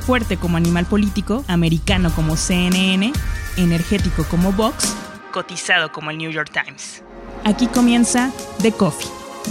fuerte 0.00 0.36
como 0.36 0.56
animal 0.56 0.86
político, 0.86 1.44
americano 1.48 2.10
como 2.14 2.36
CNN, 2.36 3.12
energético 3.56 4.24
como 4.24 4.52
Vox, 4.52 4.94
cotizado 5.32 5.92
como 5.92 6.10
el 6.10 6.18
New 6.18 6.30
York 6.30 6.50
Times. 6.52 7.02
Aquí 7.44 7.66
comienza 7.68 8.32
The 8.62 8.72
Coffee. 8.72 9.08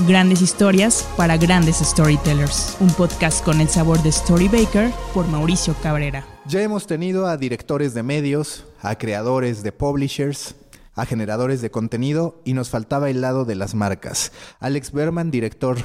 Grandes 0.07 0.41
historias 0.41 1.07
para 1.17 1.37
grandes 1.37 1.77
storytellers. 1.77 2.77
Un 2.79 2.89
podcast 2.89 3.43
con 3.43 3.59
el 3.59 3.67
sabor 3.67 4.01
de 4.03 4.11
Storybaker 4.11 4.91
por 5.13 5.27
Mauricio 5.27 5.73
Cabrera. 5.81 6.25
Ya 6.45 6.61
hemos 6.61 6.85
tenido 6.85 7.27
a 7.27 7.37
directores 7.37 7.93
de 7.93 8.03
medios, 8.03 8.65
a 8.81 8.97
creadores 8.97 9.63
de 9.63 9.71
publishers, 9.71 10.55
a 10.93 11.05
generadores 11.05 11.61
de 11.61 11.71
contenido 11.71 12.41
y 12.45 12.53
nos 12.53 12.69
faltaba 12.69 13.09
el 13.09 13.21
lado 13.21 13.45
de 13.45 13.55
las 13.55 13.73
marcas. 13.73 14.31
Alex 14.59 14.91
Berman, 14.91 15.31
director, 15.31 15.77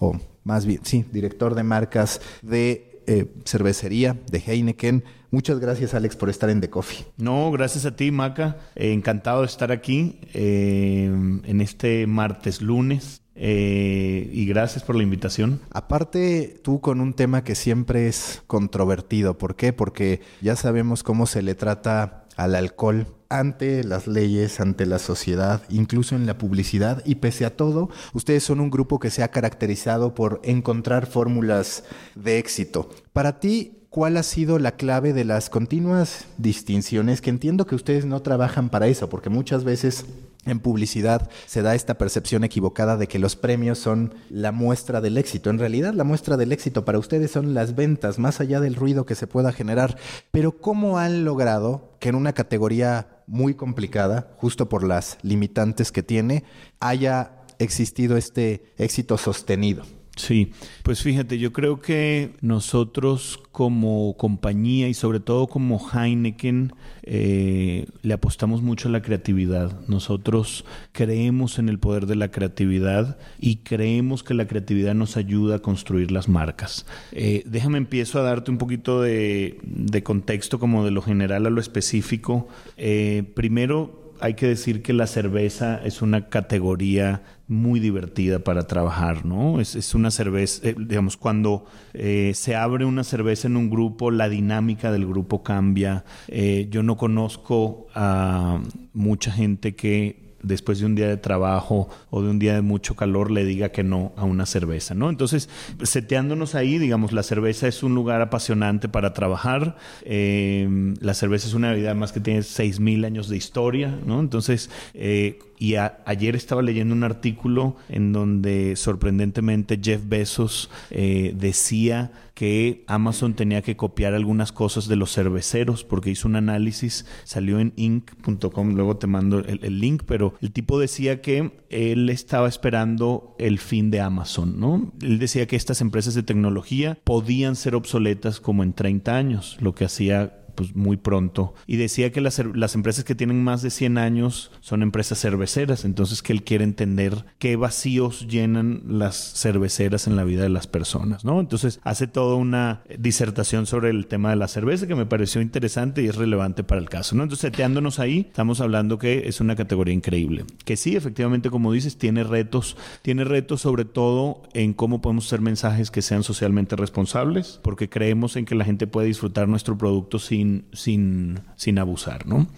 o 0.00 0.18
más 0.44 0.66
bien, 0.66 0.80
sí, 0.84 1.04
director 1.12 1.54
de 1.54 1.62
marcas 1.62 2.20
de 2.42 2.91
eh, 3.06 3.26
cervecería 3.44 4.16
de 4.30 4.38
Heineken. 4.38 5.04
Muchas 5.30 5.60
gracias, 5.60 5.94
Alex, 5.94 6.16
por 6.16 6.30
estar 6.30 6.50
en 6.50 6.60
The 6.60 6.70
Coffee. 6.70 7.06
No, 7.16 7.50
gracias 7.50 7.86
a 7.86 7.96
ti, 7.96 8.10
Maca. 8.10 8.58
Eh, 8.74 8.92
encantado 8.92 9.40
de 9.40 9.46
estar 9.46 9.72
aquí 9.72 10.20
eh, 10.34 11.06
en 11.06 11.60
este 11.60 12.06
martes 12.06 12.60
lunes. 12.60 13.20
y 13.34 14.46
gracias 14.46 14.84
por 14.84 14.94
la 14.94 15.02
invitación. 15.02 15.60
Aparte, 15.70 16.60
tú 16.62 16.80
con 16.80 17.00
un 17.00 17.14
tema 17.14 17.44
que 17.44 17.54
siempre 17.54 18.06
es 18.06 18.42
controvertido. 18.46 19.38
¿Por 19.38 19.56
qué? 19.56 19.72
Porque 19.72 20.20
ya 20.42 20.54
sabemos 20.54 21.02
cómo 21.02 21.26
se 21.26 21.42
le 21.42 21.54
trata 21.54 22.21
al 22.36 22.54
alcohol 22.54 23.06
ante 23.28 23.82
las 23.82 24.06
leyes, 24.06 24.60
ante 24.60 24.84
la 24.86 24.98
sociedad, 24.98 25.62
incluso 25.70 26.14
en 26.14 26.26
la 26.26 26.36
publicidad. 26.36 27.02
Y 27.06 27.16
pese 27.16 27.44
a 27.44 27.56
todo, 27.56 27.88
ustedes 28.12 28.44
son 28.44 28.60
un 28.60 28.70
grupo 28.70 28.98
que 28.98 29.10
se 29.10 29.22
ha 29.22 29.28
caracterizado 29.28 30.14
por 30.14 30.40
encontrar 30.44 31.06
fórmulas 31.06 31.84
de 32.14 32.38
éxito. 32.38 32.90
Para 33.12 33.40
ti, 33.40 33.86
¿cuál 33.88 34.16
ha 34.18 34.22
sido 34.22 34.58
la 34.58 34.72
clave 34.72 35.12
de 35.12 35.24
las 35.24 35.48
continuas 35.48 36.26
distinciones? 36.36 37.20
Que 37.20 37.30
entiendo 37.30 37.66
que 37.66 37.74
ustedes 37.74 38.04
no 38.04 38.20
trabajan 38.20 38.68
para 38.68 38.86
eso, 38.86 39.08
porque 39.08 39.30
muchas 39.30 39.64
veces 39.64 40.04
en 40.44 40.60
publicidad 40.60 41.30
se 41.46 41.62
da 41.62 41.74
esta 41.74 41.98
percepción 41.98 42.44
equivocada 42.44 42.96
de 42.96 43.06
que 43.06 43.18
los 43.18 43.36
premios 43.36 43.78
son 43.78 44.14
la 44.28 44.52
muestra 44.52 45.00
del 45.00 45.18
éxito. 45.18 45.50
En 45.50 45.58
realidad 45.58 45.94
la 45.94 46.04
muestra 46.04 46.36
del 46.36 46.52
éxito 46.52 46.84
para 46.84 46.98
ustedes 46.98 47.30
son 47.30 47.54
las 47.54 47.74
ventas, 47.74 48.18
más 48.18 48.40
allá 48.40 48.60
del 48.60 48.74
ruido 48.74 49.06
que 49.06 49.14
se 49.14 49.26
pueda 49.26 49.52
generar. 49.52 49.96
Pero 50.30 50.58
¿cómo 50.58 50.98
han 50.98 51.24
logrado 51.24 51.96
que 52.00 52.08
en 52.08 52.16
una 52.16 52.32
categoría 52.32 53.22
muy 53.26 53.54
complicada, 53.54 54.34
justo 54.36 54.68
por 54.68 54.84
las 54.84 55.18
limitantes 55.22 55.92
que 55.92 56.02
tiene, 56.02 56.44
haya 56.80 57.32
existido 57.58 58.16
este 58.16 58.72
éxito 58.78 59.18
sostenido? 59.18 59.84
Sí, 60.16 60.52
pues 60.82 61.02
fíjate, 61.02 61.38
yo 61.38 61.54
creo 61.54 61.80
que 61.80 62.32
nosotros 62.42 63.40
como 63.50 64.14
compañía 64.18 64.88
y 64.88 64.94
sobre 64.94 65.20
todo 65.20 65.46
como 65.46 65.80
Heineken 65.80 66.74
eh, 67.02 67.86
le 68.02 68.14
apostamos 68.14 68.60
mucho 68.60 68.88
a 68.88 68.92
la 68.92 69.00
creatividad. 69.00 69.80
Nosotros 69.88 70.66
creemos 70.92 71.58
en 71.58 71.70
el 71.70 71.78
poder 71.78 72.04
de 72.04 72.16
la 72.16 72.30
creatividad 72.30 73.16
y 73.40 73.56
creemos 73.56 74.22
que 74.22 74.34
la 74.34 74.46
creatividad 74.46 74.94
nos 74.94 75.16
ayuda 75.16 75.56
a 75.56 75.58
construir 75.60 76.12
las 76.12 76.28
marcas. 76.28 76.84
Eh, 77.12 77.42
déjame 77.46 77.78
empiezo 77.78 78.18
a 78.18 78.22
darte 78.22 78.50
un 78.50 78.58
poquito 78.58 79.00
de, 79.00 79.58
contexto 80.04 80.58
como 80.58 80.84
de 80.84 80.90
lo 80.90 81.00
general 81.00 81.46
a 81.46 81.50
lo 81.50 81.60
específico. 81.60 82.48
Eh, 82.76 83.24
primero, 83.34 84.02
hay 84.22 84.34
que 84.34 84.46
decir 84.46 84.82
que 84.82 84.92
la 84.92 85.08
cerveza 85.08 85.80
es 85.84 86.00
una 86.00 86.28
categoría 86.28 87.22
muy 87.52 87.78
divertida 87.78 88.40
para 88.40 88.66
trabajar, 88.66 89.24
¿no? 89.24 89.60
Es, 89.60 89.94
una 89.94 90.10
cerveza, 90.10 90.68
eh, 90.68 90.74
digamos, 90.76 91.16
cuando 91.16 91.66
eh, 91.92 92.32
se 92.34 92.56
abre 92.56 92.84
una 92.84 93.04
cerveza 93.04 93.46
en 93.46 93.56
un 93.56 93.70
grupo, 93.70 94.10
la 94.10 94.28
dinámica 94.28 94.90
del 94.90 95.06
grupo 95.06 95.42
cambia. 95.42 96.04
Eh, 96.28 96.66
yo 96.70 96.82
no 96.82 96.96
conozco 96.96 97.86
a 97.94 98.60
mucha 98.94 99.30
gente 99.30 99.74
que 99.74 100.32
después 100.42 100.80
de 100.80 100.86
un 100.86 100.96
día 100.96 101.06
de 101.06 101.18
trabajo 101.18 101.88
o 102.10 102.20
de 102.20 102.28
un 102.28 102.40
día 102.40 102.54
de 102.54 102.62
mucho 102.62 102.96
calor 102.96 103.30
le 103.30 103.44
diga 103.44 103.68
que 103.68 103.84
no 103.84 104.12
a 104.16 104.24
una 104.24 104.44
cerveza, 104.44 104.92
¿no? 104.92 105.08
Entonces, 105.08 105.48
seteándonos 105.84 106.56
ahí, 106.56 106.78
digamos, 106.78 107.12
la 107.12 107.22
cerveza 107.22 107.68
es 107.68 107.84
un 107.84 107.94
lugar 107.94 108.20
apasionante 108.20 108.88
para 108.88 109.12
trabajar. 109.12 109.76
La 110.04 111.14
cerveza 111.14 111.46
es 111.46 111.54
una 111.54 111.70
bebida 111.70 111.94
más 111.94 112.10
que 112.10 112.18
tiene 112.18 112.40
6.000 112.40 113.06
años 113.06 113.28
de 113.28 113.36
historia, 113.36 113.96
¿no? 114.04 114.18
Entonces, 114.18 114.68
eh, 114.94 115.38
y 115.62 115.76
ayer 115.76 116.34
estaba 116.34 116.60
leyendo 116.60 116.92
un 116.92 117.04
artículo 117.04 117.76
en 117.88 118.12
donde 118.12 118.74
sorprendentemente 118.74 119.78
Jeff 119.80 120.02
Bezos 120.08 120.70
eh, 120.90 121.34
decía 121.36 122.10
que 122.34 122.82
Amazon 122.88 123.34
tenía 123.34 123.62
que 123.62 123.76
copiar 123.76 124.12
algunas 124.14 124.50
cosas 124.50 124.88
de 124.88 124.96
los 124.96 125.12
cerveceros 125.12 125.84
porque 125.84 126.10
hizo 126.10 126.26
un 126.26 126.34
análisis, 126.34 127.06
salió 127.22 127.60
en 127.60 127.72
inc.com, 127.76 128.74
luego 128.74 128.96
te 128.96 129.06
mando 129.06 129.38
el, 129.38 129.78
link, 129.78 130.02
pero 130.04 130.34
el 130.40 130.50
tipo 130.50 130.80
decía 130.80 131.20
que 131.20 131.52
él 131.70 132.10
estaba 132.10 132.48
esperando 132.48 133.36
el 133.38 133.60
fin 133.60 133.92
de 133.92 134.00
Amazon, 134.00 134.58
¿no? 134.58 134.92
Él 135.00 135.20
decía 135.20 135.46
que 135.46 135.54
estas 135.54 135.80
empresas 135.80 136.14
de 136.14 136.24
tecnología 136.24 136.98
podían 137.04 137.54
ser 137.54 137.76
obsoletas 137.76 138.40
como 138.40 138.64
en 138.64 138.72
30 138.72 139.14
años, 139.16 139.58
lo 139.60 139.76
que 139.76 139.84
hacía 139.84 140.41
pues 140.54 140.74
muy 140.74 140.96
pronto. 140.96 141.54
Y 141.66 141.76
decía 141.76 142.12
que 142.12 142.20
las, 142.20 142.42
las, 142.54 142.74
empresas 142.74 143.04
que 143.04 143.14
tienen 143.14 143.42
más 143.42 143.62
de 143.62 143.70
100 143.70 143.98
años 143.98 144.50
son 144.60 144.82
empresas 144.82 145.20
cerveceras, 145.20 145.84
entonces 145.84 146.22
que 146.22 146.32
él 146.32 146.42
quiere 146.42 146.64
entender 146.64 147.24
qué 147.38 147.56
vacíos 147.56 148.26
llenan 148.28 148.82
las 148.86 149.34
cerveceras 149.34 150.06
en 150.06 150.16
la 150.16 150.24
vida 150.24 150.42
de 150.42 150.48
las 150.48 150.66
personas, 150.66 151.24
¿no? 151.24 151.40
Entonces 151.40 151.80
hace 151.82 152.06
toda 152.06 152.36
una 152.36 152.82
disertación 152.98 153.66
sobre 153.66 153.90
el 153.90 154.06
tema 154.06 154.30
de 154.30 154.36
la 154.36 154.48
cerveza 154.48 154.86
que 154.86 154.94
me 154.94 155.06
pareció 155.06 155.40
interesante 155.40 156.02
y 156.02 156.06
es 156.06 156.16
relevante 156.16 156.64
para 156.64 156.80
el 156.80 156.88
caso, 156.88 157.14
¿no? 157.16 157.22
Entonces, 157.22 157.50
seteándonos 157.50 157.98
ahí, 157.98 158.26
estamos 158.28 158.60
hablando 158.60 158.98
que 158.98 159.28
es 159.28 159.40
una 159.40 159.56
categoría 159.56 159.94
increíble. 159.94 160.44
Que 160.64 160.76
sí, 160.76 160.96
efectivamente, 160.96 161.50
como 161.50 161.72
dices, 161.72 161.98
tiene 161.98 162.24
retos, 162.24 162.76
tiene 163.02 163.24
retos 163.24 163.60
sobre 163.60 163.84
todo 163.84 164.42
en 164.54 164.74
cómo 164.74 165.00
podemos 165.00 165.26
hacer 165.26 165.40
mensajes 165.40 165.90
que 165.90 166.02
sean 166.02 166.22
socialmente 166.22 166.76
responsables, 166.76 167.60
porque 167.62 167.88
creemos 167.88 168.36
en 168.36 168.44
que 168.44 168.54
la 168.54 168.64
gente 168.64 168.86
puede 168.86 169.08
disfrutar 169.08 169.48
nuestro 169.48 169.76
producto 169.78 170.18
sin 170.18 170.51
sin, 170.72 171.40
sin, 171.56 171.78
abusar, 171.78 172.26
¿no? 172.26 172.48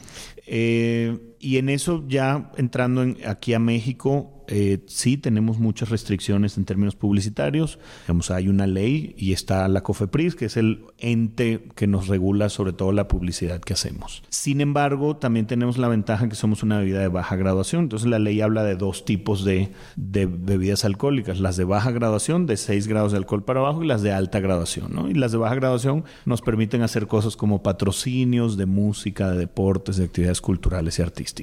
Eh, 0.47 1.19
y 1.45 1.59
en 1.59 1.69
eso 1.69 2.03
ya 2.09 2.51
entrando 2.57 3.05
aquí 3.27 3.53
a 3.53 3.59
México, 3.59 4.35
eh, 4.47 4.81
sí 4.87 5.17
tenemos 5.17 5.59
muchas 5.59 5.89
restricciones 5.91 6.57
en 6.57 6.65
términos 6.65 6.97
publicitarios. 6.97 7.79
Digamos, 8.07 8.31
hay 8.31 8.49
una 8.49 8.67
ley 8.67 9.15
y 9.19 9.33
está 9.33 9.67
la 9.69 9.83
COFEPRIS, 9.83 10.37
que 10.37 10.47
es 10.47 10.57
el 10.57 10.85
ente 10.99 11.69
que 11.75 11.87
nos 11.87 12.09
regula 12.09 12.49
sobre 12.49 12.73
todo 12.73 12.93
la 12.93 13.09
publicidad 13.09 13.61
que 13.61 13.73
hacemos. 13.73 14.23
Sin 14.29 14.61
embargo, 14.61 15.17
también 15.17 15.47
tenemos 15.47 15.79
la 15.79 15.89
ventaja 15.89 16.29
que 16.29 16.35
somos 16.35 16.63
una 16.63 16.79
bebida 16.79 17.01
de 17.01 17.09
baja 17.09 17.37
graduación. 17.37 17.85
Entonces, 17.85 18.09
la 18.09 18.19
ley 18.19 18.41
habla 18.41 18.65
de 18.65 18.77
dos 18.77 19.05
tipos 19.05 19.45
de, 19.45 19.71
de 19.97 20.27
bebidas 20.27 20.85
alcohólicas: 20.85 21.41
las 21.41 21.57
de 21.57 21.65
baja 21.65 21.91
graduación, 21.91 22.47
de 22.47 22.57
6 22.57 22.87
grados 22.87 23.13
de 23.13 23.19
alcohol 23.19 23.45
para 23.45 23.61
abajo, 23.61 23.83
y 23.83 23.87
las 23.87 24.03
de 24.03 24.13
alta 24.13 24.41
graduación. 24.41 25.11
Y 25.11 25.15
las 25.15 25.33
de 25.33 25.39
baja 25.39 25.55
graduación 25.55 26.05
nos 26.25 26.43
permiten 26.43 26.83
hacer 26.83 27.07
cosas 27.07 27.37
como 27.37 27.63
patrocinios 27.63 28.57
de 28.57 28.67
música, 28.67 29.31
de 29.31 29.39
deportes, 29.39 29.97
de 29.97 30.05
actividades 30.05 30.41
culturales 30.41 30.99
y 30.99 31.03
artísticas. 31.03 31.34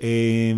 Eh, 0.00 0.54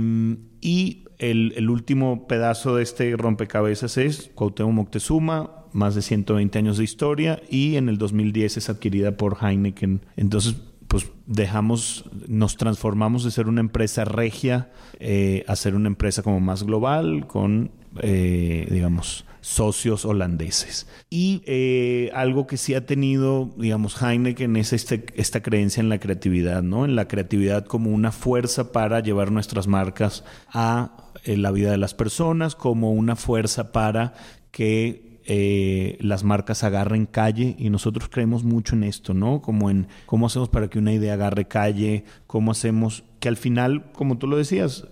y 0.60 1.04
el, 1.18 1.68
último 1.68 2.26
pedazo 2.26 2.76
de 2.76 2.82
este 2.82 3.14
rompecabezas 3.16 3.98
es 3.98 4.30
Cuauhtémoc 4.34 4.72
Moctezuma, 4.72 5.66
más 5.72 5.94
de 5.94 6.02
120 6.02 6.58
años 6.58 6.78
de 6.78 6.84
historia 6.84 7.42
y 7.48 7.76
en 7.76 7.88
el 7.88 7.98
2010 7.98 8.56
es 8.56 8.70
adquirida 8.70 9.16
por 9.16 9.38
Heineken. 9.40 10.00
Entonces, 10.16 10.56
pues 10.88 11.08
dejamos, 11.26 12.04
nos 12.26 12.56
transformamos 12.56 13.22
de 13.22 13.30
ser 13.30 13.48
una 13.48 13.60
empresa 13.60 14.04
regia 14.04 14.70
eh, 14.98 15.44
a 15.46 15.54
ser 15.56 15.74
una 15.74 15.88
empresa 15.88 16.22
como 16.22 16.40
más 16.40 16.64
global 16.64 17.26
con, 17.26 17.70
eh, 18.02 18.66
digamos, 18.70 19.24
socios 19.40 20.04
holandeses. 20.04 20.86
Y 21.08 21.42
eh, 21.46 22.10
algo 22.14 22.46
que 22.46 22.56
sí 22.56 22.74
ha 22.74 22.86
tenido, 22.86 23.50
digamos, 23.56 24.00
Heineken 24.00 24.56
es 24.56 24.72
este, 24.72 25.06
esta 25.14 25.42
creencia 25.42 25.80
en 25.80 25.88
la 25.88 25.98
creatividad, 25.98 26.62
¿no? 26.62 26.84
En 26.84 26.96
la 26.96 27.08
creatividad 27.08 27.64
como 27.64 27.90
una 27.90 28.12
fuerza 28.12 28.72
para 28.72 29.00
llevar 29.00 29.32
nuestras 29.32 29.66
marcas 29.66 30.24
a 30.52 31.10
eh, 31.24 31.36
la 31.36 31.50
vida 31.50 31.70
de 31.70 31.78
las 31.78 31.94
personas, 31.94 32.54
como 32.54 32.92
una 32.92 33.16
fuerza 33.16 33.72
para 33.72 34.14
que 34.50 35.20
eh, 35.26 35.96
las 36.00 36.24
marcas 36.24 36.64
agarren 36.64 37.06
calle 37.06 37.54
y 37.58 37.70
nosotros 37.70 38.08
creemos 38.10 38.44
mucho 38.44 38.74
en 38.74 38.84
esto, 38.84 39.14
¿no? 39.14 39.40
Como 39.40 39.70
en 39.70 39.86
cómo 40.06 40.26
hacemos 40.26 40.48
para 40.48 40.68
que 40.68 40.78
una 40.78 40.92
idea 40.92 41.14
agarre 41.14 41.46
calle, 41.46 42.04
cómo 42.26 42.52
hacemos 42.52 43.04
que 43.20 43.28
al 43.28 43.36
final, 43.36 43.92
como 43.92 44.18
tú 44.18 44.26
lo 44.26 44.36
decías, 44.36 44.86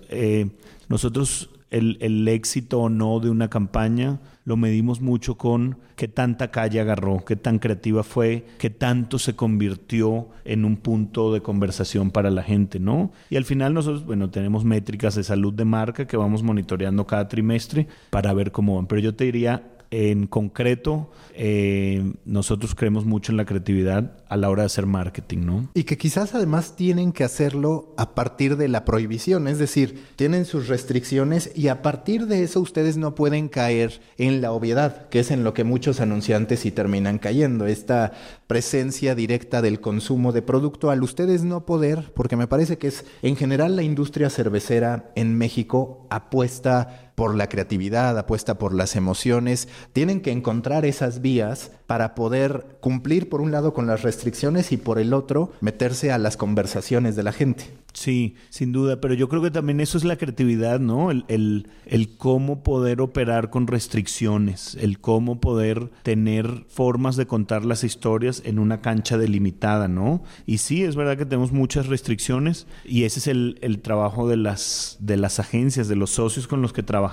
nosotros 0.88 1.50
el, 1.70 1.98
el, 2.00 2.26
éxito 2.28 2.80
o 2.80 2.88
no 2.88 3.20
de 3.20 3.30
una 3.30 3.48
campaña 3.48 4.20
lo 4.48 4.56
medimos 4.56 5.02
mucho 5.02 5.36
con 5.36 5.76
qué 5.94 6.08
tanta 6.08 6.50
calle 6.50 6.80
agarró, 6.80 7.22
qué 7.22 7.36
tan 7.36 7.58
creativa 7.58 8.02
fue, 8.02 8.46
qué 8.56 8.70
tanto 8.70 9.18
se 9.18 9.36
convirtió 9.36 10.30
en 10.46 10.64
un 10.64 10.78
punto 10.78 11.34
de 11.34 11.42
conversación 11.42 12.10
para 12.10 12.30
la 12.30 12.42
gente, 12.42 12.80
¿no? 12.80 13.12
Y 13.28 13.36
al 13.36 13.44
final 13.44 13.74
nosotros, 13.74 14.06
bueno, 14.06 14.30
tenemos 14.30 14.64
métricas 14.64 15.14
de 15.16 15.22
salud 15.22 15.52
de 15.52 15.66
marca 15.66 16.06
que 16.06 16.16
vamos 16.16 16.42
monitoreando 16.42 17.06
cada 17.06 17.28
trimestre 17.28 17.88
para 18.08 18.32
ver 18.32 18.50
cómo 18.50 18.76
van. 18.76 18.86
Pero 18.86 19.02
yo 19.02 19.14
te 19.14 19.24
diría, 19.24 19.64
en 19.90 20.26
concreto, 20.26 21.10
eh, 21.34 22.12
nosotros 22.24 22.74
creemos 22.74 23.04
mucho 23.06 23.32
en 23.32 23.36
la 23.36 23.46
creatividad 23.46 24.16
a 24.28 24.36
la 24.36 24.50
hora 24.50 24.62
de 24.62 24.66
hacer 24.66 24.86
marketing, 24.86 25.38
¿no? 25.46 25.70
Y 25.72 25.84
que 25.84 25.96
quizás 25.96 26.34
además 26.34 26.76
tienen 26.76 27.12
que 27.12 27.24
hacerlo 27.24 27.94
a 27.96 28.14
partir 28.14 28.56
de 28.56 28.68
la 28.68 28.84
prohibición, 28.84 29.48
es 29.48 29.58
decir, 29.58 30.04
tienen 30.16 30.44
sus 30.44 30.68
restricciones 30.68 31.50
y 31.54 31.68
a 31.68 31.80
partir 31.80 32.26
de 32.26 32.42
eso 32.42 32.60
ustedes 32.60 32.96
no 32.96 33.14
pueden 33.14 33.48
caer 33.48 34.00
en 34.18 34.42
la 34.42 34.52
obviedad, 34.52 35.08
que 35.08 35.20
es 35.20 35.30
en 35.30 35.44
lo 35.44 35.54
que 35.54 35.64
muchos 35.64 36.00
anunciantes 36.00 36.60
sí 36.60 36.70
terminan 36.70 37.18
cayendo, 37.18 37.66
esta 37.66 38.12
presencia 38.46 39.14
directa 39.14 39.62
del 39.62 39.80
consumo 39.80 40.32
de 40.32 40.42
producto 40.42 40.90
al 40.90 41.02
ustedes 41.02 41.44
no 41.44 41.64
poder, 41.64 42.12
porque 42.14 42.36
me 42.36 42.46
parece 42.46 42.78
que 42.78 42.88
es 42.88 43.04
en 43.22 43.36
general 43.36 43.76
la 43.76 43.82
industria 43.82 44.28
cervecera 44.28 45.12
en 45.14 45.36
México 45.36 46.06
apuesta 46.10 47.07
por 47.18 47.34
la 47.34 47.48
creatividad, 47.48 48.16
apuesta 48.16 48.58
por 48.58 48.72
las 48.72 48.94
emociones, 48.94 49.66
tienen 49.92 50.20
que 50.20 50.30
encontrar 50.30 50.84
esas 50.84 51.20
vías 51.20 51.72
para 51.88 52.14
poder 52.14 52.78
cumplir 52.80 53.28
por 53.28 53.40
un 53.40 53.50
lado 53.50 53.74
con 53.74 53.88
las 53.88 54.02
restricciones 54.02 54.70
y 54.70 54.76
por 54.76 55.00
el 55.00 55.12
otro 55.12 55.50
meterse 55.60 56.12
a 56.12 56.18
las 56.18 56.36
conversaciones 56.36 57.16
de 57.16 57.24
la 57.24 57.32
gente. 57.32 57.72
Sí, 57.94 58.36
sin 58.50 58.70
duda, 58.70 59.00
pero 59.00 59.14
yo 59.14 59.28
creo 59.28 59.42
que 59.42 59.50
también 59.50 59.80
eso 59.80 59.98
es 59.98 60.04
la 60.04 60.16
creatividad, 60.16 60.78
¿no? 60.78 61.10
El, 61.10 61.24
el, 61.26 61.68
el, 61.86 62.16
cómo 62.16 62.62
poder 62.62 63.00
operar 63.00 63.50
con 63.50 63.66
restricciones, 63.66 64.76
el 64.80 65.00
cómo 65.00 65.40
poder 65.40 65.90
tener 66.04 66.66
formas 66.68 67.16
de 67.16 67.26
contar 67.26 67.64
las 67.64 67.82
historias 67.82 68.42
en 68.44 68.60
una 68.60 68.80
cancha 68.80 69.18
delimitada, 69.18 69.88
¿no? 69.88 70.22
Y 70.46 70.58
sí, 70.58 70.84
es 70.84 70.94
verdad 70.94 71.16
que 71.16 71.24
tenemos 71.24 71.50
muchas 71.50 71.86
restricciones 71.86 72.68
y 72.84 73.02
ese 73.02 73.18
es 73.18 73.26
el, 73.26 73.58
el 73.62 73.80
trabajo 73.80 74.28
de 74.28 74.36
las, 74.36 74.98
de 75.00 75.16
las 75.16 75.40
agencias, 75.40 75.88
de 75.88 75.96
los 75.96 76.10
socios 76.10 76.46
con 76.46 76.62
los 76.62 76.72
que 76.72 76.84
trabajamos. 76.84 77.07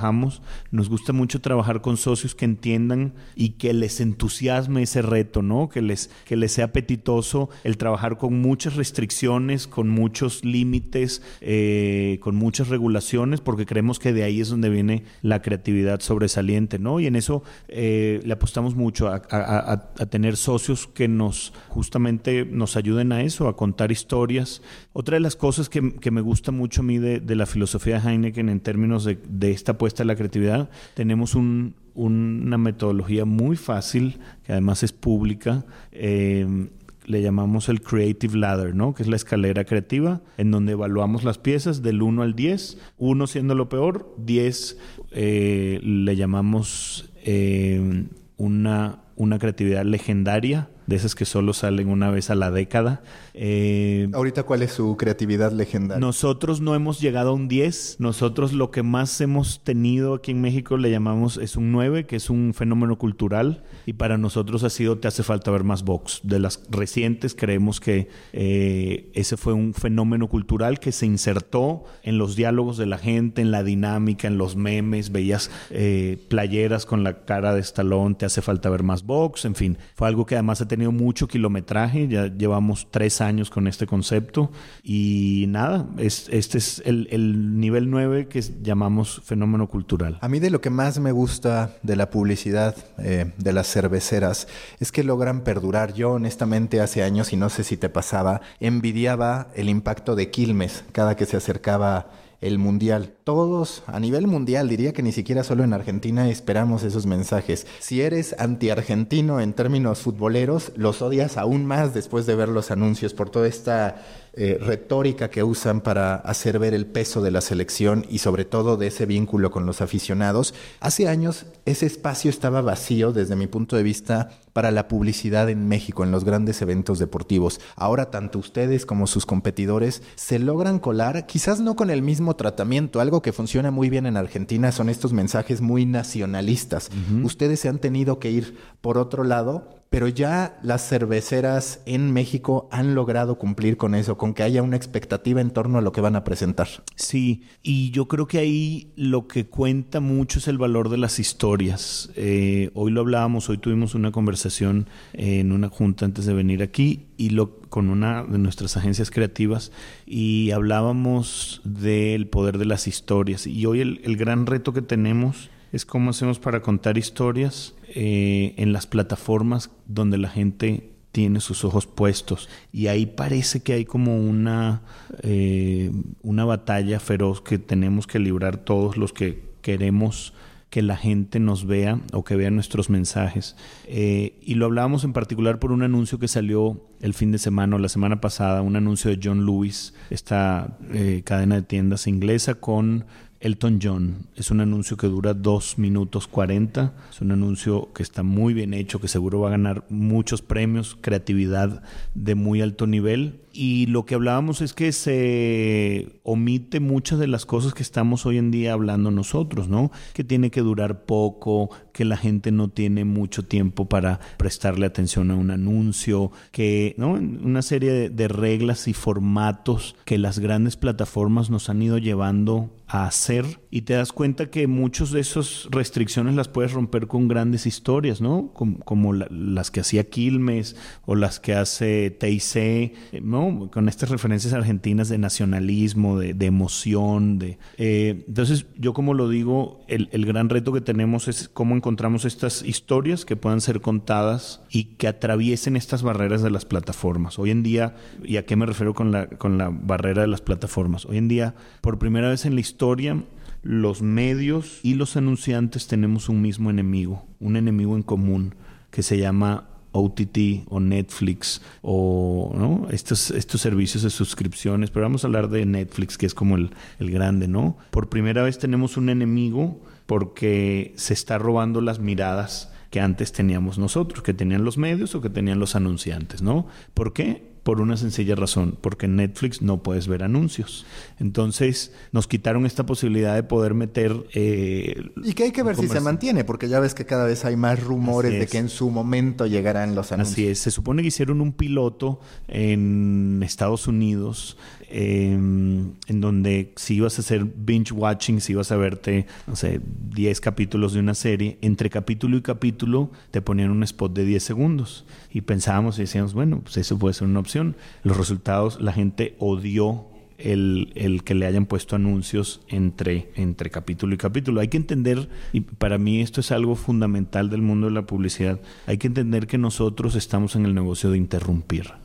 Nos 0.72 0.90
gusta 0.90 1.14
mucho 1.14 1.42
trabajar 1.42 1.82
con 1.82 1.98
socios 1.98 2.36
que 2.36 2.46
entiendan 2.46 3.14
y 3.36 3.50
que 3.52 3.74
les 3.74 4.02
entusiasme 4.02 4.84
ese 4.84 5.02
reto, 5.02 5.42
¿no? 5.42 5.70
Que 5.70 5.82
les, 5.82 6.10
que 6.26 6.36
les 6.36 6.52
sea 6.52 6.66
apetitoso 6.66 7.50
el 7.64 7.78
trabajar 7.78 8.18
con 8.18 8.40
muchas 8.42 8.76
restricciones, 8.76 9.68
con 9.68 9.90
muchos 9.90 10.44
límites 10.44 11.22
eh, 11.42 12.20
con 12.22 12.36
muchas 12.36 12.70
regulaciones, 12.70 13.42
porque 13.42 13.66
creemos 13.66 14.00
que 14.00 14.14
de 14.14 14.24
ahí 14.24 14.42
es 14.42 14.50
donde 14.50 14.70
viene 14.70 15.04
la 15.22 15.42
creatividad 15.42 16.00
sobresaliente, 16.00 16.80
¿no? 16.80 17.00
Y 17.00 17.08
en 17.08 17.16
eso 17.16 17.44
eh, 17.68 18.22
le 18.24 18.34
apostamos 18.34 18.76
mucho 18.76 19.08
a, 19.10 19.96
tener 20.10 20.38
socios 20.38 20.88
que 20.88 21.08
nos 21.08 21.54
justamente 21.70 22.46
nos 22.46 22.78
ayuden 22.78 23.12
a 23.12 23.22
eso, 23.22 23.48
a 23.48 23.56
contar 23.56 23.92
historias. 23.92 24.62
Otra 24.94 25.16
de 25.16 25.20
las 25.20 25.36
cosas 25.36 25.70
que, 25.70 25.82
me 25.82 26.22
gusta 26.22 26.52
mucho 26.52 26.82
a 26.82 26.84
mí 26.84 26.98
de, 26.98 27.36
la 27.36 27.46
filosofía 27.46 28.00
de 28.00 28.10
Heineken 28.10 28.50
en 28.50 28.60
términos 28.60 29.04
de, 29.04 29.52
esta 29.52 29.78
apuesta 29.86 30.04
la 30.04 30.16
creatividad, 30.16 30.72
tenemos 30.96 31.36
una 31.36 32.58
metodología 32.58 33.24
muy 33.24 33.56
fácil, 33.56 34.18
que 34.44 34.54
además 34.54 34.82
es 34.82 34.92
pública, 34.94 35.64
eh, 35.92 36.70
le 37.06 37.22
llamamos 37.22 37.70
el 37.70 37.84
Creative 37.84 38.36
Ladder, 38.36 38.74
¿no? 38.74 38.96
Que 38.96 39.04
es 39.04 39.10
la 39.10 39.16
escalera 39.16 39.64
creativa, 39.64 40.24
en 40.40 40.50
donde 40.50 40.72
evaluamos 40.72 41.24
las 41.24 41.38
piezas 41.38 41.84
del 41.84 42.02
1 42.02 42.24
al 42.24 42.34
10, 42.34 42.80
1 42.98 43.28
siendo 43.28 43.54
lo 43.54 43.70
peor, 43.70 44.12
10 44.18 44.80
eh, 45.12 45.80
le 45.84 46.16
llamamos 46.16 47.12
eh, 47.24 48.08
una, 48.38 49.04
una 49.16 49.38
creatividad 49.38 49.86
legendaria, 49.86 50.68
de 50.88 50.96
esas 50.96 51.16
que 51.16 51.26
solo 51.26 51.54
salen 51.54 51.90
una 51.90 52.12
vez 52.12 52.30
a 52.30 52.36
la 52.36 52.52
década. 52.52 53.02
Eh, 53.34 54.10
Ahorita, 54.14 54.44
¿cuál 54.44 54.62
es 54.62 54.74
su 54.74 54.96
creatividad 54.98 55.52
legendaria? 55.52 56.00
Nosotros 56.00 56.62
no 56.62 56.76
hemos 56.76 57.00
llegado 57.02 57.32
a 57.32 57.34
un 57.34 57.48
10. 57.48 57.98
Nosotros 58.00 58.54
lo 58.54 58.72
que 58.72 58.84
más 58.84 59.20
hemos 59.22 59.64
tenido 59.64 60.14
aquí 60.14 60.32
en 60.32 60.42
México 60.42 60.78
le 60.78 60.92
llamamos 60.92 61.38
es 61.38 61.56
un 61.56 61.72
9, 61.72 62.06
que 62.06 62.18
es 62.18 62.30
un 62.30 62.54
fenómeno 62.54 62.98
cultural. 62.98 63.64
Y 63.86 63.94
para 63.94 64.18
nosotros 64.18 64.64
ha 64.64 64.70
sido, 64.70 65.00
te 65.00 65.08
hace 65.08 65.24
falta 65.24 65.52
ver 65.52 65.64
más 65.64 65.84
box. 65.84 66.22
De 66.24 66.40
las 66.40 66.62
recientes 66.70 67.36
creemos 67.36 67.80
que 67.80 68.10
eh, 68.34 69.10
ese 69.14 69.38
fue 69.38 69.54
un 69.54 69.74
fenómeno 69.74 70.28
cultural 70.28 70.80
que 70.80 70.92
se 70.92 71.06
insertó 71.06 71.84
en 72.04 72.18
los 72.18 72.36
diálogos 72.36 72.78
de 72.78 72.86
la 72.86 72.98
gente, 72.98 73.42
en 73.42 73.52
la 73.52 73.64
dinámica, 73.64 74.28
en 74.28 74.38
los 74.38 74.56
memes. 74.56 75.12
Veías 75.12 75.50
eh, 75.72 76.24
playeras 76.30 76.86
con 76.86 77.04
la 77.04 77.26
cara 77.26 77.54
de 77.54 77.62
estalón, 77.62 78.16
te 78.16 78.26
hace 78.26 78.42
falta 78.42 78.70
ver 78.70 78.84
más 78.84 79.04
box. 79.04 79.46
En 79.46 79.56
fin, 79.56 79.78
fue 79.96 80.08
algo 80.08 80.26
que 80.26 80.36
además 80.36 80.62
ha 80.62 80.68
tenido 80.68 80.75
mucho 80.78 81.28
kilometraje. 81.28 82.08
Ya 82.08 82.28
llevamos 82.28 82.88
tres 82.92 83.20
años 83.22 83.26
años 83.26 83.50
con 83.50 83.68
este 83.68 83.86
concepto 83.86 84.52
y 84.84 85.46
nada, 85.50 85.88
es, 85.98 86.30
este 86.32 86.58
es 86.58 86.82
el, 86.86 87.60
nivel 87.60 87.90
9 87.90 88.28
que 88.28 88.42
llamamos 88.62 89.22
fenómeno 89.26 89.68
cultural. 89.68 90.18
A 90.22 90.30
mí 90.30 90.40
de 90.40 90.50
lo 90.50 90.62
que 90.62 90.70
más 90.70 91.00
me 91.00 91.12
gusta 91.12 91.76
de 91.84 91.96
la 91.96 92.10
publicidad 92.10 92.76
eh, 92.98 93.34
de 93.38 93.54
las 93.54 93.68
cerveceras 93.68 94.48
es 94.80 94.92
que 94.92 95.04
logran 95.04 95.42
perdurar. 95.42 95.94
Yo 95.94 96.14
honestamente 96.14 96.80
hace 96.80 97.04
años, 97.04 97.34
y 97.34 97.38
no 97.38 97.50
sé 97.50 97.64
si 97.64 97.78
te 97.78 97.90
pasaba, 97.90 98.42
envidiaba 98.60 99.48
el 99.56 99.70
impacto 99.70 100.16
de 100.16 100.30
Quilmes 100.30 100.86
cada 100.92 101.16
que 101.16 101.26
se 101.26 101.38
acercaba 101.38 102.12
el 102.42 102.60
mundial. 102.60 103.15
Todos 103.26 103.82
a 103.88 104.00
nivel 104.00 104.28
mundial, 104.28 104.70
diría 104.70 104.94
que 104.94 105.02
ni 105.02 105.12
siquiera 105.12 105.44
solo 105.44 105.64
en 105.64 105.74
Argentina 105.74 106.30
esperamos 106.30 106.84
esos 106.84 107.08
mensajes. 107.08 107.66
Si 107.80 108.02
eres 108.02 108.36
anti-argentino 108.38 109.42
en 109.42 109.54
términos 109.54 109.98
futboleros, 109.98 110.72
los 110.76 111.02
odias 111.02 111.36
aún 111.36 111.66
más 111.66 111.96
después 111.96 112.28
de 112.28 112.36
ver 112.36 112.50
los 112.50 112.70
anuncios 112.70 113.16
por 113.16 113.32
toda 113.32 113.48
esta 113.48 113.96
eh, 114.38 114.58
retórica 114.60 115.30
que 115.30 115.44
usan 115.44 115.80
para 115.80 116.16
hacer 116.16 116.60
ver 116.60 116.74
el 116.74 116.86
peso 116.86 117.22
de 117.22 117.32
la 117.32 117.40
selección 117.40 118.06
y 118.10 118.18
sobre 118.18 118.44
todo 118.44 118.76
de 118.76 118.88
ese 118.88 119.06
vínculo 119.06 119.50
con 119.50 119.66
los 119.66 119.80
aficionados. 119.80 120.54
Hace 120.82 121.08
años 121.08 121.46
ese 121.64 121.86
espacio 121.86 122.30
estaba 122.30 122.62
vacío 122.62 123.14
desde 123.14 123.38
mi 123.38 123.48
punto 123.48 123.78
de 123.78 123.84
vista 123.84 124.32
para 124.52 124.72
la 124.72 124.90
publicidad 124.90 125.50
en 125.50 125.70
México 125.70 126.04
en 126.04 126.12
los 126.12 126.26
grandes 126.26 126.62
eventos 126.62 127.00
deportivos. 127.00 127.62
Ahora 127.78 128.12
tanto 128.12 128.38
ustedes 128.40 128.86
como 128.86 129.08
sus 129.08 129.26
competidores 129.26 130.04
se 130.16 130.38
logran 130.38 130.80
colar, 130.80 131.28
quizás 131.28 131.62
no 131.62 131.78
con 131.78 131.90
el 131.90 132.02
mismo 132.02 132.36
tratamiento. 132.36 133.00
Algo 133.00 133.15
que 133.22 133.34
funciona 133.34 133.72
muy 133.72 133.90
bien 133.90 134.06
en 134.06 134.18
Argentina 134.18 134.72
son 134.72 134.90
estos 134.90 135.14
mensajes 135.14 135.62
muy 135.62 135.86
nacionalistas. 135.86 136.90
Ustedes 137.24 137.60
se 137.60 137.70
han 137.70 137.80
tenido 137.80 138.20
que 138.20 138.32
ir 138.32 138.58
por 138.82 138.98
otro 138.98 139.24
lado 139.24 139.85
pero 139.90 140.08
ya 140.08 140.60
las 140.62 140.88
cerveceras 140.88 141.82
en 141.86 142.12
México 142.12 142.68
han 142.72 142.96
logrado 142.96 143.38
cumplir 143.38 143.78
con 143.78 143.96
eso, 143.96 144.18
con 144.18 144.34
que 144.34 144.44
haya 144.44 144.62
una 144.62 144.76
expectativa 144.76 145.40
en 145.40 145.52
torno 145.52 145.78
a 145.78 145.82
lo 145.82 145.92
que 145.92 146.02
van 146.02 146.16
a 146.16 146.24
presentar. 146.24 146.68
Sí, 146.96 147.44
y 147.64 147.92
yo 147.92 148.08
creo 148.08 148.28
que 148.28 148.40
ahí 148.40 148.92
lo 148.96 149.28
que 149.28 149.46
cuenta 149.46 150.00
mucho 150.00 150.40
es 150.40 150.48
el 150.48 150.58
valor 150.58 150.90
de 150.90 150.98
las 150.98 151.20
historias. 151.20 152.12
Eh, 152.16 152.72
hoy 152.74 152.92
lo 152.92 153.02
hablábamos, 153.02 153.50
hoy 153.50 153.58
tuvimos 153.58 153.96
una 153.96 154.12
conversación 154.12 154.90
en 155.14 155.52
una 155.52 155.70
junta 155.70 156.06
antes 156.06 156.26
de 156.26 156.34
venir 156.34 156.62
aquí 156.62 157.06
y 157.16 157.30
lo, 157.30 157.62
con 157.70 157.90
una 157.90 158.24
de 158.24 158.38
nuestras 158.38 158.76
agencias 158.78 159.12
creativas 159.12 159.72
y 160.06 160.52
hablábamos 160.52 161.62
del 161.64 162.28
poder 162.28 162.58
de 162.58 162.66
las 162.66 162.88
historias. 162.88 163.48
Y 163.48 163.66
hoy 163.66 163.82
el, 163.82 164.02
el 164.04 164.18
gran 164.18 164.46
reto 164.46 164.74
que 164.74 164.82
tenemos 164.82 165.50
es 165.76 165.86
cómo 165.86 166.12
hacemos 166.12 166.40
para 166.40 166.62
contar 166.62 166.98
historias 166.98 167.76
eh, 167.90 168.54
en 168.56 168.72
las 168.72 168.88
plataformas 168.88 169.72
donde 169.88 170.18
la 170.18 170.30
gente 170.30 170.92
tiene 171.12 171.42
sus 171.42 171.66
ojos 171.66 171.86
puestos. 171.86 172.48
Y 172.72 172.88
ahí 172.88 173.06
parece 173.06 173.62
que 173.62 173.74
hay 173.74 173.84
como 173.84 174.18
una, 174.18 174.84
eh, 175.22 175.92
una 176.22 176.46
batalla 176.46 177.02
feroz 177.02 177.42
que 177.42 177.60
tenemos 177.60 178.08
que 178.08 178.20
librar 178.20 178.56
todos 178.56 178.96
los 178.96 179.12
que 179.12 179.44
queremos 179.62 180.34
que 180.70 180.82
la 180.82 180.96
gente 180.96 181.42
nos 181.42 181.66
vea 181.66 182.00
o 182.14 182.24
que 182.24 182.38
vea 182.38 182.52
nuestros 182.52 182.90
mensajes. 182.90 183.58
Eh, 183.86 184.40
y 184.42 184.56
lo 184.56 184.68
hablábamos 184.68 185.04
en 185.04 185.12
particular 185.12 185.60
por 185.60 185.74
un 185.74 185.84
anuncio 185.84 186.20
que 186.20 186.30
salió 186.30 186.86
el 187.02 187.14
fin 187.14 187.34
de 187.34 187.38
semana 187.38 187.76
o 187.76 187.80
la 187.80 187.90
semana 187.90 188.22
pasada, 188.22 188.62
un 188.62 188.78
anuncio 188.78 189.12
de 189.12 189.20
John 189.22 189.46
Lewis, 189.46 189.94
esta 190.10 190.78
cadena 191.26 191.56
de 191.56 191.62
tiendas 191.64 192.08
inglesa 192.08 192.56
con 192.56 193.06
Elton 193.46 193.80
John. 193.82 194.28
Es 194.36 194.50
un 194.50 194.60
anuncio 194.60 194.98
que 194.98 195.06
dura 195.06 195.36
2 195.36 195.78
minutos 195.78 196.28
40. 196.28 196.96
Es 197.12 197.22
un 197.22 197.32
anuncio 197.32 197.94
que 197.94 198.02
está 198.02 198.24
muy 198.24 198.56
bien 198.56 198.74
hecho, 198.74 199.00
que 199.00 199.08
seguro 199.08 199.42
va 199.42 199.50
a 199.50 199.52
ganar 199.52 199.86
muchos 199.88 200.42
premios, 200.42 200.98
creatividad 201.00 201.84
de 202.16 202.34
muy 202.34 202.62
alto 202.62 202.88
nivel 202.88 203.45
y 203.56 203.86
lo 203.86 204.06
que 204.06 204.16
hablábamos 204.16 204.62
es 204.62 204.74
que 204.74 204.92
se 204.92 206.20
omite 206.24 206.82
muchas 206.82 207.20
de 207.20 207.28
las 207.28 207.46
cosas 207.46 207.74
que 207.74 207.84
estamos 207.84 208.26
hoy 208.26 208.38
en 208.38 208.52
día 208.52 208.74
hablando 208.74 209.12
nosotros, 209.12 209.70
¿no? 209.70 209.92
Que 210.14 210.26
tiene 210.26 210.52
que 210.52 210.60
durar 210.60 211.06
poco, 211.06 211.70
que 211.94 212.04
la 212.04 212.18
gente 212.18 212.52
no 212.52 212.68
tiene 212.68 213.06
mucho 213.06 213.46
tiempo 213.46 213.88
para 213.88 214.20
prestarle 214.38 214.86
atención 214.86 215.32
a 215.32 215.36
un 215.36 215.52
anuncio, 215.52 216.32
que, 216.52 216.94
¿no? 216.98 217.12
Una 217.14 217.62
serie 217.62 218.10
de, 218.10 218.28
reglas 218.28 218.88
y 218.90 218.94
formatos 218.94 219.96
que 220.04 220.18
las 220.18 220.40
grandes 220.40 220.76
plataformas 220.76 221.50
nos 221.50 221.70
han 221.70 221.82
ido 221.82 221.98
llevando 221.98 222.72
a 222.88 223.06
hacer 223.06 223.46
y 223.72 223.84
te 223.84 223.94
das 223.94 224.12
cuenta 224.12 224.50
que 224.50 224.68
muchas 224.68 225.12
de 225.12 225.22
esas 225.22 225.68
restricciones 225.72 226.36
las 226.36 226.50
puedes 226.50 226.74
romper 226.74 227.08
con 227.08 227.28
grandes 227.28 227.66
historias, 227.66 228.20
¿no? 228.20 228.52
Como, 228.54 229.14
las 229.14 229.72
que 229.72 229.80
hacía 229.80 230.10
Quilmes 230.10 230.76
o 231.06 231.16
las 231.16 231.40
que 231.40 231.54
hace 231.54 232.12
TIC, 232.12 233.22
¿no? 233.22 233.45
Con 233.70 233.90
estas 233.90 234.10
referencias 234.10 234.54
argentinas 234.54 235.10
de 235.10 235.18
nacionalismo, 235.18 236.20
de, 236.20 236.46
emoción, 236.46 237.40
de... 237.40 237.58
Eh, 237.78 238.24
entonces, 238.28 238.66
yo 238.78 238.94
como 238.94 239.14
lo 239.14 239.30
digo, 239.30 239.82
el, 239.88 240.10
el, 240.12 240.26
gran 240.26 240.50
reto 240.50 240.74
que 240.74 240.82
tenemos 240.82 241.28
es 241.28 241.50
cómo 241.50 241.76
encontramos 241.76 242.26
estas 242.26 242.64
historias 242.64 243.26
que 243.26 243.36
puedan 243.36 243.62
ser 243.62 243.82
contadas 243.82 244.62
y 244.70 244.86
que 244.96 245.08
atraviesen 245.08 245.76
estas 245.76 246.04
barreras 246.04 246.42
de 246.42 246.52
las 246.52 246.66
plataformas. 246.66 247.40
Hoy 247.40 247.52
en 247.52 247.64
día, 247.64 247.96
¿y 248.24 248.38
a 248.38 248.46
qué 248.46 248.56
me 248.56 248.66
refiero 248.66 248.94
con 248.94 249.12
la, 249.12 249.28
con 249.28 249.58
la 249.58 249.70
barrera 249.70 250.22
de 250.22 250.28
las 250.28 250.42
plataformas? 250.42 251.06
Hoy 251.06 251.18
en 251.18 251.28
día, 251.28 251.56
por 251.82 252.00
primera 252.00 252.30
vez 252.30 252.46
en 252.46 252.56
la 252.56 252.62
historia, 252.62 253.24
los 253.66 254.02
medios 254.02 254.80
y 254.84 254.94
los 254.94 255.18
anunciantes 255.18 255.88
tenemos 255.88 256.30
un 256.30 256.42
mismo 256.42 256.70
enemigo, 256.70 257.26
un 257.40 257.58
enemigo 257.58 257.96
en 257.96 258.04
común 258.04 258.56
que 258.92 259.02
se 259.02 259.18
llama 259.18 259.68
OTT 259.98 260.68
o 260.70 260.80
Netflix 260.80 261.62
o 261.82 262.52
¿no? 262.56 262.88
estos, 262.92 263.32
estos 263.32 263.62
servicios 263.62 264.04
de 264.04 264.10
suscripciones, 264.10 264.92
pero 264.92 265.06
vamos 265.06 265.24
a 265.24 265.28
hablar 265.28 265.50
de 265.50 265.66
Netflix, 265.66 266.18
que 266.18 266.26
es 266.26 266.34
como 266.34 266.56
el, 266.56 266.72
el 267.00 267.12
grande, 267.12 267.48
¿no? 267.48 267.78
Por 267.92 268.10
primera 268.10 268.44
vez 268.44 268.60
tenemos 268.60 268.98
un 268.98 269.10
enemigo 269.10 269.82
porque 270.06 270.94
se 270.98 271.14
está 271.14 271.38
robando 271.38 271.82
las 271.82 272.00
miradas 272.00 272.72
que 272.92 273.02
antes 273.02 273.32
teníamos 273.32 273.78
nosotros, 273.78 274.24
que 274.24 274.34
tenían 274.34 274.64
los 274.64 274.78
medios 274.78 275.16
o 275.16 275.22
que 275.22 275.30
tenían 275.30 275.60
los 275.60 275.76
anunciantes, 275.76 276.42
¿no? 276.42 276.68
¿Por 276.94 277.14
qué? 277.14 277.55
Por 277.66 277.82
una 277.82 277.98
sencilla 277.98 278.36
razón, 278.36 278.78
porque 278.80 279.08
en 279.08 279.16
Netflix 279.16 279.64
no 279.64 279.82
puedes 279.82 280.08
ver 280.08 280.22
anuncios. 280.22 280.86
Entonces 281.20 281.92
nos 282.12 282.28
quitaron 282.28 282.68
esta 282.68 282.86
posibilidad 282.86 283.34
de 283.34 283.42
poder 283.42 283.74
meter... 283.74 284.16
Eh, 284.36 285.10
y 285.24 285.34
que 285.34 285.46
hay 285.46 285.52
que 285.52 285.64
ver 285.64 285.76
si 285.76 285.88
se 285.88 286.00
mantiene, 286.00 286.44
porque 286.44 286.70
ya 286.70 286.80
ves 286.80 286.94
que 286.94 287.08
cada 287.08 287.26
vez 287.26 287.44
hay 287.44 287.56
más 287.56 287.84
rumores 287.84 288.34
de 288.34 288.46
que 288.46 288.60
en 288.60 288.70
su 288.70 288.92
momento 288.92 289.48
llegarán 289.48 289.96
los 289.96 290.12
anuncios. 290.12 290.34
Así 290.34 290.48
es, 290.48 290.60
se 290.60 290.70
supone 290.70 291.02
que 291.02 291.08
hicieron 291.08 291.42
un 291.42 291.54
piloto 291.54 292.20
en 292.48 293.42
Estados 293.42 293.88
Unidos 293.88 294.60
em, 294.98 295.92
en 296.08 296.22
donde 296.22 296.72
si 296.78 296.96
ibas 296.96 297.18
a 297.18 297.22
hacer 297.22 297.44
binge 297.44 297.92
watching, 297.92 298.40
si 298.40 298.54
ibas 298.54 298.72
a 298.72 298.78
verte, 298.78 299.28
no 299.46 299.58
sé, 299.58 299.82
10 300.14 300.40
capítulos 300.40 300.94
de 300.94 301.02
una 301.02 301.16
serie, 301.16 301.58
entre 301.62 301.90
capítulo 301.90 302.38
y 302.38 302.42
capítulo 302.42 303.12
te 303.32 303.42
ponían 303.42 303.72
un 303.72 303.84
spot 303.84 304.14
de 304.14 304.24
10 304.24 304.42
segundos. 304.42 305.06
Y 305.34 305.42
pensábamos 305.42 305.98
y 305.98 306.04
decíamos, 306.04 306.34
bueno, 306.34 306.62
pues 306.64 306.78
eso 306.78 306.98
puede 306.98 307.14
ser 307.14 307.28
una 307.28 307.42
opción 307.42 307.76
los 308.04 308.16
resultados, 308.16 308.80
la 308.80 308.94
gente 308.94 309.36
odió 309.40 310.06
el, 310.38 310.94
el, 310.96 311.24
que 311.24 311.36
le 311.36 311.46
hayan 311.46 311.66
puesto 311.66 311.98
anuncios 311.98 312.62
entre, 312.70 313.32
entre 313.36 313.70
capítulo 313.70 314.16
y 314.16 314.18
capítulo. 314.18 314.62
Hay 314.62 314.70
que 314.70 314.78
entender, 314.78 315.28
y 315.52 315.62
para 315.62 315.98
mí 315.98 316.22
esto 316.22 316.40
es 316.40 316.52
algo 316.52 316.76
fundamental 316.76 317.50
del 317.50 317.62
mundo 317.62 317.88
de 317.88 317.94
la 317.94 318.06
publicidad, 318.06 318.62
hay 318.86 318.98
que 318.98 319.08
entender 319.08 319.48
que 319.48 319.58
nosotros 319.58 320.16
estamos 320.16 320.56
en 320.56 320.66
el 320.66 320.74
negocio 320.74 321.12
de 321.12 321.18
interrumpir. 321.18 322.05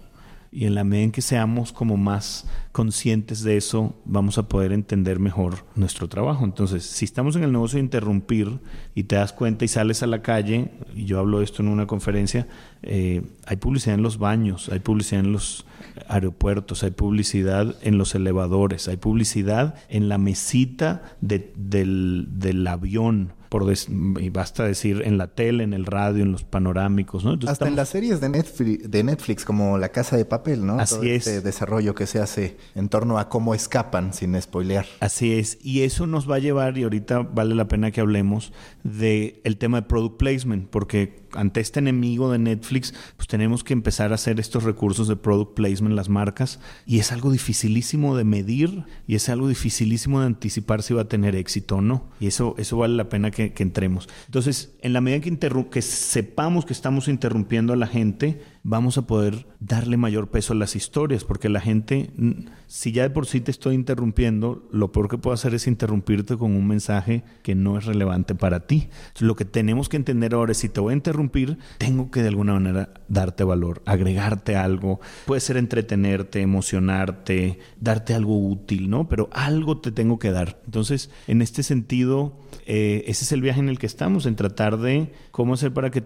Y 0.52 0.66
en 0.66 0.75
la 0.75 0.83
medida 0.83 1.04
en 1.04 1.12
que 1.12 1.23
seamos 1.23 1.73
como 1.73 1.97
más 1.97 2.49
conscientes 2.73 3.45
de 3.45 3.57
eso, 3.57 3.95
vamos 4.04 4.37
a 4.37 4.49
poder 4.49 4.73
entender 4.73 5.21
mejor 5.21 5.64
nuestro 5.76 6.09
trabajo. 6.09 6.45
Entonces, 6.45 6.85
si 6.85 7.04
estamos 7.04 7.37
en 7.37 7.45
el 7.45 7.52
negocio 7.52 7.76
de 7.76 7.85
interrumpir 7.85 8.59
y 8.97 9.04
te 9.04 9.14
das 9.14 9.33
cuenta 9.33 9.64
y 9.64 9.69
sales 9.69 10.02
a 10.02 10.09
la 10.09 10.23
calle, 10.23 10.73
y 10.95 11.04
yo 11.04 11.21
hablo 11.21 11.38
de 11.38 11.45
esto 11.45 11.62
en 11.62 11.69
una 11.69 11.87
conferencia, 11.87 12.49
eh, 12.83 13.23
hay 13.47 13.57
publicidad 13.59 13.95
en 13.95 14.02
los 14.02 14.19
baños, 14.19 14.69
hay 14.71 14.80
publicidad 14.80 15.25
en 15.25 15.33
los 15.33 15.66
aeropuertos, 16.09 16.83
hay 16.83 16.90
publicidad 16.90 17.76
en 17.83 17.97
los 17.97 18.16
elevadores, 18.16 18.88
hay 18.88 18.97
publicidad 18.97 19.76
en 19.88 20.09
la 20.09 20.19
mesita 20.19 21.02
del, 21.21 22.26
del 22.28 22.66
avión 22.66 23.35
por 23.50 23.71
y 24.21 24.30
basta 24.30 24.64
decir 24.64 25.02
en 25.04 25.19
la 25.19 25.26
tele, 25.26 25.64
en 25.64 25.75
el 25.75 25.85
radio, 25.85 26.23
en 26.23 26.30
los 26.30 26.45
panorámicos, 26.45 27.25
¿no? 27.25 27.37
Hasta 27.49 27.66
en 27.66 27.75
las 27.75 27.88
series 27.88 28.21
de 28.21 28.28
Netflix, 28.28 28.88
de 28.88 29.02
Netflix, 29.02 29.45
como 29.45 29.76
La 29.76 29.88
Casa 29.88 30.16
de 30.16 30.25
Papel, 30.25 30.64
¿no? 30.64 30.78
Así 30.78 31.11
es. 31.11 31.26
Este 31.26 31.40
desarrollo 31.40 31.97
que 31.97 32.07
se 32.07 32.21
hace 32.21 32.57
en 32.76 32.88
torno 32.88 33.19
a 33.19 33.28
cómo 33.28 33.52
escapan, 33.52 34.14
sin 34.14 34.40
spoilear. 34.40 34.87
Así 35.00 35.35
es. 35.35 35.59
Y 35.62 35.83
eso 35.83 36.07
nos 36.07 36.30
va 36.30 36.37
a 36.37 36.38
llevar, 36.38 36.78
y 36.78 36.85
ahorita 36.85 37.19
vale 37.19 37.57
la 37.57 37.66
pena 37.66 37.90
que 37.90 38.00
hablemos, 38.00 38.52
de 38.85 39.40
el 39.42 39.57
tema 39.57 39.80
de 39.80 39.88
product 39.88 40.16
placement, 40.16 40.69
porque 40.69 41.21
ante 41.35 41.61
este 41.61 41.80
enemigo 41.80 42.30
de 42.30 42.38
Netflix, 42.38 42.95
pues 43.16 43.28
tenemos 43.28 43.64
que 43.64 43.73
empezar 43.73 44.12
a 44.12 44.16
hacer 44.16 44.40
estos 44.40 44.64
recursos 44.64 45.09
de 45.09 45.16
product 45.16 45.54
placement 45.54 45.95
las 45.95 46.09
marcas 46.09 46.61
y 46.87 46.99
es 46.99 47.12
algo 47.12 47.30
dificilísimo 47.30 48.16
de 48.16 48.25
medir 48.25 48.85
y 49.07 49.14
es 49.14 49.28
algo 49.28 49.49
dificilísimo 49.49 50.21
de 50.21 50.26
anticipar 50.26 50.83
si 50.83 50.95
va 50.95 51.02
a 51.02 51.09
tener 51.09 51.37
éxito 51.37 51.76
o 51.76 51.80
no. 51.80 52.09
Y 52.21 52.26
eso, 52.26 52.54
eso 52.59 52.76
vale 52.76 52.95
la 52.95 53.09
pena 53.09 53.30
que, 53.30 53.39
entremos. 53.56 54.09
Entonces, 54.26 54.75
en 54.82 54.92
la 54.92 55.00
medida 55.00 55.20
que, 55.20 55.38
que 55.70 55.82
sepamos 55.82 56.64
que 56.64 56.73
estamos 56.73 57.09
interrumpiendo 57.09 57.73
a 57.73 57.76
la 57.76 57.87
gente, 57.87 58.40
vamos 58.62 58.99
a 58.99 59.06
poder 59.06 59.47
darle 59.59 59.97
mayor 59.97 60.28
peso 60.28 60.52
a 60.52 60.56
las 60.56 60.76
historias, 60.76 61.25
porque 61.25 61.49
la 61.49 61.61
gente, 61.61 62.11
si 62.66 62.92
ya 62.92 63.02
de 63.02 63.11
por 63.11 63.26
sí 63.26 63.40
te 63.40 63.50
estoy 63.50 63.75
interrumpiendo, 63.75 64.68
lo 64.70 64.92
peor 64.92 65.09
que 65.09 65.18
puedo 65.18 65.35
hacer 65.35 65.54
es 65.54 65.66
interrumpirte 65.66 66.37
con 66.37 66.52
un 66.52 66.66
mensaje 66.66 67.23
que 67.42 67.54
no 67.54 67.78
es 67.78 67.85
relevante 67.87 68.35
para 68.35 68.66
ti. 68.66 68.88
lo 69.18 69.37
que 69.37 69.44
tenemos 69.44 69.88
que 69.88 69.97
entender 69.97 70.35
ahora 70.35 70.52
es, 70.52 70.59
si 70.59 70.68
te 70.68 70.80
voy 70.80 70.92
a 70.92 70.97
interrumpir, 70.97 71.59
tengo 71.78 72.11
que 72.11 72.23
de 72.23 72.28
alguna 72.28 72.54
manera 72.54 72.94
darte 73.09 73.44
valor, 73.44 73.82
agregarte 73.87 74.56
algo, 74.56 75.00
puede 75.26 75.40
ser 75.40 75.56
entretenerte, 75.56 76.40
emocionarte, 76.40 77.59
darte 77.80 78.14
algo 78.14 78.38
útil, 78.38 78.90
¿no? 78.90 79.09
Pero 79.09 79.28
algo 79.32 79.78
te 79.78 79.92
tengo 79.92 80.18
que 80.18 80.30
dar. 80.30 80.61
Entonces, 80.64 81.11
en 81.26 81.42
este 81.42 81.62
sentido, 81.62 82.38
eh, 82.66 83.04
ese 83.06 83.25
es 83.25 83.29
el 83.32 83.42
viaje 83.42 83.60
en 83.60 83.68
el 83.68 83.78
que 83.78 83.87
estamos, 83.87 84.26
en 84.26 84.37
tratar 84.37 84.78
de 84.78 85.12
cómo 85.30 85.54
hacer 85.54 85.72
para 85.72 85.90
que 85.90 86.02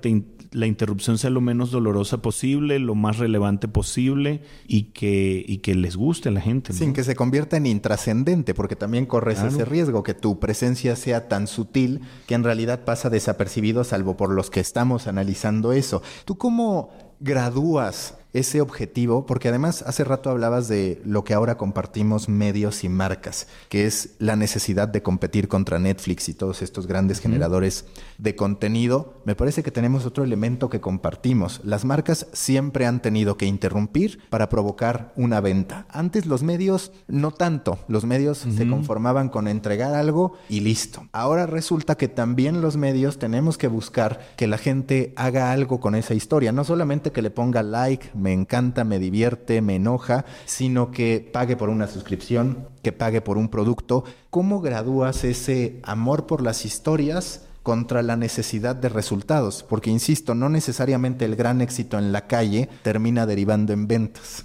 la 0.53 0.67
interrupción 0.67 1.19
sea 1.19 1.31
lo 1.31 1.41
menos 1.41 1.71
dolorosa 1.71 2.19
posible, 2.19 2.79
lo 2.79 2.95
más 2.95 3.19
relevante 3.19 3.69
posible 3.69 4.43
y 4.67 4.85
que, 4.93 5.45
y 5.47 5.59
que 5.59 5.75
les 5.75 5.97
guste 5.97 6.29
a 6.29 6.33
la 6.33 6.41
gente. 6.41 6.73
Sin 6.73 6.93
que 6.93 7.05
se 7.05 7.15
convierta 7.15 7.57
en 7.57 7.67
intrascendente, 7.67 8.55
porque 8.55 8.77
también 8.77 9.07
corres 9.07 9.43
ese 9.43 9.65
riesgo, 9.65 10.03
que 10.03 10.15
tu 10.15 10.39
presencia 10.39 10.97
sea 10.97 11.29
tan 11.29 11.47
sutil 11.47 12.01
que 12.27 12.35
en 12.35 12.45
realidad 12.45 12.85
pasa 12.85 13.11
desapercibido, 13.11 13.85
salvo 13.85 14.17
por 14.17 14.31
los 14.31 14.51
que 14.51 14.61
estamos 14.61 15.07
analizando 15.07 15.73
eso. 15.73 16.03
¿Tú 16.25 16.39
cómo 16.39 16.91
gradúas 17.21 18.15
ese 18.35 18.61
objetivo, 18.61 19.25
porque 19.27 19.49
además 19.49 19.83
hace 19.87 20.05
rato 20.05 20.29
hablabas 20.29 20.69
de 20.69 21.01
lo 21.05 21.25
que 21.25 21.35
ahora 21.35 21.57
compartimos 21.57 22.29
medios 22.29 22.85
y 22.85 22.89
marcas, 22.89 23.47
que 23.69 23.87
es 23.87 24.11
la 24.19 24.37
necesidad 24.37 24.89
de 24.89 25.03
competir 25.03 25.49
contra 25.49 25.79
Netflix 25.79 26.29
y 26.29 26.35
todos 26.35 26.61
estos 26.61 26.87
grandes 26.87 27.21
generadores 27.21 27.87
de 28.19 28.35
contenido. 28.35 29.23
Me 29.25 29.37
parece 29.37 29.63
que 29.63 29.71
tenemos 29.71 30.05
otro 30.05 30.25
elemento 30.25 30.69
que 30.69 30.81
compartimos. 30.81 31.61
Las 31.65 31.85
marcas 31.85 32.27
siempre 32.33 32.87
han 32.87 33.01
tenido 33.01 33.37
que 33.37 33.47
interrumpir 33.47 34.21
para 34.31 34.49
provocar 34.49 35.13
una 35.17 35.41
venta. 35.41 35.87
Antes 35.89 36.27
los 36.27 36.43
medios 36.43 36.93
no 37.07 37.31
tanto, 37.31 37.79
los 37.89 38.05
medios 38.05 38.39
se 38.39 38.69
conformaban 38.69 39.29
con 39.29 39.47
entregar 39.47 39.95
algo 39.95 40.37
y 40.49 40.61
listo. 40.61 41.07
Ahora 41.13 41.47
resulta 41.47 41.97
que 41.97 42.09
también 42.09 42.61
los 42.61 42.77
medios 42.77 43.19
tenemos 43.19 43.59
que 43.59 43.69
buscar 43.69 44.21
que 44.37 44.49
la 44.49 44.59
gente 44.59 45.13
haga 45.17 45.53
algo 45.53 45.79
con 45.79 45.95
esa 45.95 46.15
historia, 46.15 46.51
no 46.51 46.65
solamente 46.65 47.13
que 47.13 47.23
le 47.23 47.31
ponga 47.31 47.63
like, 47.63 48.11
me 48.25 48.33
encanta, 48.33 48.85
me 48.85 48.99
divierte, 48.99 49.61
me 49.61 49.77
enoja, 49.77 50.25
sino 50.47 50.91
que 50.91 51.31
pague 51.31 51.59
por 51.59 51.69
una 51.69 51.87
suscripción, 51.87 52.69
que 52.83 52.91
pague 52.91 53.21
por 53.21 53.37
un 53.37 53.51
producto. 53.51 54.05
¿Cómo 54.31 54.63
gradúas 54.63 55.25
ese 55.25 55.79
amor 55.83 56.27
por 56.27 56.43
las 56.43 56.65
historias? 56.65 57.43
contra 57.63 58.03
la 58.03 58.19
necesidad 58.19 58.77
de 58.77 58.91
resultados, 58.91 59.65
porque 59.67 59.89
insisto, 59.89 60.35
no 60.35 60.51
necesariamente 60.51 61.25
el 61.25 61.35
gran 61.35 61.63
éxito 61.63 61.99
en 61.99 62.13
la 62.13 62.27
calle 62.27 62.69
termina 62.83 63.25
derivando 63.25 63.73
en 63.73 63.89
ventas. 63.89 64.45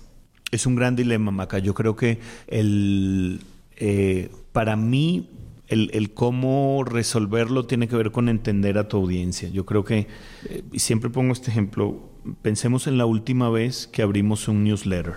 Es 0.51 0.65
un 0.65 0.77
gran 0.77 0.95
dilema, 0.95 1.29
Maca. 1.29 1.59
Yo 1.59 1.73
creo 1.73 1.97
que 1.97 2.19
el, 2.47 3.41
eh, 3.75 4.31
para 4.53 4.77
mí 4.77 5.27
el, 5.69 6.13
cómo 6.13 6.83
resolverlo 6.83 7.65
tiene 7.65 7.87
que 7.87 7.95
ver 7.95 8.11
con 8.11 8.29
entender 8.29 8.77
a 8.77 8.87
tu 8.87 8.97
audiencia. 8.97 9.49
Yo 9.49 9.65
creo 9.65 9.83
que, 9.83 10.07
eh, 10.49 10.63
siempre 10.77 11.09
pongo 11.09 11.33
este 11.33 11.51
ejemplo, 11.51 12.08
pensemos 12.41 12.87
en 12.87 12.97
la 12.97 13.05
última 13.05 13.49
vez 13.49 13.87
que 13.87 14.01
abrimos 14.01 14.47
un 14.47 14.63
newsletter. 14.63 15.15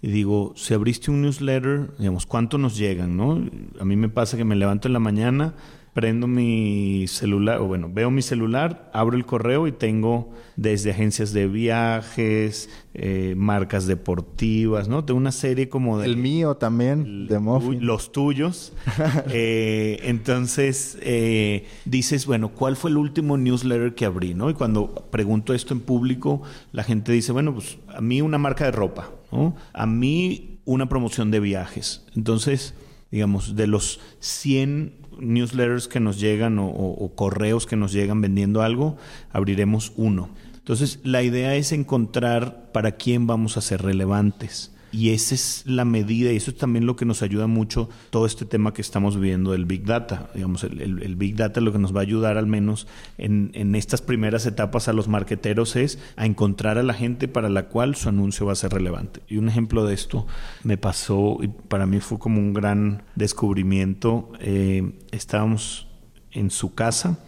Y 0.00 0.08
digo, 0.08 0.52
si 0.56 0.74
abriste 0.74 1.10
un 1.10 1.22
newsletter, 1.22 1.90
digamos, 1.98 2.26
¿cuánto 2.26 2.58
nos 2.58 2.76
llegan? 2.76 3.16
¿no? 3.16 3.40
A 3.80 3.84
mí 3.84 3.96
me 3.96 4.08
pasa 4.08 4.36
que 4.36 4.44
me 4.44 4.54
levanto 4.54 4.88
en 4.88 4.92
la 4.92 5.00
mañana, 5.00 5.54
prendo 5.94 6.26
mi 6.26 7.06
celular, 7.06 7.60
o 7.60 7.66
bueno, 7.66 7.88
veo 7.90 8.10
mi 8.10 8.20
celular, 8.20 8.90
abro 8.92 9.16
el 9.16 9.24
correo 9.24 9.68
y 9.68 9.72
tengo 9.72 10.32
desde 10.56 10.90
agencias 10.90 11.32
de 11.32 11.46
viajes, 11.46 12.68
eh, 12.94 13.34
marcas 13.36 13.86
deportivas, 13.86 14.88
¿no? 14.88 15.02
De 15.02 15.12
una 15.12 15.30
serie 15.30 15.68
como 15.68 16.00
de... 16.00 16.06
El 16.06 16.16
mío 16.16 16.56
también, 16.56 17.28
de 17.28 17.38
Muffin. 17.38 17.86
Los 17.86 18.12
tuyos. 18.12 18.72
Eh, 19.36 20.00
entonces, 20.02 20.98
eh, 21.00 21.66
dices, 21.84 22.26
bueno, 22.26 22.50
¿cuál 22.50 22.76
fue 22.76 22.90
el 22.90 22.96
último 22.96 23.36
newsletter 23.36 23.94
que 23.94 24.04
abrí, 24.04 24.34
no? 24.34 24.50
Y 24.50 24.54
cuando 24.54 24.94
pregunto 25.10 25.54
esto 25.54 25.74
en 25.74 25.80
público, 25.80 26.42
la 26.72 26.84
gente 26.84 27.12
dice, 27.12 27.32
bueno, 27.32 27.54
pues 27.54 27.78
a 27.88 28.00
mí 28.00 28.20
una 28.20 28.38
marca 28.38 28.64
de 28.64 28.72
ropa, 28.72 29.10
¿no? 29.32 29.56
A 29.72 29.86
mí 29.86 30.60
una 30.64 30.88
promoción 30.88 31.30
de 31.30 31.40
viajes. 31.40 32.04
Entonces, 32.14 32.74
digamos, 33.10 33.54
de 33.54 33.66
los 33.66 34.00
100 34.18 35.03
newsletters 35.20 35.88
que 35.88 36.00
nos 36.00 36.20
llegan 36.20 36.58
o, 36.58 37.12
correos 37.14 37.66
que 37.66 37.76
nos 37.76 37.92
llegan 37.92 38.20
vendiendo 38.20 38.62
algo, 38.62 38.96
abriremos 39.32 39.92
uno. 39.96 40.28
Entonces, 40.54 41.00
la 41.02 41.22
idea 41.22 41.54
es 41.56 41.72
encontrar 41.72 42.70
para 42.72 42.92
quién 42.92 43.26
vamos 43.26 43.56
a 43.56 43.60
ser 43.60 43.82
relevantes. 43.82 44.73
Y 44.94 45.10
esa 45.10 45.34
es 45.34 45.64
la 45.66 45.84
medida, 45.84 46.30
y 46.30 46.36
eso 46.36 46.52
es 46.52 46.56
también 46.56 46.86
lo 46.86 46.94
que 46.94 47.04
nos 47.04 47.22
ayuda 47.22 47.48
mucho 47.48 47.88
todo 48.10 48.26
este 48.26 48.44
tema 48.44 48.72
que 48.72 48.80
estamos 48.80 49.16
viviendo 49.16 49.50
del 49.50 49.64
Big 49.64 49.84
Data. 49.84 50.30
Digamos, 50.34 50.62
el, 50.62 51.16
Big 51.16 51.34
Data 51.34 51.60
lo 51.60 51.72
que 51.72 51.80
nos 51.80 51.92
va 51.92 51.98
a 51.98 52.02
ayudar 52.04 52.38
al 52.38 52.46
menos 52.46 52.86
en, 53.18 53.74
estas 53.74 54.02
primeras 54.02 54.46
etapas 54.46 54.86
a 54.86 54.92
los 54.92 55.08
marqueteros 55.08 55.74
es 55.74 55.98
a 56.14 56.26
encontrar 56.26 56.78
a 56.78 56.84
la 56.84 56.94
gente 56.94 57.26
para 57.26 57.48
la 57.48 57.66
cual 57.66 57.96
su 57.96 58.08
anuncio 58.08 58.46
va 58.46 58.52
a 58.52 58.54
ser 58.54 58.72
relevante. 58.72 59.20
Y 59.26 59.38
un 59.38 59.48
ejemplo 59.48 59.84
de 59.84 59.94
esto 59.94 60.28
me 60.62 60.76
pasó 60.76 61.38
y 61.42 61.48
para 61.48 61.86
mí 61.86 61.98
fue 61.98 62.20
como 62.20 62.38
un 62.38 62.54
gran 62.54 63.02
descubrimiento. 63.16 64.30
Eh, 64.38 64.92
estábamos 65.10 65.88
en 66.30 66.52
su 66.52 66.76
casa 66.76 67.18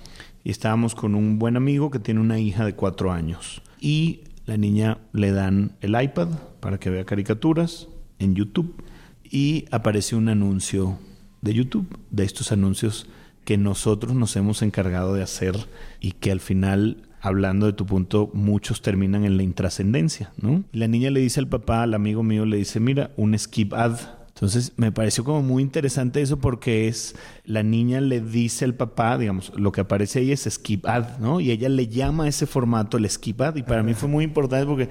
y 0.45 0.53
estábamos 0.53 0.95
con 0.95 1.17
un 1.17 1.41
buen 1.41 1.57
amigo 1.57 1.91
que 1.91 1.99
tiene 1.99 2.21
una 2.21 2.39
hija 2.39 2.65
de 2.65 2.77
cuatro 2.77 3.11
años. 3.11 3.61
Y 3.81 4.21
la 4.45 4.57
niña 4.57 4.99
le 5.13 5.33
dan 5.33 5.73
el 5.81 6.01
iPad 6.01 6.29
para 6.67 6.79
que 6.79 6.91
vea 6.91 7.05
caricaturas 7.05 7.87
en 8.19 8.35
YouTube 8.35 8.83
y 9.23 9.67
aparece 9.71 10.17
un 10.17 10.29
anuncio 10.29 10.99
de 11.41 11.55
YouTube, 11.55 11.87
de 12.11 12.25
estos 12.25 12.51
anuncios 12.51 13.07
que 13.45 13.57
nosotros 13.57 14.17
nos 14.17 14.35
hemos 14.35 14.63
encargado 14.63 15.15
de 15.15 15.23
hacer 15.23 15.55
y 16.01 16.11
que 16.11 16.33
al 16.33 16.41
final, 16.41 17.05
hablando 17.21 17.67
de 17.67 17.73
tu 17.73 17.87
punto, 17.87 18.31
muchos 18.35 18.83
terminan 18.83 19.25
en 19.25 19.37
la 19.37 19.45
intrascendencia, 19.45 20.33
¿no? 20.39 20.65
la 20.73 20.89
niña 20.89 21.13
le 21.13 21.21
dice 21.21 21.39
al 21.39 21.47
papá, 21.47 21.85
al 21.85 21.95
amigo 21.95 22.25
mío, 22.25 22.45
le 22.45 22.57
dice, 22.57 22.81
mira, 22.81 23.13
un 23.17 23.39
skip 23.39 23.73
ad 23.73 24.01
entonces 24.37 24.75
me 24.77 24.93
pareció 24.93 25.25
como 25.25 25.41
muy 25.41 25.63
interesante 25.63 26.21
eso 26.21 26.39
porque 26.39 26.89
es 26.89 27.17
la 27.47 27.63
niña 27.63 28.03
le 28.03 28.21
dice 28.21 28.67
al 28.67 28.75
papá, 28.75 29.17
digamos, 29.17 29.51
lo 29.57 29.73
que 29.73 29.81
aparece 29.81 30.19
ahí 30.19 30.31
es 30.31 30.47
skip 30.47 30.85
ad, 30.85 31.17
¿no? 31.21 31.41
Y 31.41 31.51
ella 31.51 31.71
le 31.71 31.89
llama 31.89 32.25
a 32.25 32.29
ese 32.29 32.45
formato 32.45 32.99
el 32.99 33.09
skip 33.09 33.41
ad 33.41 33.57
y 33.57 33.63
para 33.63 33.83
mí 33.83 33.95
fue 33.95 34.11
muy 34.11 34.25
importante 34.25 34.67
porque 34.67 34.91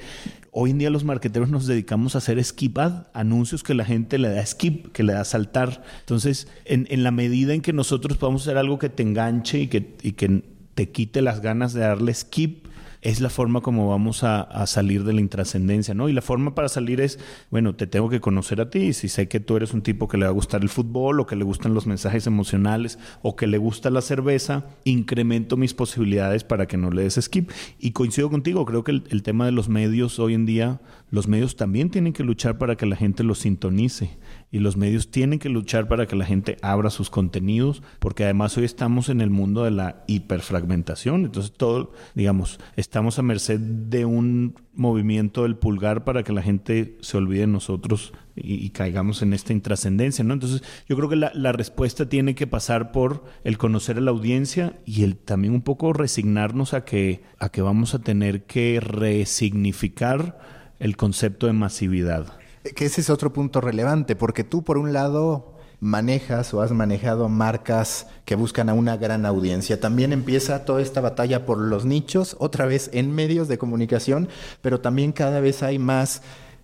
hoy 0.50 0.72
en 0.72 0.80
día 0.80 0.90
los 0.90 1.04
marqueteros 1.04 1.52
nos 1.52 1.68
dedicamos 1.68 2.16
a 2.16 2.18
hacer 2.18 2.44
skip 2.44 2.76
ad, 2.80 3.06
anuncios 3.14 3.62
que 3.62 3.76
la 3.76 3.86
gente 3.86 4.18
le 4.18 4.30
da 4.30 4.44
skip, 4.44 4.92
que 4.94 5.04
le 5.04 5.14
da 5.14 5.24
saltar. 5.24 5.84
Entonces, 6.00 6.48
en, 6.66 6.88
en 6.90 7.04
la 7.04 7.12
medida 7.12 7.54
en 7.54 7.62
que 7.62 7.72
nosotros 7.72 8.18
podamos 8.18 8.42
hacer 8.42 8.58
algo 8.58 8.80
que 8.80 8.90
te 8.90 9.04
enganche 9.04 9.60
y 9.60 9.68
que, 9.68 9.96
y 10.02 10.14
que 10.14 10.42
te 10.74 10.90
quite 10.90 11.22
las 11.22 11.42
ganas 11.42 11.72
de 11.74 11.82
darle 11.82 12.16
skip, 12.16 12.66
es 13.06 13.22
la 13.22 13.30
forma 13.30 13.62
como 13.62 13.88
vamos 13.88 14.24
a, 14.24 14.66
salir 14.66 15.04
de 15.04 15.14
la 15.14 15.22
intrascendencia, 15.22 15.94
¿no? 15.94 16.10
Y 16.10 16.14
la 16.14 16.24
forma 16.24 16.56
para 16.56 16.70
salir 16.70 17.00
es, 17.02 17.20
bueno, 17.52 17.76
te 17.76 17.86
tengo 17.86 18.10
que 18.10 18.20
conocer 18.20 18.60
a 18.60 18.72
ti, 18.72 18.94
si 18.94 19.10
sé 19.10 19.28
que 19.28 19.40
tú 19.40 19.56
eres 19.58 19.76
un 19.76 19.84
tipo 19.84 20.08
que 20.08 20.18
le 20.18 20.26
va 20.26 20.32
a 20.32 20.34
gustar 20.34 20.64
el 20.64 20.70
fútbol 20.70 21.20
o 21.20 21.28
que 21.28 21.36
le 21.36 21.44
gustan 21.44 21.76
los 21.76 21.86
mensajes 21.86 22.26
emocionales 22.26 22.98
o 23.22 23.36
que 23.36 23.46
le 23.46 23.60
gusta 23.60 23.92
la 23.92 24.02
cerveza, 24.02 24.66
incremento 24.86 25.56
mis 25.56 25.76
posibilidades 25.76 26.44
para 26.44 26.68
que 26.68 26.78
no 26.78 26.90
le 26.90 27.04
des 27.04 27.20
skip. 27.22 27.52
Y 27.80 27.92
coincido 27.92 28.32
contigo, 28.32 28.66
creo 28.66 28.84
que 28.84 28.92
el, 28.92 29.04
el 29.12 29.22
tema 29.22 29.46
de 29.46 29.52
los 29.52 29.70
medios 29.70 30.18
hoy 30.18 30.34
en 30.34 30.48
día, 30.48 30.82
los 31.12 31.28
medios 31.28 31.56
también 31.56 31.92
tienen 31.92 32.12
que 32.12 32.24
luchar 32.24 32.58
para 32.58 32.76
que 32.76 32.88
la 32.88 32.96
gente 32.96 33.24
los 33.24 33.38
sintonice 33.38 34.18
y 34.56 34.60
los 34.60 34.78
medios 34.78 35.12
tienen 35.12 35.38
que 35.38 35.50
luchar 35.50 35.90
para 35.90 36.06
que 36.06 36.16
la 36.16 36.24
gente 36.24 36.56
abra 36.62 36.90
sus 36.90 37.10
contenidos, 37.10 37.84
porque 38.00 38.24
además 38.24 38.58
hoy 38.58 38.64
estamos 38.64 39.10
en 39.10 39.20
el 39.20 39.30
mundo 39.30 39.66
de 39.66 39.72
la 39.72 40.06
hiperfragmentación, 40.08 41.26
entonces 41.26 41.52
todo, 41.52 41.92
digamos, 42.14 42.62
estamos 42.78 43.20
a 43.20 43.22
merced 43.22 43.60
de 43.60 44.06
un 44.06 44.56
movimiento 44.74 45.44
del 45.44 45.58
pulgar 45.58 46.06
para 46.06 46.24
que 46.24 46.32
la 46.32 46.42
gente 46.42 46.98
se 47.02 47.18
olvide 47.18 47.42
de 47.42 47.48
nosotros 47.48 48.14
y, 48.34 48.70
caigamos 48.70 49.22
en 49.22 49.34
esta 49.34 49.52
intrascendencia, 49.52 50.24
¿no? 50.24 50.34
Entonces, 50.34 50.64
yo 50.88 50.96
creo 50.96 51.10
que 51.10 51.18
la, 51.18 51.34
la, 51.34 51.52
respuesta 51.52 52.08
tiene 52.08 52.34
que 52.34 52.48
pasar 52.48 52.94
por 52.94 53.26
el 53.44 53.58
conocer 53.58 53.98
a 53.98 54.02
la 54.02 54.12
audiencia 54.12 54.80
y 54.86 55.04
el 55.04 55.18
también 55.18 55.54
un 55.54 55.64
poco 55.64 55.92
resignarnos 55.92 56.74
a 56.74 56.86
que, 56.86 57.24
a 57.40 57.50
que 57.50 57.62
vamos 57.62 57.94
a 57.94 58.00
tener 58.00 58.46
que 58.46 58.80
resignificar 58.80 60.40
el 60.80 60.96
concepto 60.96 61.48
de 61.48 61.54
masividad. 61.54 62.45
Que 62.74 62.86
ese 62.86 63.02
es 63.02 63.10
otro 63.10 63.32
punto 63.34 63.62
relevante, 63.62 64.16
porque 64.16 64.44
tú 64.44 64.64
por 64.64 64.78
un 64.78 64.94
lado 64.94 65.56
manejas 65.80 66.54
o 66.54 66.62
has 66.62 66.72
manejado 66.72 67.30
marcas 67.30 68.08
que 68.26 68.36
buscan 68.36 68.70
a 68.70 68.74
una 68.74 68.98
gran 68.98 69.26
audiencia. 69.26 69.80
También 69.80 70.14
empieza 70.14 70.66
toda 70.66 70.82
esta 70.82 71.02
batalla 71.02 71.46
por 71.46 71.60
los 71.60 71.86
nichos, 71.86 72.36
otra 72.40 72.66
vez 72.66 72.90
en 72.94 73.12
medios 73.12 73.48
de 73.48 73.58
comunicación, 73.58 74.30
pero 74.62 74.82
también 74.82 75.12
cada 75.12 75.40
vez 75.40 75.64
hay 75.64 75.78
más 75.80 76.22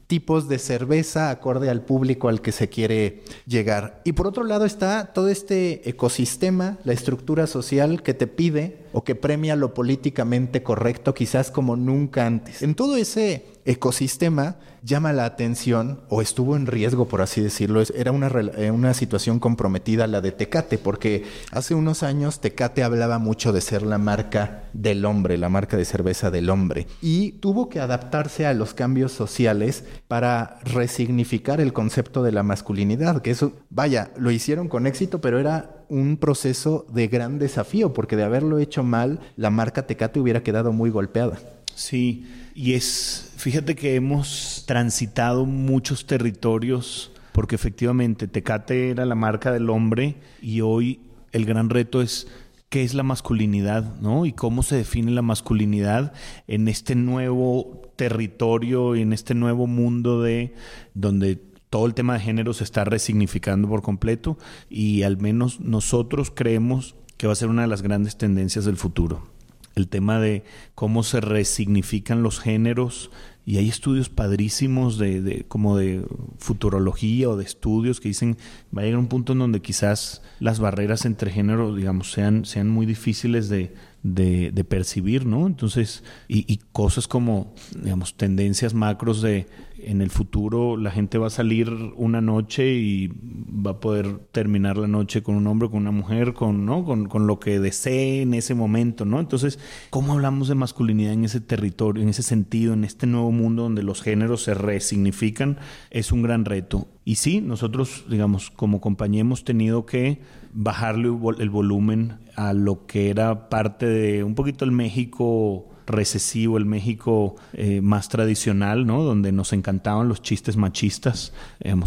tipos 0.08 0.50
de 0.50 0.60
cerveza 0.60 1.30
acorde 1.30 1.70
al 1.70 1.84
público 1.84 2.28
al 2.28 2.42
que 2.42 2.52
se 2.52 2.68
quiere 2.68 3.24
llegar. 3.46 4.02
Y 4.04 4.14
por 4.14 4.28
otro 4.28 4.44
lado 4.44 4.66
está 4.66 5.14
todo 5.14 5.30
este 5.30 5.88
ecosistema, 5.90 6.80
la 6.84 6.94
estructura 6.94 7.48
social 7.48 8.04
que 8.04 8.14
te 8.14 8.28
pide 8.28 8.81
o 8.94 9.04
que 9.04 9.16
premia 9.16 9.56
lo 9.56 9.74
políticamente 9.74 10.64
correcto 10.64 11.14
quizás 11.14 11.52
como 11.52 11.76
nunca 11.76 12.26
antes. 12.26 12.62
En 12.62 12.76
todo 12.76 12.96
ese 12.96 13.46
ecosistema 13.66 14.58
llama 14.84 15.14
la 15.14 15.26
atención 15.26 16.02
o 16.10 16.22
estuvo 16.22 16.56
en 16.56 16.66
riesgo, 16.66 17.08
por 17.08 17.22
así 17.22 17.42
decirlo. 17.42 17.84
Era 17.96 18.12
una, 18.12 18.32
eh, 18.58 18.72
una 18.72 18.94
situación 18.94 19.40
comprometida 19.40 20.08
la 20.08 20.22
de 20.22 20.32
Tecate, 20.32 20.78
porque 20.78 21.24
hace 21.52 21.76
unos 21.76 22.04
años 22.04 22.40
Tecate 22.40 22.84
hablaba 22.84 23.20
mucho 23.20 23.54
de 23.54 23.62
ser 23.62 23.84
la 23.84 23.98
marca 23.98 24.64
del 24.74 25.06
hombre, 25.06 25.38
la 25.38 25.50
marca 25.50 25.78
de 25.78 25.86
cerveza 25.86 26.32
del 26.32 26.50
hombre, 26.50 26.88
y 27.02 27.34
tuvo 27.34 27.70
que 27.70 27.80
adaptarse 27.80 28.46
a 28.46 28.54
los 28.54 28.74
cambios 28.74 29.12
sociales 29.12 29.84
para 30.08 30.60
resignificar 30.64 31.62
el 31.62 31.74
concepto 31.74 32.24
de 32.24 32.32
la 32.32 32.44
masculinidad, 32.44 33.22
que 33.22 33.32
eso, 33.32 33.54
vaya, 33.70 34.12
lo 34.18 34.32
hicieron 34.32 34.68
con 34.68 34.88
éxito, 34.88 35.22
pero 35.22 35.40
era 35.40 35.81
un 35.92 36.16
proceso 36.16 36.86
de 36.94 37.10
gran 37.10 37.38
desafío, 37.38 37.92
porque 37.92 38.16
de 38.16 38.24
haberlo 38.24 38.60
hecho 38.60 38.82
mal, 38.82 39.20
la 39.36 39.50
marca 39.50 39.86
Tecate 39.86 40.22
hubiera 40.22 40.42
quedado 40.42 40.72
muy 40.72 40.90
golpeada. 40.90 41.38
Sí, 41.76 42.26
y 42.56 42.76
es, 42.76 43.34
fíjate 43.36 43.76
que 43.76 43.96
hemos 43.96 44.64
transitado 44.66 45.46
muchos 45.46 46.08
territorios, 46.08 47.12
porque 47.34 47.56
efectivamente 47.56 48.30
Tecate 48.30 48.90
era 48.90 49.06
la 49.06 49.16
marca 49.16 49.52
del 49.52 49.70
hombre 49.70 50.16
y 50.42 50.62
hoy 50.62 51.02
el 51.34 51.46
gran 51.46 51.70
reto 51.70 52.02
es 52.02 52.28
qué 52.70 52.84
es 52.84 52.94
la 52.94 53.04
masculinidad, 53.04 54.00
¿no? 54.00 54.26
Y 54.26 54.32
cómo 54.32 54.64
se 54.64 54.78
define 54.78 55.12
la 55.12 55.22
masculinidad 55.22 56.14
en 56.48 56.70
este 56.70 56.96
nuevo 56.96 57.82
territorio 57.98 58.96
y 58.96 59.02
en 59.02 59.12
este 59.12 59.36
nuevo 59.36 59.68
mundo 59.68 60.22
de 60.22 60.54
donde 60.94 61.51
todo 61.72 61.86
el 61.86 61.94
tema 61.94 62.16
de 62.16 62.20
género 62.20 62.54
se 62.54 62.66
está 62.66 62.84
resignificando 62.84 63.70
por 63.70 63.82
completo 63.82 64.38
y 64.70 65.04
al 65.04 65.18
menos 65.18 65.62
nosotros 65.62 66.30
creemos 66.30 66.96
que 67.16 67.28
va 67.28 67.34
a 67.34 67.38
ser 67.38 67.48
una 67.48 67.62
de 67.62 67.70
las 67.70 67.82
grandes 67.82 68.18
tendencias 68.18 68.66
del 68.66 68.76
futuro. 68.76 69.26
El 69.74 69.88
tema 69.88 70.20
de 70.20 70.44
cómo 70.76 71.02
se 71.02 71.22
resignifican 71.22 72.24
los 72.24 72.42
géneros 72.42 73.10
y 73.46 73.56
hay 73.58 73.70
estudios 73.70 74.10
padrísimos 74.10 74.98
de, 74.98 75.46
como 75.48 75.78
de 75.78 76.06
futurología 76.40 77.30
o 77.30 77.38
de 77.38 77.46
estudios 77.46 78.02
que 78.02 78.10
dicen 78.10 78.38
va 78.76 78.82
a 78.82 78.86
llegar 78.86 79.00
un 79.00 79.08
punto 79.08 79.32
en 79.32 79.40
donde 79.40 79.62
quizás 79.62 80.22
las 80.42 80.60
barreras 80.60 81.06
entre 81.06 81.32
género, 81.32 81.74
digamos, 81.74 82.12
sean, 82.12 82.44
sean 82.44 82.68
muy 82.68 82.86
difíciles 82.86 83.48
de, 83.48 83.74
de, 84.04 84.64
percibir, 84.64 85.26
¿no? 85.26 85.48
Entonces, 85.48 86.04
y, 86.28 86.52
y, 86.52 86.60
cosas 86.72 87.08
como, 87.08 87.54
digamos, 87.82 88.16
tendencias 88.16 88.74
macros 88.74 89.22
de 89.22 89.48
en 89.86 90.02
el 90.02 90.10
futuro 90.10 90.78
la 90.78 90.92
gente 90.92 91.18
va 91.18 91.28
a 91.28 91.32
salir 91.32 91.70
una 91.96 92.22
noche 92.22 92.74
y 92.74 93.10
va 93.10 93.72
a 93.72 93.80
poder 93.80 94.18
terminar 94.32 94.78
la 94.78 94.88
noche 94.88 95.24
con 95.24 95.36
un 95.36 95.48
hombre, 95.48 95.70
con 95.70 95.80
una 95.80 95.92
mujer, 95.92 96.34
con, 96.34 96.66
¿no? 96.66 96.84
con, 96.86 97.08
con 97.08 97.28
lo 97.28 97.40
que 97.40 97.60
desee 97.60 98.22
en 98.22 98.34
ese 98.34 98.56
momento, 98.56 99.06
¿no? 99.06 99.20
Entonces, 99.20 99.60
¿cómo 99.90 100.14
hablamos 100.14 100.48
de 100.48 100.56
masculinidad 100.56 101.14
en 101.14 101.26
ese 101.26 101.42
territorio, 101.42 102.04
en 102.04 102.10
ese 102.10 102.24
sentido, 102.24 102.74
en 102.74 102.84
este 102.84 103.08
nuevo 103.08 103.32
mundo 103.32 103.64
donde 103.64 103.84
los 103.84 104.02
géneros 104.02 104.44
se 104.44 104.54
resignifican? 104.54 105.58
Es 105.90 106.12
un 106.12 106.22
gran 106.22 106.46
reto. 106.46 106.88
Y 107.04 107.16
sí, 107.16 107.42
nosotros, 107.42 108.06
digamos, 108.10 108.52
como 108.52 108.82
compañía 108.82 109.22
hemos 109.22 109.44
tenido 109.44 109.86
que 109.86 110.22
bajarle 110.54 111.10
el 111.40 111.50
volumen 111.50 112.20
a 112.36 112.54
lo 112.54 112.86
que 112.86 113.10
era 113.10 113.50
parte 113.50 113.86
de 113.86 114.24
un 114.24 114.36
poquito 114.36 114.66
el 114.66 114.72
México 114.72 115.71
recesivo, 115.92 116.58
el 116.58 116.66
México 116.66 117.36
eh, 117.54 117.82
más 117.82 118.10
tradicional, 118.10 118.86
¿no? 118.86 119.04
Donde 119.04 119.32
nos 119.32 119.54
encantaban 119.54 120.08
los 120.08 120.22
chistes 120.22 120.58
machistas. 120.58 121.34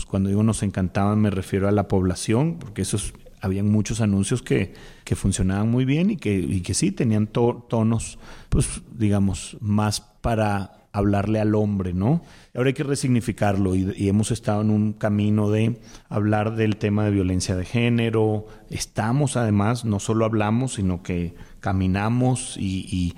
cuando 0.08 0.28
digo 0.28 0.42
nos 0.42 0.62
encantaban 0.62 1.20
me 1.20 1.30
refiero 1.30 1.68
a 1.68 1.72
la 1.72 1.88
población, 1.88 2.58
porque 2.58 2.82
esos 2.82 3.14
habían 3.40 3.70
muchos 3.70 4.00
anuncios 4.00 4.42
que, 4.42 4.74
que 5.04 5.16
funcionaban 5.16 5.70
muy 5.70 5.84
bien 5.84 6.10
y 6.10 6.16
que, 6.16 6.34
y 6.34 6.62
que 6.62 6.72
sí 6.72 6.92
tenían 6.92 7.26
tonos, 7.26 8.18
pues 8.48 8.82
digamos, 8.92 9.58
más 9.60 10.00
para 10.00 10.84
hablarle 10.94 11.40
al 11.40 11.56
hombre, 11.56 11.92
¿no? 11.92 12.22
Ahora 12.54 12.68
hay 12.68 12.74
que 12.74 12.84
resignificarlo 12.84 13.74
y, 13.74 14.08
hemos 14.08 14.30
estado 14.30 14.62
en 14.62 14.70
un 14.70 14.92
camino 14.92 15.50
de 15.50 15.80
hablar 16.08 16.54
del 16.54 16.76
tema 16.76 17.04
de 17.04 17.10
violencia 17.10 17.56
de 17.56 17.64
género. 17.64 18.46
Estamos 18.70 19.36
además, 19.36 19.84
no 19.84 19.98
solo 19.98 20.24
hablamos, 20.24 20.74
sino 20.74 21.02
que 21.02 21.34
caminamos 21.58 22.56
y, 22.56 23.14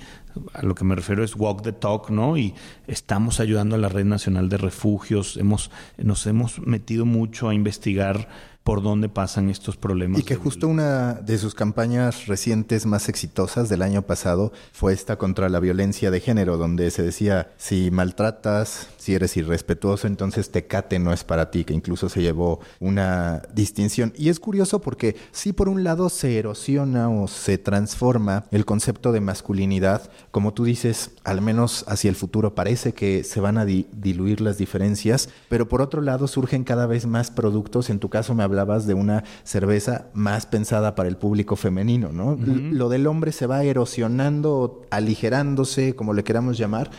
a 0.52 0.62
lo 0.62 0.74
que 0.74 0.84
me 0.84 0.94
refiero 0.94 1.24
es 1.24 1.36
walk 1.36 1.62
the 1.62 1.72
talk, 1.72 2.10
¿no? 2.10 2.36
Y 2.36 2.54
estamos 2.86 3.40
ayudando 3.40 3.76
a 3.76 3.78
la 3.78 3.88
Red 3.88 4.06
Nacional 4.06 4.48
de 4.48 4.58
Refugios, 4.58 5.36
hemos, 5.36 5.70
nos 5.96 6.26
hemos 6.26 6.58
metido 6.60 7.06
mucho 7.06 7.48
a 7.48 7.54
investigar 7.54 8.28
por 8.66 8.82
dónde 8.82 9.08
pasan 9.08 9.48
estos 9.48 9.76
problemas. 9.76 10.18
Y 10.18 10.24
que 10.24 10.34
justo 10.34 10.66
una 10.66 11.14
de 11.14 11.38
sus 11.38 11.54
campañas 11.54 12.26
recientes 12.26 12.84
más 12.84 13.08
exitosas 13.08 13.68
del 13.68 13.80
año 13.80 14.02
pasado 14.02 14.52
fue 14.72 14.92
esta 14.92 15.18
contra 15.18 15.48
la 15.48 15.60
violencia 15.60 16.10
de 16.10 16.18
género, 16.18 16.56
donde 16.56 16.90
se 16.90 17.04
decía, 17.04 17.52
si 17.58 17.92
maltratas, 17.92 18.88
si 19.06 19.14
eres 19.14 19.36
irrespetuoso, 19.36 20.08
entonces 20.08 20.50
Tecate 20.50 20.98
no 20.98 21.12
es 21.12 21.22
para 21.22 21.52
ti, 21.52 21.62
que 21.64 21.72
incluso 21.72 22.08
se 22.08 22.22
llevó 22.22 22.58
una 22.80 23.40
distinción. 23.54 24.12
Y 24.16 24.30
es 24.30 24.40
curioso 24.40 24.80
porque 24.80 25.14
si 25.30 25.52
por 25.52 25.68
un 25.68 25.84
lado 25.84 26.08
se 26.08 26.36
erosiona 26.36 27.08
o 27.08 27.28
se 27.28 27.56
transforma 27.56 28.46
el 28.50 28.64
concepto 28.64 29.12
de 29.12 29.20
masculinidad, 29.20 30.10
como 30.32 30.54
tú 30.54 30.64
dices, 30.64 31.12
al 31.22 31.40
menos 31.40 31.84
hacia 31.86 32.08
el 32.08 32.16
futuro 32.16 32.56
parece 32.56 32.94
que 32.94 33.22
se 33.22 33.40
van 33.40 33.58
a 33.58 33.64
diluir 33.64 34.40
las 34.40 34.58
diferencias, 34.58 35.28
pero 35.48 35.68
por 35.68 35.82
otro 35.82 36.02
lado 36.02 36.26
surgen 36.26 36.64
cada 36.64 36.88
vez 36.88 37.06
más 37.06 37.30
productos, 37.30 37.90
en 37.90 38.00
tu 38.00 38.08
caso 38.08 38.34
me 38.34 38.42
hablabas 38.42 38.88
de 38.88 38.94
una 38.94 39.22
cerveza 39.44 40.06
más 40.14 40.46
pensada 40.46 40.96
para 40.96 41.08
el 41.08 41.16
público 41.16 41.54
femenino, 41.54 42.10
¿no? 42.10 42.36
Lo 42.44 42.88
del 42.88 43.06
hombre 43.06 43.30
se 43.30 43.46
va 43.46 43.62
erosionando, 43.62 44.82
aligerándose, 44.90 45.94
como 45.94 46.12
le 46.12 46.24
queramos 46.24 46.58
llamar, 46.58 46.90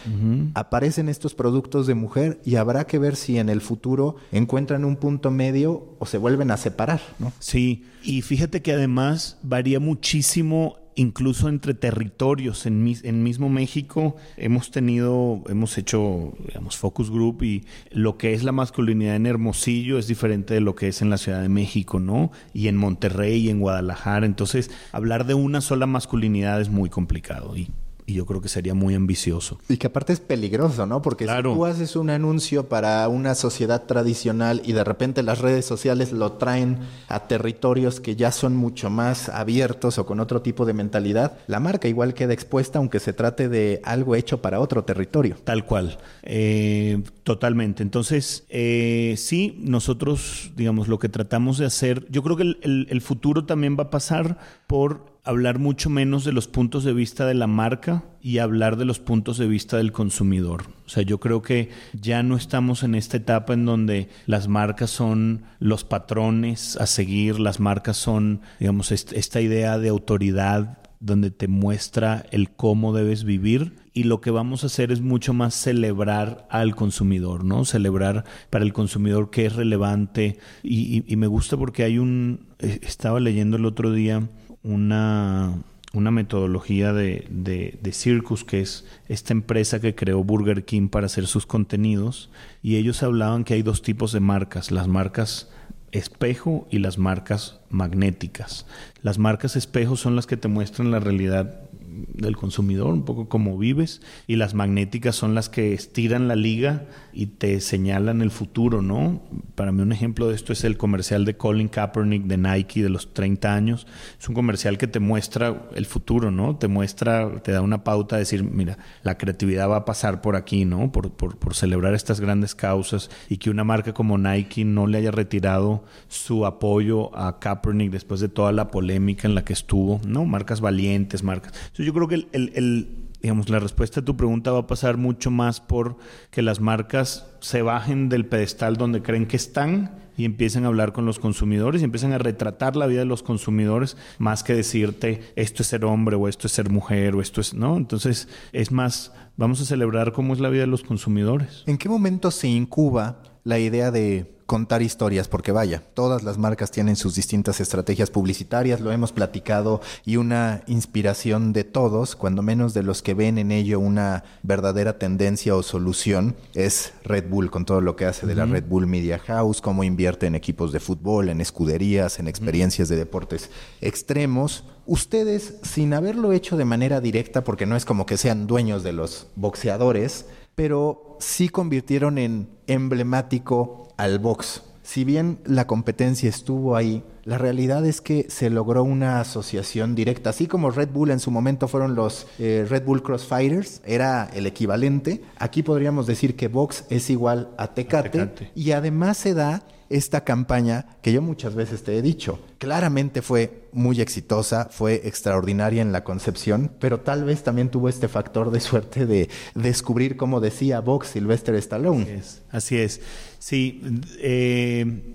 aparecen 0.53 1.09
estos 1.09 1.35
productos 1.35 1.85
de 1.85 1.96
mujer 1.97 2.39
y 2.45 2.55
habrá 2.55 2.87
que 2.87 2.99
ver 2.99 3.15
si 3.15 3.37
en 3.37 3.49
el 3.49 3.61
futuro 3.61 4.15
encuentran 4.31 4.85
un 4.85 4.95
punto 4.95 5.31
medio 5.31 5.95
o 5.99 6.05
se 6.05 6.17
vuelven 6.17 6.51
a 6.51 6.57
separar, 6.57 7.01
¿no? 7.19 7.33
Sí, 7.39 7.85
y 8.03 8.21
fíjate 8.21 8.61
que 8.61 8.71
además 8.71 9.37
varía 9.43 9.79
muchísimo 9.79 10.77
incluso 10.97 11.47
entre 11.47 11.73
territorios. 11.73 12.65
En, 12.65 12.93
en 13.03 13.23
mismo 13.23 13.49
México 13.49 14.15
hemos 14.35 14.71
tenido, 14.71 15.43
hemos 15.47 15.77
hecho, 15.77 16.33
digamos, 16.45 16.75
focus 16.75 17.09
group 17.09 17.43
y 17.43 17.65
lo 17.91 18.17
que 18.17 18.33
es 18.33 18.43
la 18.43 18.51
masculinidad 18.51 19.15
en 19.15 19.27
Hermosillo 19.27 19.97
es 19.97 20.07
diferente 20.07 20.55
de 20.55 20.61
lo 20.61 20.75
que 20.75 20.89
es 20.89 21.01
en 21.01 21.09
la 21.09 21.17
Ciudad 21.17 21.41
de 21.41 21.49
México, 21.49 21.99
¿no? 21.99 22.31
Y 22.53 22.67
en 22.67 22.75
Monterrey 22.75 23.45
y 23.45 23.49
en 23.49 23.59
Guadalajara. 23.59 24.25
Entonces, 24.25 24.71
hablar 24.91 25.25
de 25.25 25.35
una 25.35 25.61
sola 25.61 25.85
masculinidad 25.85 26.59
es 26.59 26.69
muy 26.69 26.89
complicado 26.89 27.55
y 27.55 27.69
y 28.07 28.13
yo 28.13 28.25
creo 28.25 28.39
que 28.39 28.47
sería 28.47 28.73
muy 28.73 28.95
ambicioso. 28.95 29.59
Y 29.67 29.75
que 29.75 29.87
aparte 29.87 30.13
es 30.13 30.21
peligroso, 30.21 30.85
¿no? 30.85 31.01
Porque 31.01 31.27
si 31.27 31.43
tú 31.43 31.65
haces 31.65 31.97
un 31.97 32.09
anuncio 32.09 32.69
para 32.69 33.05
una 33.09 33.35
sociedad 33.35 33.83
tradicional 33.83 34.61
y 34.63 34.71
de 34.71 34.85
repente 34.85 35.23
las 35.23 35.39
redes 35.39 35.65
sociales 35.65 36.13
lo 36.13 36.31
traen 36.31 36.79
a 37.09 37.27
territorios 37.27 37.99
que 37.99 38.15
ya 38.15 38.31
son 38.31 38.55
mucho 38.55 38.89
más 38.89 39.27
abiertos 39.27 39.97
o 39.97 40.05
con 40.05 40.21
otro 40.21 40.41
tipo 40.41 40.65
de 40.65 40.73
mentalidad, 40.73 41.37
la 41.47 41.59
marca 41.59 41.89
igual 41.89 42.13
queda 42.13 42.31
expuesta 42.31 42.79
aunque 42.79 43.01
se 43.01 43.11
trate 43.11 43.49
de 43.49 43.81
algo 43.83 44.15
hecho 44.15 44.41
para 44.41 44.61
otro 44.61 44.85
territorio. 44.85 45.35
Tal 45.43 45.65
cual, 45.65 45.97
eh, 46.23 47.03
totalmente. 47.23 47.83
Entonces, 47.83 48.45
eh, 48.47 49.15
sí, 49.17 49.59
nosotros, 49.59 50.51
digamos, 50.55 50.87
lo 50.87 50.97
que 50.97 51.09
tratamos 51.09 51.57
de 51.57 51.65
hacer, 51.65 52.07
yo 52.09 52.23
creo 52.23 52.37
que 52.37 52.55
el 52.61 53.01
futuro 53.01 53.43
también 53.43 53.75
va 53.77 53.83
a 53.83 53.89
pasar 53.89 54.37
por 54.65 55.16
hablar 55.27 55.59
mucho 55.59 55.89
menos 55.89 56.23
de 56.23 56.31
los 56.31 56.47
puntos 56.47 56.85
de 56.85 56.93
vista 56.93 57.25
de 57.25 57.33
la 57.33 57.47
marca 57.47 58.05
y 58.21 58.37
hablar 58.37 58.77
de 58.77 58.85
los 58.85 58.99
puntos 58.99 59.37
de 59.37 59.47
vista 59.47 59.77
del 59.77 59.91
consumidor. 59.91 60.63
O 60.85 60.89
sea, 60.89 61.03
yo 61.03 61.19
creo 61.19 61.41
que 61.41 61.69
ya 61.93 62.23
no 62.23 62.37
estamos 62.37 62.83
en 62.83 62.95
esta 62.95 63.17
etapa 63.17 63.53
en 63.53 63.65
donde 63.65 64.09
las 64.25 64.47
marcas 64.47 64.89
son 64.89 65.43
los 65.59 65.83
patrones 65.83 66.77
a 66.77 66.87
seguir, 66.87 67.39
las 67.39 67.59
marcas 67.59 67.97
son, 67.97 68.41
digamos, 68.59 68.91
esta 68.91 69.41
idea 69.41 69.77
de 69.77 69.89
autoridad 69.89 70.77
donde 70.99 71.29
te 71.29 71.47
muestra 71.47 72.25
el 72.31 72.49
cómo 72.49 72.93
debes 72.93 73.23
vivir 73.23 73.75
y 73.93 74.03
lo 74.03 74.21
que 74.21 74.31
vamos 74.31 74.63
a 74.63 74.67
hacer 74.67 74.91
es 74.91 75.01
mucho 75.01 75.33
más 75.33 75.53
celebrar 75.53 76.47
al 76.49 76.75
consumidor, 76.75 77.43
¿no? 77.43 77.65
Celebrar 77.65 78.23
para 78.49 78.63
el 78.63 78.73
consumidor 78.73 79.29
que 79.29 79.45
es 79.45 79.55
relevante 79.55 80.39
y, 80.63 81.03
y 81.11 81.15
me 81.17 81.27
gusta 81.27 81.57
porque 81.57 81.83
hay 81.83 81.97
un, 81.97 82.47
eh, 82.59 82.79
estaba 82.81 83.19
leyendo 83.19 83.57
el 83.57 83.65
otro 83.65 83.91
día 83.91 84.27
una, 84.67 85.63
una 85.93 86.11
metodología 86.11 86.93
de, 86.93 87.25
de, 87.29 87.91
Circus, 87.93 88.43
que 88.43 88.59
es 88.59 88.85
esta 89.07 89.33
empresa 89.33 89.79
que 89.79 89.95
creó 89.95 90.23
Burger 90.23 90.65
King 90.65 90.89
para 90.89 91.05
hacer 91.05 91.25
sus 91.25 91.45
contenidos, 91.45 92.29
y 92.61 92.75
ellos 92.75 93.01
hablaban 93.01 93.45
que 93.45 93.53
hay 93.53 93.61
dos 93.61 93.81
tipos 93.81 94.11
de 94.11 94.19
marcas, 94.19 94.71
las 94.71 94.87
marcas 94.87 95.49
espejo 95.93 96.67
y 96.69 96.79
las 96.79 96.97
marcas 96.97 97.59
magnéticas. 97.69 98.65
Las 99.01 99.17
marcas 99.17 99.55
espejo 99.55 99.95
son 99.95 100.15
las 100.17 100.27
que 100.27 100.37
te 100.37 100.49
muestran 100.49 100.91
la 100.91 100.99
realidad 100.99 101.61
del 102.07 102.35
consumidor, 102.37 102.93
un 102.93 103.05
poco 103.05 103.29
como 103.29 103.57
vives, 103.57 104.01
y 104.27 104.35
las 104.35 104.53
magnéticas 104.53 105.15
son 105.15 105.35
las 105.35 105.49
que 105.49 105.73
estiran 105.73 106.27
la 106.27 106.35
liga 106.35 106.85
y 107.13 107.27
te 107.27 107.59
señalan 107.61 108.21
el 108.21 108.31
futuro, 108.31 108.81
¿no? 108.81 109.21
Para 109.55 109.71
mí 109.71 109.81
un 109.81 109.91
ejemplo 109.91 110.27
de 110.27 110.35
esto 110.35 110.53
es 110.53 110.63
el 110.63 110.77
comercial 110.77 111.25
de 111.25 111.35
Colin 111.37 111.67
Kaepernick 111.67 112.23
de 112.25 112.37
Nike 112.37 112.83
de 112.83 112.89
los 112.89 113.13
30 113.13 113.53
años. 113.53 113.87
Es 114.19 114.29
un 114.29 114.35
comercial 114.35 114.77
que 114.77 114.87
te 114.87 114.99
muestra 114.99 115.67
el 115.75 115.85
futuro, 115.85 116.31
¿no? 116.31 116.57
Te 116.57 116.67
muestra, 116.67 117.41
te 117.41 117.51
da 117.51 117.61
una 117.61 117.83
pauta 117.83 118.15
de 118.15 118.21
decir, 118.21 118.43
mira, 118.43 118.77
la 119.03 119.17
creatividad 119.17 119.69
va 119.69 119.77
a 119.77 119.85
pasar 119.85 120.21
por 120.21 120.35
aquí, 120.35 120.65
¿no? 120.65 120.91
Por, 120.91 121.11
por, 121.11 121.37
por 121.37 121.55
celebrar 121.55 121.93
estas 121.93 122.19
grandes 122.19 122.55
causas 122.55 123.09
y 123.29 123.37
que 123.37 123.49
una 123.49 123.63
marca 123.63 123.93
como 123.93 124.17
Nike 124.17 124.65
no 124.65 124.87
le 124.87 124.99
haya 124.99 125.11
retirado 125.11 125.83
su 126.07 126.45
apoyo 126.45 127.15
a 127.17 127.39
Kaepernick 127.39 127.91
después 127.91 128.19
de 128.19 128.29
toda 128.29 128.51
la 128.51 128.69
polémica 128.69 129.27
en 129.27 129.35
la 129.35 129.43
que 129.43 129.53
estuvo, 129.53 129.99
¿no? 130.05 130.25
Marcas 130.25 130.61
valientes, 130.61 131.23
marcas 131.23 131.53
yo 131.87 131.93
creo 131.93 132.09
que 132.09 132.27
el, 132.33 132.89
digamos, 133.21 133.47
la 133.47 133.59
respuesta 133.59 134.01
a 134.01 134.03
tu 134.03 134.17
pregunta 134.17 134.51
va 134.51 134.59
a 134.59 134.67
pasar 134.67 134.97
mucho 134.97 135.31
más 135.31 135.61
por 135.61 135.95
que 136.31 136.41
las 136.41 136.59
marcas 136.59 137.33
se 137.39 137.61
bajen 137.61 138.09
del 138.09 138.25
pedestal 138.25 138.75
donde 138.75 139.01
creen 139.01 139.25
que 139.25 139.37
están 139.37 139.97
y 140.17 140.25
empiecen 140.25 140.65
a 140.65 140.67
hablar 140.67 140.91
con 140.91 141.05
los 141.05 141.17
consumidores 141.17 141.79
y 141.81 141.85
empiecen 141.85 142.11
a 142.11 142.17
retratar 142.17 142.75
la 142.75 142.87
vida 142.87 142.99
de 142.99 143.05
los 143.05 143.23
consumidores 143.23 143.95
más 144.17 144.43
que 144.43 144.53
decirte 144.53 145.21
esto 145.37 145.63
es 145.63 145.69
ser 145.69 145.85
hombre 145.85 146.17
o 146.17 146.27
esto 146.27 146.47
es 146.47 146.53
ser 146.53 146.69
mujer 146.69 147.15
o 147.15 147.21
esto 147.21 147.39
es, 147.39 147.53
¿no? 147.53 147.77
Entonces 147.77 148.27
es 148.51 148.69
más, 148.69 149.13
vamos 149.37 149.61
a 149.61 149.65
celebrar 149.65 150.11
cómo 150.11 150.33
es 150.33 150.41
la 150.41 150.49
vida 150.49 150.63
de 150.63 150.67
los 150.67 150.83
consumidores. 150.83 151.63
¿En 151.67 151.77
qué 151.77 151.87
momento 151.87 152.31
se 152.31 152.49
incuba 152.49 153.21
la 153.47 153.59
idea 153.59 153.91
de 153.91 154.35
contar 154.45 154.81
historias, 154.81 155.29
porque 155.29 155.53
vaya, 155.53 155.81
todas 155.93 156.23
las 156.23 156.37
marcas 156.37 156.69
tienen 156.69 156.97
sus 156.97 157.15
distintas 157.15 157.61
estrategias 157.61 158.09
publicitarias, 158.09 158.81
lo 158.81 158.91
hemos 158.91 159.13
platicado, 159.13 159.79
y 160.05 160.17
una 160.17 160.63
inspiración 160.67 161.53
de 161.53 161.63
todos, 161.63 162.17
cuando 162.17 162.41
menos 162.41 162.73
de 162.73 162.83
los 162.83 163.01
que 163.01 163.13
ven 163.13 163.37
en 163.37 163.53
ello 163.53 163.79
una 163.79 164.25
verdadera 164.43 164.99
tendencia 164.99 165.55
o 165.55 165.63
solución, 165.63 166.35
es 166.55 166.91
Red 167.05 167.29
Bull, 167.29 167.49
con 167.49 167.63
todo 167.63 167.79
lo 167.79 167.95
que 167.95 168.05
hace 168.05 168.27
de 168.27 168.35
la 168.35 168.45
Red 168.45 168.65
Bull 168.65 168.85
Media 168.85 169.17
House, 169.19 169.61
cómo 169.61 169.85
invierte 169.85 170.27
en 170.27 170.35
equipos 170.35 170.73
de 170.73 170.81
fútbol, 170.81 171.29
en 171.29 171.39
escuderías, 171.39 172.19
en 172.19 172.27
experiencias 172.27 172.89
de 172.89 172.97
deportes 172.97 173.49
extremos. 173.79 174.65
Ustedes, 174.85 175.55
sin 175.63 175.93
haberlo 175.93 176.31
hecho 176.33 176.55
de 176.55 176.63
manera 176.65 177.01
directa, 177.01 177.43
porque 177.43 177.65
no 177.65 177.75
es 177.77 177.85
como 177.85 178.05
que 178.05 178.17
sean 178.17 178.47
dueños 178.47 178.83
de 178.83 178.93
los 178.93 179.27
boxeadores, 179.35 180.25
pero 180.57 181.17
sí 181.19 181.49
convirtieron 181.49 182.17
en 182.17 182.49
emblemático 182.65 183.89
al 183.95 184.17
box. 184.17 184.63
Si 184.81 185.03
bien 185.03 185.37
la 185.45 185.67
competencia 185.67 186.27
estuvo 186.27 186.75
ahí, 186.75 187.03
la 187.25 187.37
realidad 187.37 187.85
es 187.85 188.01
que 188.01 188.25
se 188.29 188.49
logró 188.49 188.83
una 188.83 189.19
asociación 189.19 189.93
directa, 189.93 190.31
así 190.31 190.47
como 190.47 190.71
Red 190.71 190.89
Bull 190.89 191.11
en 191.11 191.19
su 191.19 191.29
momento 191.29 191.67
fueron 191.67 191.93
los 191.93 192.25
eh, 192.39 192.65
Red 192.67 192.85
Bull 192.85 193.03
Crossfighters, 193.03 193.81
era 193.85 194.31
el 194.33 194.47
equivalente. 194.47 195.21
Aquí 195.37 195.61
podríamos 195.61 196.07
decir 196.07 196.35
que 196.35 196.47
Box 196.47 196.85
es 196.89 197.11
igual 197.11 197.51
a 197.57 197.75
Tecate. 197.75 198.49
y 198.55 198.71
además 198.71 199.17
se 199.17 199.35
da 199.35 199.61
esta 199.89 200.23
campaña 200.23 200.85
que 201.01 201.11
yo 201.13 201.21
muchas 201.21 201.55
veces 201.55 201.83
te 201.83 201.97
he 201.97 202.01
dicho, 202.01 202.39
claramente 202.57 203.21
fue 203.21 203.67
muy 203.71 204.01
exitosa, 204.01 204.69
fue 204.71 205.01
extraordinaria 205.05 205.81
en 205.81 205.91
la 205.91 206.03
concepción, 206.03 206.71
pero 206.79 206.99
tal 206.99 207.23
vez 207.23 207.43
también 207.43 207.69
tuvo 207.69 207.89
este 207.89 208.07
factor 208.07 208.51
de 208.51 208.59
suerte 208.59 209.05
de 209.05 209.29
descubrir, 209.55 210.17
como 210.17 210.39
decía 210.39 210.79
Vox 210.79 211.09
Sylvester 211.09 211.55
Stallone. 211.55 212.03
Así 212.03 212.11
es, 212.11 212.41
así 212.49 212.77
es. 212.77 213.01
sí. 213.39 213.81
Eh, 214.19 215.13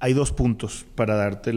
hay 0.00 0.12
dos 0.12 0.32
puntos 0.32 0.84
para 0.96 1.14
darte 1.14 1.54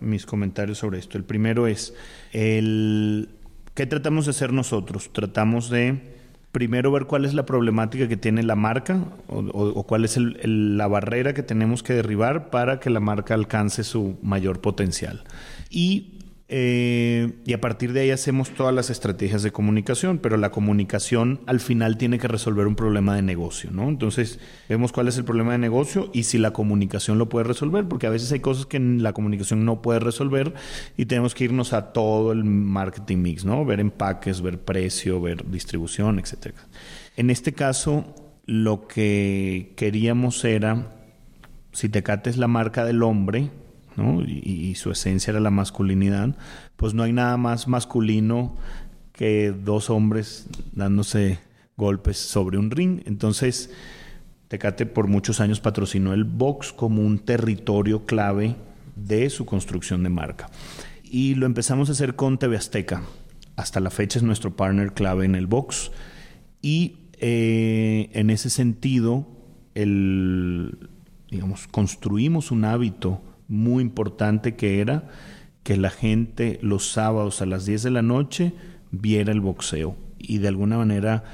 mis 0.00 0.26
comentarios 0.26 0.78
sobre 0.78 0.98
esto. 0.98 1.16
El 1.16 1.22
primero 1.22 1.68
es 1.68 1.94
el 2.32 3.28
¿qué 3.74 3.86
tratamos 3.86 4.24
de 4.24 4.32
hacer 4.32 4.52
nosotros? 4.52 5.10
Tratamos 5.12 5.70
de 5.70 6.17
primero 6.58 6.90
ver 6.90 7.04
cuál 7.04 7.24
es 7.24 7.34
la 7.34 7.46
problemática 7.46 8.08
que 8.08 8.16
tiene 8.16 8.42
la 8.42 8.56
marca 8.56 8.98
o, 9.28 9.84
cuál 9.84 10.04
es 10.04 10.18
la 10.18 10.88
barrera 10.88 11.32
que 11.32 11.44
tenemos 11.44 11.84
que 11.84 11.92
derribar 11.92 12.50
para 12.50 12.80
que 12.80 12.90
la 12.90 12.98
marca 12.98 13.34
alcance 13.34 13.84
su 13.84 14.18
mayor 14.22 14.60
potencial. 14.60 15.22
Y 15.70 16.17
eh, 16.50 17.34
y 17.44 17.52
a 17.52 17.60
partir 17.60 17.92
de 17.92 18.00
ahí 18.00 18.10
hacemos 18.10 18.50
todas 18.54 18.74
las 18.74 18.88
estrategias 18.88 19.42
de 19.42 19.52
comunicación, 19.52 20.18
pero 20.18 20.38
la 20.38 20.50
comunicación 20.50 21.40
al 21.44 21.60
final 21.60 21.98
tiene 21.98 22.18
que 22.18 22.26
resolver 22.26 22.66
un 22.66 22.74
problema 22.74 23.14
de 23.14 23.20
negocio, 23.20 23.70
¿no? 23.70 23.86
Entonces 23.90 24.40
vemos 24.66 24.90
cuál 24.90 25.08
es 25.08 25.18
el 25.18 25.24
problema 25.24 25.52
de 25.52 25.58
negocio 25.58 26.10
y 26.14 26.22
si 26.22 26.38
la 26.38 26.52
comunicación 26.52 27.18
lo 27.18 27.28
puede 27.28 27.44
resolver, 27.44 27.86
porque 27.86 28.06
a 28.06 28.10
veces 28.10 28.32
hay 28.32 28.40
cosas 28.40 28.64
que 28.64 28.80
la 28.80 29.12
comunicación 29.12 29.66
no 29.66 29.82
puede 29.82 30.00
resolver 30.00 30.54
y 30.96 31.04
tenemos 31.04 31.34
que 31.34 31.44
irnos 31.44 31.74
a 31.74 31.92
todo 31.92 32.32
el 32.32 32.44
marketing 32.44 33.18
mix, 33.18 33.44
¿no? 33.44 33.66
Ver 33.66 33.80
empaques, 33.80 34.40
ver 34.40 34.58
precio, 34.58 35.20
ver 35.20 35.50
distribución, 35.50 36.18
etc. 36.18 36.54
En 37.18 37.28
este 37.28 37.52
caso, 37.52 38.14
lo 38.46 38.88
que 38.88 39.74
queríamos 39.76 40.42
era 40.46 40.94
si 41.72 41.90
Tecate 41.90 42.30
es 42.30 42.38
la 42.38 42.48
marca 42.48 42.86
del 42.86 43.02
hombre, 43.02 43.50
y, 44.26 44.74
su 44.74 44.90
esencia 44.90 45.30
era 45.30 45.40
la 45.40 45.50
masculinidad, 45.50 46.36
pues 46.76 46.94
no 46.94 47.02
hay 47.02 47.12
nada 47.12 47.36
más 47.36 47.68
masculino 47.68 48.56
que 49.12 49.52
dos 49.52 49.90
hombres 49.90 50.46
dándose 50.72 51.40
golpes 51.76 52.18
sobre 52.18 52.58
un 52.58 52.70
ring. 52.70 53.00
Entonces, 53.06 53.70
Tecate 54.48 54.86
por 54.86 55.08
muchos 55.08 55.40
años 55.40 55.60
patrocinó 55.60 56.14
el 56.14 56.24
box 56.24 56.72
como 56.72 57.02
un 57.02 57.18
territorio 57.18 58.06
clave 58.06 58.56
de 58.96 59.28
su 59.28 59.44
construcción 59.44 60.02
de 60.02 60.08
marca. 60.08 60.48
Y 61.04 61.34
lo 61.34 61.46
empezamos 61.46 61.88
a 61.88 61.92
hacer 61.92 62.16
con 62.16 62.38
TV 62.38 62.56
Azteca. 62.56 63.02
Hasta 63.56 63.80
la 63.80 63.90
fecha 63.90 64.18
es 64.18 64.22
nuestro 64.22 64.56
partner 64.56 64.92
clave 64.92 65.26
en 65.26 65.34
el 65.34 65.46
box. 65.46 65.90
Y 66.62 66.96
eh, 67.20 68.10
en 68.14 68.30
ese 68.30 68.48
sentido, 68.48 69.26
el, 69.74 70.88
digamos, 71.30 71.66
construimos 71.68 72.50
un 72.50 72.64
hábito 72.64 73.20
muy 73.48 73.82
importante 73.82 74.54
que 74.54 74.80
era 74.80 75.08
que 75.62 75.76
la 75.76 75.90
gente 75.90 76.58
los 76.62 76.92
sábados 76.92 77.42
a 77.42 77.46
las 77.46 77.66
10 77.66 77.82
de 77.82 77.90
la 77.90 78.02
noche 78.02 78.52
viera 78.90 79.32
el 79.32 79.40
boxeo. 79.40 79.96
Y 80.18 80.38
de 80.38 80.48
alguna 80.48 80.78
manera 80.78 81.24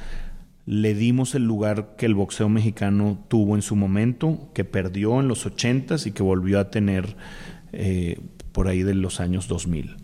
le 0.66 0.94
dimos 0.94 1.34
el 1.34 1.44
lugar 1.44 1.94
que 1.96 2.06
el 2.06 2.14
boxeo 2.14 2.48
mexicano 2.48 3.24
tuvo 3.28 3.54
en 3.54 3.62
su 3.62 3.76
momento, 3.76 4.50
que 4.54 4.64
perdió 4.64 5.20
en 5.20 5.28
los 5.28 5.46
80s 5.46 6.06
y 6.06 6.12
que 6.12 6.22
volvió 6.22 6.58
a 6.58 6.70
tener 6.70 7.16
eh, 7.72 8.18
por 8.52 8.68
ahí 8.68 8.82
de 8.82 8.94
los 8.94 9.20
años 9.20 9.46
2000. 9.46 9.96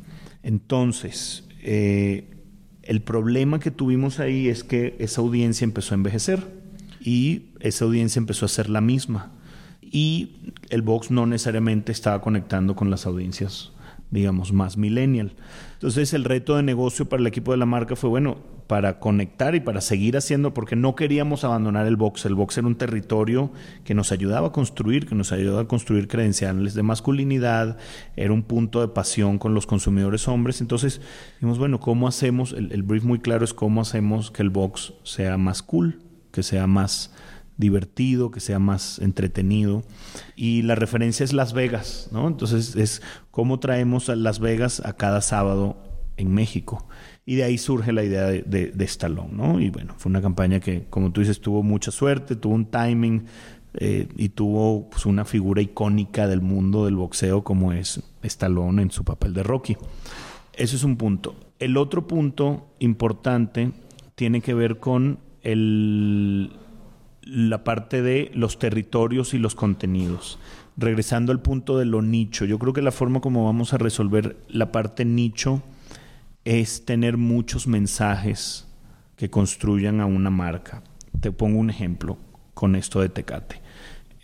Entonces, 0.42 1.48
eh, 1.62 2.30
el 2.82 3.02
problema 3.02 3.60
que 3.60 3.70
tuvimos 3.70 4.20
ahí 4.20 4.48
es 4.48 4.64
que 4.64 4.96
esa 4.98 5.20
audiencia 5.20 5.64
empezó 5.64 5.94
a 5.94 5.96
envejecer 5.96 6.46
y 7.00 7.50
esa 7.60 7.84
audiencia 7.84 8.18
empezó 8.20 8.46
a 8.46 8.48
ser 8.48 8.68
la 8.68 8.80
misma. 8.80 9.32
Y 9.90 10.54
el 10.68 10.82
box 10.82 11.10
no 11.10 11.26
necesariamente 11.26 11.92
estaba 11.92 12.20
conectando 12.20 12.76
con 12.76 12.90
las 12.90 13.06
audiencias, 13.06 13.72
digamos, 14.10 14.52
más 14.52 14.76
millennial. 14.76 15.32
Entonces 15.74 16.14
el 16.14 16.24
reto 16.24 16.56
de 16.56 16.62
negocio 16.62 17.08
para 17.08 17.20
el 17.20 17.26
equipo 17.26 17.50
de 17.50 17.58
la 17.58 17.66
marca 17.66 17.96
fue, 17.96 18.08
bueno, 18.08 18.38
para 18.70 19.00
conectar 19.00 19.56
y 19.56 19.60
para 19.60 19.80
seguir 19.80 20.16
haciendo, 20.16 20.54
porque 20.54 20.76
no 20.76 20.94
queríamos 20.94 21.42
abandonar 21.42 21.88
el 21.88 21.96
box. 21.96 22.24
El 22.24 22.36
box 22.36 22.58
era 22.58 22.68
un 22.68 22.76
territorio 22.76 23.50
que 23.82 23.94
nos 23.94 24.12
ayudaba 24.12 24.48
a 24.48 24.52
construir, 24.52 25.08
que 25.08 25.16
nos 25.16 25.32
ayudaba 25.32 25.62
a 25.62 25.66
construir 25.66 26.06
credenciales 26.06 26.74
de 26.74 26.84
masculinidad, 26.84 27.78
era 28.14 28.32
un 28.32 28.44
punto 28.44 28.80
de 28.80 28.86
pasión 28.86 29.40
con 29.40 29.54
los 29.54 29.66
consumidores 29.66 30.28
hombres. 30.28 30.60
Entonces, 30.60 31.00
dijimos, 31.34 31.58
bueno, 31.58 31.80
¿cómo 31.80 32.06
hacemos? 32.06 32.52
El, 32.52 32.70
el 32.70 32.84
brief 32.84 33.02
muy 33.02 33.18
claro 33.18 33.44
es 33.44 33.54
cómo 33.54 33.80
hacemos 33.80 34.30
que 34.30 34.42
el 34.42 34.50
box 34.50 34.92
sea 35.02 35.36
más 35.36 35.64
cool, 35.64 36.00
que 36.30 36.44
sea 36.44 36.68
más 36.68 37.12
divertido, 37.60 38.30
que 38.30 38.40
sea 38.40 38.58
más 38.58 38.98
entretenido. 38.98 39.84
Y 40.34 40.62
la 40.62 40.74
referencia 40.74 41.22
es 41.22 41.32
Las 41.32 41.52
Vegas, 41.52 42.08
¿no? 42.10 42.26
Entonces 42.26 42.74
es 42.74 43.02
cómo 43.30 43.60
traemos 43.60 44.08
a 44.08 44.16
Las 44.16 44.40
Vegas 44.40 44.82
a 44.84 44.94
cada 44.94 45.20
sábado 45.20 45.76
en 46.16 46.34
México. 46.34 46.88
Y 47.24 47.36
de 47.36 47.44
ahí 47.44 47.58
surge 47.58 47.92
la 47.92 48.02
idea 48.02 48.24
de, 48.24 48.72
Stallone, 48.78 49.32
¿no? 49.32 49.60
Y 49.60 49.70
bueno, 49.70 49.94
fue 49.98 50.10
una 50.10 50.22
campaña 50.22 50.58
que, 50.58 50.86
como 50.90 51.12
tú 51.12 51.20
dices, 51.20 51.40
tuvo 51.40 51.62
mucha 51.62 51.90
suerte, 51.90 52.34
tuvo 52.34 52.54
un 52.54 52.66
timing 52.66 53.26
eh, 53.74 54.08
y 54.16 54.30
tuvo 54.30 54.90
pues, 54.90 55.06
una 55.06 55.24
figura 55.24 55.62
icónica 55.62 56.26
del 56.26 56.40
mundo 56.40 56.86
del 56.86 56.96
boxeo 56.96 57.44
como 57.44 57.72
es 57.72 58.02
Stallone 58.22 58.82
en 58.82 58.90
su 58.90 59.04
papel 59.04 59.32
de 59.32 59.42
Rocky. 59.44 59.76
Eso 60.54 60.76
es 60.76 60.82
un 60.82 60.96
punto. 60.96 61.36
El 61.58 61.76
otro 61.76 62.06
punto 62.06 62.74
importante 62.80 63.70
tiene 64.14 64.40
que 64.40 64.54
ver 64.54 64.78
con 64.78 65.18
el, 65.42 66.50
la 67.30 67.62
parte 67.62 68.02
de 68.02 68.32
los 68.34 68.58
territorios 68.58 69.34
y 69.34 69.38
los 69.38 69.54
contenidos. 69.54 70.40
Regresando 70.76 71.30
al 71.30 71.40
punto 71.40 71.78
de 71.78 71.84
lo 71.84 72.02
nicho, 72.02 72.44
yo 72.44 72.58
creo 72.58 72.72
que 72.72 72.82
la 72.82 72.90
forma 72.90 73.20
como 73.20 73.44
vamos 73.44 73.72
a 73.72 73.78
resolver 73.78 74.36
la 74.48 74.72
parte 74.72 75.04
nicho 75.04 75.62
es 76.44 76.84
tener 76.84 77.18
muchos 77.18 77.68
mensajes 77.68 78.66
que 79.16 79.30
construyan 79.30 80.00
a 80.00 80.06
una 80.06 80.30
marca. 80.30 80.82
Te 81.20 81.30
pongo 81.30 81.60
un 81.60 81.70
ejemplo 81.70 82.18
con 82.54 82.74
esto 82.74 83.00
de 83.00 83.10
Tecate. 83.10 83.60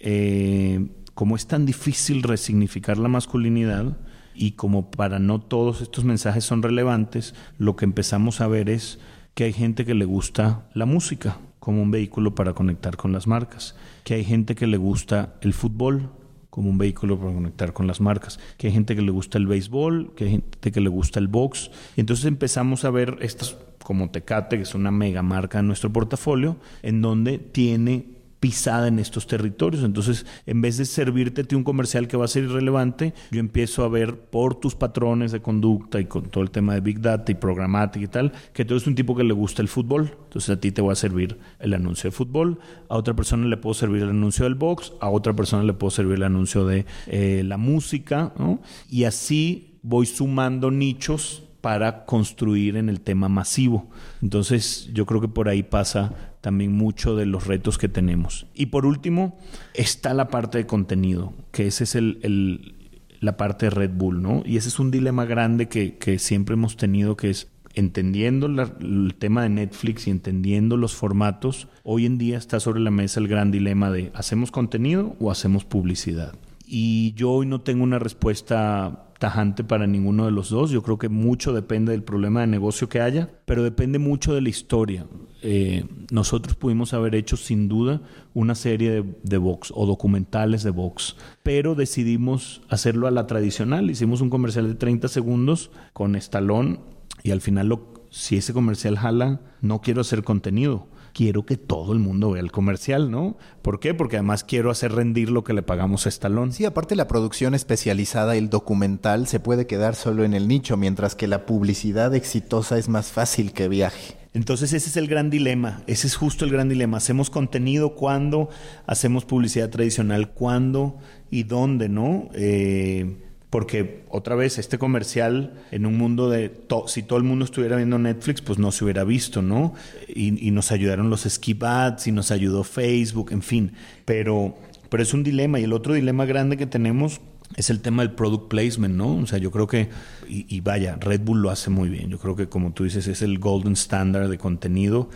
Eh, 0.00 0.84
como 1.14 1.36
es 1.36 1.46
tan 1.46 1.64
difícil 1.64 2.24
resignificar 2.24 2.98
la 2.98 3.08
masculinidad 3.08 3.96
y 4.34 4.52
como 4.52 4.90
para 4.90 5.20
no 5.20 5.40
todos 5.40 5.80
estos 5.80 6.04
mensajes 6.04 6.44
son 6.44 6.62
relevantes, 6.62 7.34
lo 7.58 7.76
que 7.76 7.84
empezamos 7.84 8.40
a 8.40 8.48
ver 8.48 8.68
es 8.68 8.98
que 9.34 9.44
hay 9.44 9.52
gente 9.52 9.84
que 9.84 9.94
le 9.94 10.06
gusta 10.06 10.66
la 10.74 10.86
música 10.86 11.38
como 11.66 11.82
un 11.82 11.90
vehículo 11.90 12.32
para 12.36 12.52
conectar 12.52 12.96
con 12.96 13.10
las 13.10 13.26
marcas, 13.26 13.74
que 14.04 14.14
hay 14.14 14.22
gente 14.22 14.54
que 14.54 14.68
le 14.68 14.76
gusta 14.76 15.34
el 15.40 15.52
fútbol 15.52 16.10
como 16.48 16.70
un 16.70 16.78
vehículo 16.78 17.18
para 17.18 17.34
conectar 17.34 17.72
con 17.72 17.88
las 17.88 18.00
marcas. 18.00 18.38
Que 18.56 18.68
hay 18.68 18.72
gente 18.72 18.94
que 18.94 19.02
le 19.02 19.10
gusta 19.10 19.36
el 19.36 19.48
béisbol, 19.48 20.12
que 20.14 20.24
hay 20.26 20.30
gente 20.30 20.70
que 20.70 20.80
le 20.80 20.88
gusta 20.88 21.18
el 21.18 21.26
box. 21.26 21.72
Y 21.96 22.00
entonces 22.02 22.26
empezamos 22.26 22.84
a 22.84 22.90
ver 22.90 23.18
estas 23.20 23.56
como 23.82 24.10
Tecate, 24.10 24.58
que 24.58 24.62
es 24.62 24.76
una 24.76 24.92
mega 24.92 25.24
marca 25.24 25.58
en 25.58 25.66
nuestro 25.66 25.92
portafolio, 25.92 26.56
en 26.84 27.02
donde 27.02 27.38
tiene 27.38 28.15
pisada 28.46 28.86
en 28.86 29.00
estos 29.00 29.26
territorios. 29.26 29.82
Entonces, 29.82 30.24
en 30.46 30.60
vez 30.60 30.76
de 30.76 30.84
servirte 30.84 31.56
un 31.56 31.64
comercial 31.64 32.06
que 32.06 32.16
va 32.16 32.26
a 32.26 32.28
ser 32.28 32.44
irrelevante, 32.44 33.12
yo 33.32 33.40
empiezo 33.40 33.82
a 33.82 33.88
ver 33.88 34.20
por 34.20 34.54
tus 34.54 34.76
patrones 34.76 35.32
de 35.32 35.42
conducta 35.42 35.98
y 35.98 36.04
con 36.04 36.26
todo 36.26 36.44
el 36.44 36.52
tema 36.52 36.74
de 36.74 36.80
Big 36.80 37.00
Data 37.00 37.32
y 37.32 37.34
programática 37.34 38.04
y 38.04 38.06
tal, 38.06 38.32
que 38.52 38.64
tú 38.64 38.74
eres 38.74 38.86
un 38.86 38.94
tipo 38.94 39.16
que 39.16 39.24
le 39.24 39.32
gusta 39.32 39.62
el 39.62 39.68
fútbol. 39.68 40.16
Entonces, 40.26 40.50
a 40.50 40.60
ti 40.60 40.70
te 40.70 40.80
va 40.80 40.92
a 40.92 40.94
servir 40.94 41.40
el 41.58 41.74
anuncio 41.74 42.08
de 42.08 42.16
fútbol, 42.16 42.60
a 42.88 42.96
otra 42.96 43.16
persona 43.16 43.48
le 43.48 43.56
puedo 43.56 43.74
servir 43.74 44.02
el 44.02 44.10
anuncio 44.10 44.44
del 44.44 44.54
box, 44.54 44.92
a 45.00 45.10
otra 45.10 45.34
persona 45.34 45.64
le 45.64 45.72
puedo 45.72 45.90
servir 45.90 46.14
el 46.14 46.22
anuncio 46.22 46.64
de 46.66 46.86
eh, 47.08 47.42
la 47.44 47.56
música, 47.56 48.32
¿no? 48.38 48.60
Y 48.88 49.04
así 49.04 49.80
voy 49.82 50.06
sumando 50.06 50.70
nichos 50.70 51.42
para 51.60 52.04
construir 52.04 52.76
en 52.76 52.88
el 52.88 53.00
tema 53.00 53.28
masivo. 53.28 53.90
Entonces, 54.22 54.88
yo 54.92 55.04
creo 55.04 55.20
que 55.20 55.26
por 55.26 55.48
ahí 55.48 55.64
pasa 55.64 56.35
también 56.46 56.70
mucho 56.70 57.16
de 57.16 57.26
los 57.26 57.48
retos 57.48 57.76
que 57.76 57.88
tenemos. 57.88 58.46
Y 58.54 58.66
por 58.66 58.86
último, 58.86 59.36
está 59.74 60.14
la 60.14 60.28
parte 60.28 60.58
de 60.58 60.66
contenido, 60.68 61.32
que 61.50 61.66
ese 61.66 61.82
es 61.82 61.96
el, 61.96 62.76
la 63.18 63.36
parte 63.36 63.66
de 63.66 63.70
Red 63.70 63.90
Bull, 63.94 64.22
¿no? 64.22 64.44
Y 64.46 64.56
ese 64.56 64.68
es 64.68 64.78
un 64.78 64.92
dilema 64.92 65.24
grande 65.24 65.66
que, 65.68 65.98
que 65.98 66.20
siempre 66.20 66.52
hemos 66.52 66.76
tenido, 66.76 67.16
que 67.16 67.30
es 67.30 67.48
entendiendo 67.74 68.46
el 68.46 69.16
tema 69.18 69.42
de 69.42 69.48
Netflix 69.48 70.06
y 70.06 70.12
entendiendo 70.12 70.76
los 70.76 70.94
formatos, 70.94 71.66
hoy 71.82 72.06
en 72.06 72.16
día 72.16 72.38
está 72.38 72.60
sobre 72.60 72.78
la 72.78 72.92
mesa 72.92 73.18
el 73.18 73.26
gran 73.26 73.50
dilema 73.50 73.90
de 73.90 74.12
¿hacemos 74.14 74.52
contenido 74.52 75.16
o 75.18 75.32
hacemos 75.32 75.64
publicidad? 75.64 76.36
Y 76.66 77.12
yo 77.14 77.30
hoy 77.30 77.46
no 77.46 77.60
tengo 77.60 77.84
una 77.84 78.00
respuesta 78.00 79.06
tajante 79.18 79.64
para 79.64 79.86
ninguno 79.86 80.26
de 80.26 80.32
los 80.32 80.50
dos. 80.50 80.70
Yo 80.70 80.82
creo 80.82 80.98
que 80.98 81.08
mucho 81.08 81.52
depende 81.52 81.92
del 81.92 82.02
problema 82.02 82.40
de 82.40 82.46
negocio 82.48 82.88
que 82.88 83.00
haya, 83.00 83.30
pero 83.44 83.62
depende 83.62 83.98
mucho 83.98 84.34
de 84.34 84.40
la 84.40 84.48
historia. 84.48 85.06
Eh, 85.42 85.84
nosotros 86.10 86.56
pudimos 86.56 86.92
haber 86.92 87.14
hecho 87.14 87.36
sin 87.36 87.68
duda 87.68 88.02
una 88.34 88.54
serie 88.54 88.90
de, 88.90 89.04
de 89.22 89.38
box 89.38 89.72
o 89.74 89.86
documentales 89.86 90.62
de 90.64 90.70
box, 90.70 91.16
pero 91.42 91.74
decidimos 91.74 92.62
hacerlo 92.68 93.06
a 93.06 93.12
la 93.12 93.26
tradicional. 93.26 93.90
Hicimos 93.90 94.20
un 94.20 94.30
comercial 94.30 94.66
de 94.66 94.74
30 94.74 95.08
segundos 95.08 95.70
con 95.92 96.16
estalón 96.16 96.80
y 97.22 97.30
al 97.30 97.40
final 97.40 97.68
lo, 97.68 97.94
si 98.10 98.36
ese 98.36 98.52
comercial 98.52 98.98
jala, 98.98 99.40
no 99.60 99.80
quiero 99.80 100.00
hacer 100.00 100.24
contenido 100.24 100.88
quiero 101.16 101.46
que 101.46 101.56
todo 101.56 101.94
el 101.94 101.98
mundo 101.98 102.32
vea 102.32 102.42
el 102.42 102.52
comercial, 102.52 103.10
¿no? 103.10 103.38
¿Por 103.62 103.80
qué? 103.80 103.94
Porque 103.94 104.16
además 104.16 104.44
quiero 104.44 104.70
hacer 104.70 104.92
rendir 104.92 105.30
lo 105.30 105.44
que 105.44 105.54
le 105.54 105.62
pagamos 105.62 106.04
a 106.04 106.10
Estalón. 106.10 106.52
Sí, 106.52 106.66
aparte 106.66 106.94
la 106.94 107.08
producción 107.08 107.54
especializada, 107.54 108.36
el 108.36 108.50
documental, 108.50 109.26
se 109.26 109.40
puede 109.40 109.66
quedar 109.66 109.94
solo 109.94 110.24
en 110.24 110.34
el 110.34 110.46
nicho, 110.46 110.76
mientras 110.76 111.14
que 111.14 111.26
la 111.26 111.46
publicidad 111.46 112.14
exitosa 112.14 112.76
es 112.76 112.90
más 112.90 113.12
fácil 113.12 113.54
que 113.54 113.66
viaje. 113.66 114.18
Entonces 114.34 114.74
ese 114.74 114.90
es 114.90 114.98
el 114.98 115.08
gran 115.08 115.30
dilema, 115.30 115.82
ese 115.86 116.06
es 116.06 116.16
justo 116.16 116.44
el 116.44 116.50
gran 116.50 116.68
dilema. 116.68 116.98
Hacemos 116.98 117.30
contenido 117.30 117.94
cuando, 117.94 118.50
hacemos 118.86 119.24
publicidad 119.24 119.70
tradicional 119.70 120.34
cuándo 120.34 120.98
y 121.30 121.44
dónde, 121.44 121.88
¿no? 121.88 122.28
Eh, 122.34 123.25
porque 123.50 124.04
otra 124.10 124.34
vez, 124.34 124.58
este 124.58 124.76
comercial 124.76 125.54
en 125.70 125.86
un 125.86 125.96
mundo 125.96 126.28
de... 126.28 126.52
si 126.88 127.02
todo 127.02 127.18
el 127.18 127.24
mundo 127.24 127.44
estuviera 127.44 127.76
viendo 127.76 127.98
Netflix, 127.98 128.42
pues 128.42 128.58
no 128.58 128.72
se 128.72 128.84
hubiera 128.84 129.04
visto, 129.04 129.40
¿no? 129.40 129.74
Y, 130.08 130.50
nos 130.50 130.72
ayudaron 130.72 131.10
los 131.10 131.22
skip 131.22 131.62
ads 131.62 132.08
y 132.08 132.12
nos 132.12 132.30
ayudó 132.30 132.64
Facebook, 132.64 133.30
en 133.30 133.42
fin. 133.42 133.72
Pero, 134.04 134.56
pero 134.88 135.02
es 135.02 135.14
un 135.14 135.22
dilema. 135.22 135.60
Y 135.60 135.64
el 135.64 135.72
otro 135.72 135.94
dilema 135.94 136.24
grande 136.24 136.56
que 136.56 136.66
tenemos 136.66 137.20
es 137.54 137.70
el 137.70 137.80
tema 137.80 138.02
del 138.02 138.12
product 138.12 138.48
placement, 138.48 138.96
¿no? 138.96 139.16
O 139.16 139.26
sea, 139.26 139.38
yo 139.38 139.52
creo 139.52 139.68
que, 139.68 139.90
y, 140.28 140.46
y, 140.54 140.60
vaya, 140.60 140.96
Red 141.00 141.20
Bull 141.20 141.40
lo 141.40 141.50
hace 141.50 141.70
muy 141.70 141.88
bien. 141.88 142.10
Yo 142.10 142.18
creo 142.18 142.34
que, 142.34 142.48
como 142.48 142.72
tú 142.72 142.82
dices, 142.82 143.06
es 143.06 143.22
el 143.22 143.38
golden 143.38 143.74
standard 143.74 144.28
de 144.28 144.38
contenido 144.38 145.08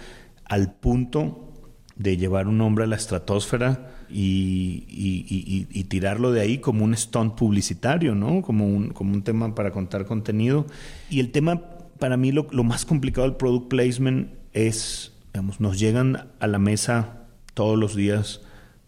al 0.44 0.72
punto 0.72 1.52
de 1.96 2.16
llevar 2.16 2.46
un 2.46 2.60
hombre 2.60 2.84
a 2.84 2.86
la 2.86 2.96
estratosfera 2.96 3.90
y, 4.12 5.84
tirarlo 5.88 6.32
de 6.32 6.40
ahí 6.40 6.58
como 6.58 6.84
un 6.84 6.96
stunt 6.96 7.34
publicitario, 7.34 8.14
¿no? 8.14 8.42
Como 8.42 8.66
un, 8.66 8.90
como 8.90 9.12
un 9.12 9.22
tema 9.22 9.54
para 9.54 9.70
contar 9.70 10.04
contenido. 10.04 10.66
Y 11.08 11.20
el 11.20 11.30
tema, 11.30 11.62
para 11.98 12.16
mí, 12.16 12.32
lo, 12.32 12.44
más 12.64 12.84
complicado 12.84 13.26
del 13.26 13.36
product 13.36 13.68
placement 13.68 14.30
es, 14.52 15.12
digamos, 15.32 15.60
nos 15.60 15.78
llegan 15.78 16.28
a 16.38 16.46
la 16.46 16.58
mesa 16.58 17.24
todos 17.54 17.78
los 17.78 17.94
días 17.94 18.40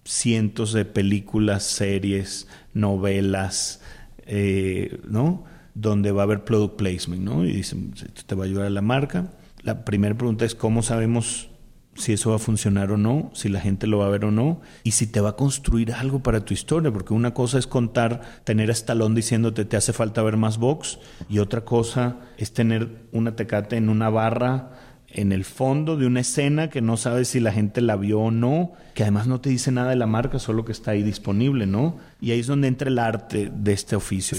cientos 0.04 0.72
de 0.72 0.85
películas, 0.85 1.64
series, 1.64 2.48
novelas, 2.74 3.80
eh, 4.26 5.00
¿no? 5.08 5.44
Donde 5.74 6.12
va 6.12 6.22
a 6.22 6.24
haber 6.24 6.44
product 6.44 6.76
placement, 6.76 7.22
¿no? 7.22 7.44
Y 7.44 7.52
dicen, 7.52 7.94
esto 7.94 8.22
te 8.26 8.35
va 8.35 8.44
a 8.44 8.46
ayudar 8.46 8.66
a 8.66 8.70
la 8.70 8.82
marca. 8.82 9.32
La 9.62 9.85
primera 9.85 10.16
pregunta 10.16 10.44
es 10.44 10.54
cómo 10.54 10.82
sabemos 10.82 11.48
si 11.94 12.12
eso 12.12 12.31
va 12.31 12.37
a 12.37 12.38
funcionar 12.38 12.90
o 12.90 12.96
no, 12.96 13.31
si 13.35 13.48
la 13.48 13.61
gente 13.61 13.87
lo 13.87 13.98
va 13.98 14.07
a 14.07 14.11
ver 14.11 14.24
o 14.24 14.31
no, 14.31 14.61
y 14.83 14.92
si 14.92 15.07
te 15.07 15.20
va 15.20 15.31
a 15.31 15.37
construir 15.37 15.92
algo 15.92 16.20
para 16.20 16.44
tu 16.44 16.55
historia, 16.55 16.90
porque 16.90 17.12
una 17.12 17.35
cosa 17.35 17.59
es 17.59 17.66
contar, 17.66 18.22
tener 18.44 18.70
a 18.70 18.72
Stallone 18.72 19.14
diciéndote 19.14 19.64
te 19.64 19.76
hace 19.76 19.92
falta 19.92 20.22
ver 20.22 20.37
más 20.37 20.59
box, 20.59 20.98
y 21.28 21.38
otra 21.38 21.64
cosa 21.64 22.16
es 22.38 22.52
tener 22.52 23.07
una 23.12 23.37
tecate 23.37 23.76
en 23.76 23.88
una 23.88 24.09
barra 24.09 24.70
en 25.14 25.33
el 25.33 25.44
fondo 25.44 25.96
de 25.96 26.07
una 26.07 26.20
escena 26.20 26.70
que 26.70 26.81
no 26.81 26.96
sabes 26.96 27.28
si 27.28 27.40
la 27.40 27.52
gente 27.52 27.83
la 27.83 27.96
vio 27.96 28.20
o 28.20 28.31
no, 28.31 28.72
que 28.94 29.02
además 29.02 29.26
no 29.26 29.40
te 29.40 29.50
dice 29.50 29.70
nada 29.70 29.90
de 29.90 29.96
la 29.96 30.07
marca, 30.07 30.38
solo 30.38 30.64
que 30.64 30.72
está 30.72 30.92
ahí 30.92 31.02
disponible, 31.02 31.66
¿no? 31.66 31.98
Y 32.20 32.31
ahí 32.31 32.40
es 32.40 32.46
donde 32.46 32.68
entra 32.68 32.88
el 32.88 32.98
arte 32.98 33.52
de 33.55 33.72
este 33.74 33.94
oficio. 33.94 34.38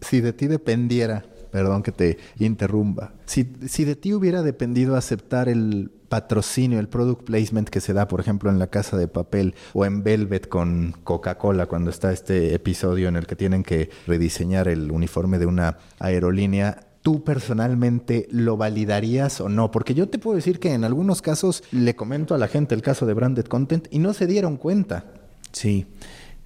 Si 0.00 0.20
de 0.20 0.32
ti 0.32 0.46
dependiera, 0.46 1.24
perdón 1.50 1.82
que 1.82 1.90
te 1.90 2.18
interrumpa, 2.38 3.12
si, 3.24 3.52
si 3.66 3.84
de 3.84 3.96
ti 3.96 4.12
hubiera 4.12 4.42
dependido 4.42 4.96
aceptar 4.96 5.48
el 5.48 5.90
patrocinio, 6.14 6.78
el 6.78 6.86
product 6.86 7.24
placement 7.24 7.68
que 7.68 7.80
se 7.80 7.92
da, 7.92 8.06
por 8.06 8.20
ejemplo, 8.20 8.48
en 8.48 8.60
la 8.60 8.68
casa 8.68 8.96
de 8.96 9.08
papel 9.08 9.56
o 9.72 9.84
en 9.84 10.04
Velvet 10.04 10.46
con 10.46 10.94
Coca-Cola, 11.02 11.66
cuando 11.66 11.90
está 11.90 12.12
este 12.12 12.54
episodio 12.54 13.08
en 13.08 13.16
el 13.16 13.26
que 13.26 13.34
tienen 13.34 13.64
que 13.64 13.90
rediseñar 14.06 14.68
el 14.68 14.92
uniforme 14.92 15.40
de 15.40 15.46
una 15.46 15.78
aerolínea, 15.98 16.86
¿Tú 17.02 17.22
personalmente 17.22 18.26
lo 18.30 18.56
validarías 18.56 19.38
o 19.42 19.50
no? 19.50 19.70
Porque 19.70 19.92
yo 19.92 20.08
te 20.08 20.18
puedo 20.18 20.36
decir 20.36 20.58
que 20.58 20.72
en 20.72 20.84
algunos 20.84 21.20
casos 21.20 21.62
le 21.70 21.94
comento 21.94 22.34
a 22.34 22.38
la 22.38 22.48
gente 22.48 22.74
el 22.74 22.80
caso 22.80 23.04
de 23.04 23.12
branded 23.12 23.44
content 23.44 23.88
y 23.90 23.98
no 23.98 24.14
se 24.14 24.26
dieron 24.26 24.56
cuenta. 24.56 25.04
Sí, 25.52 25.84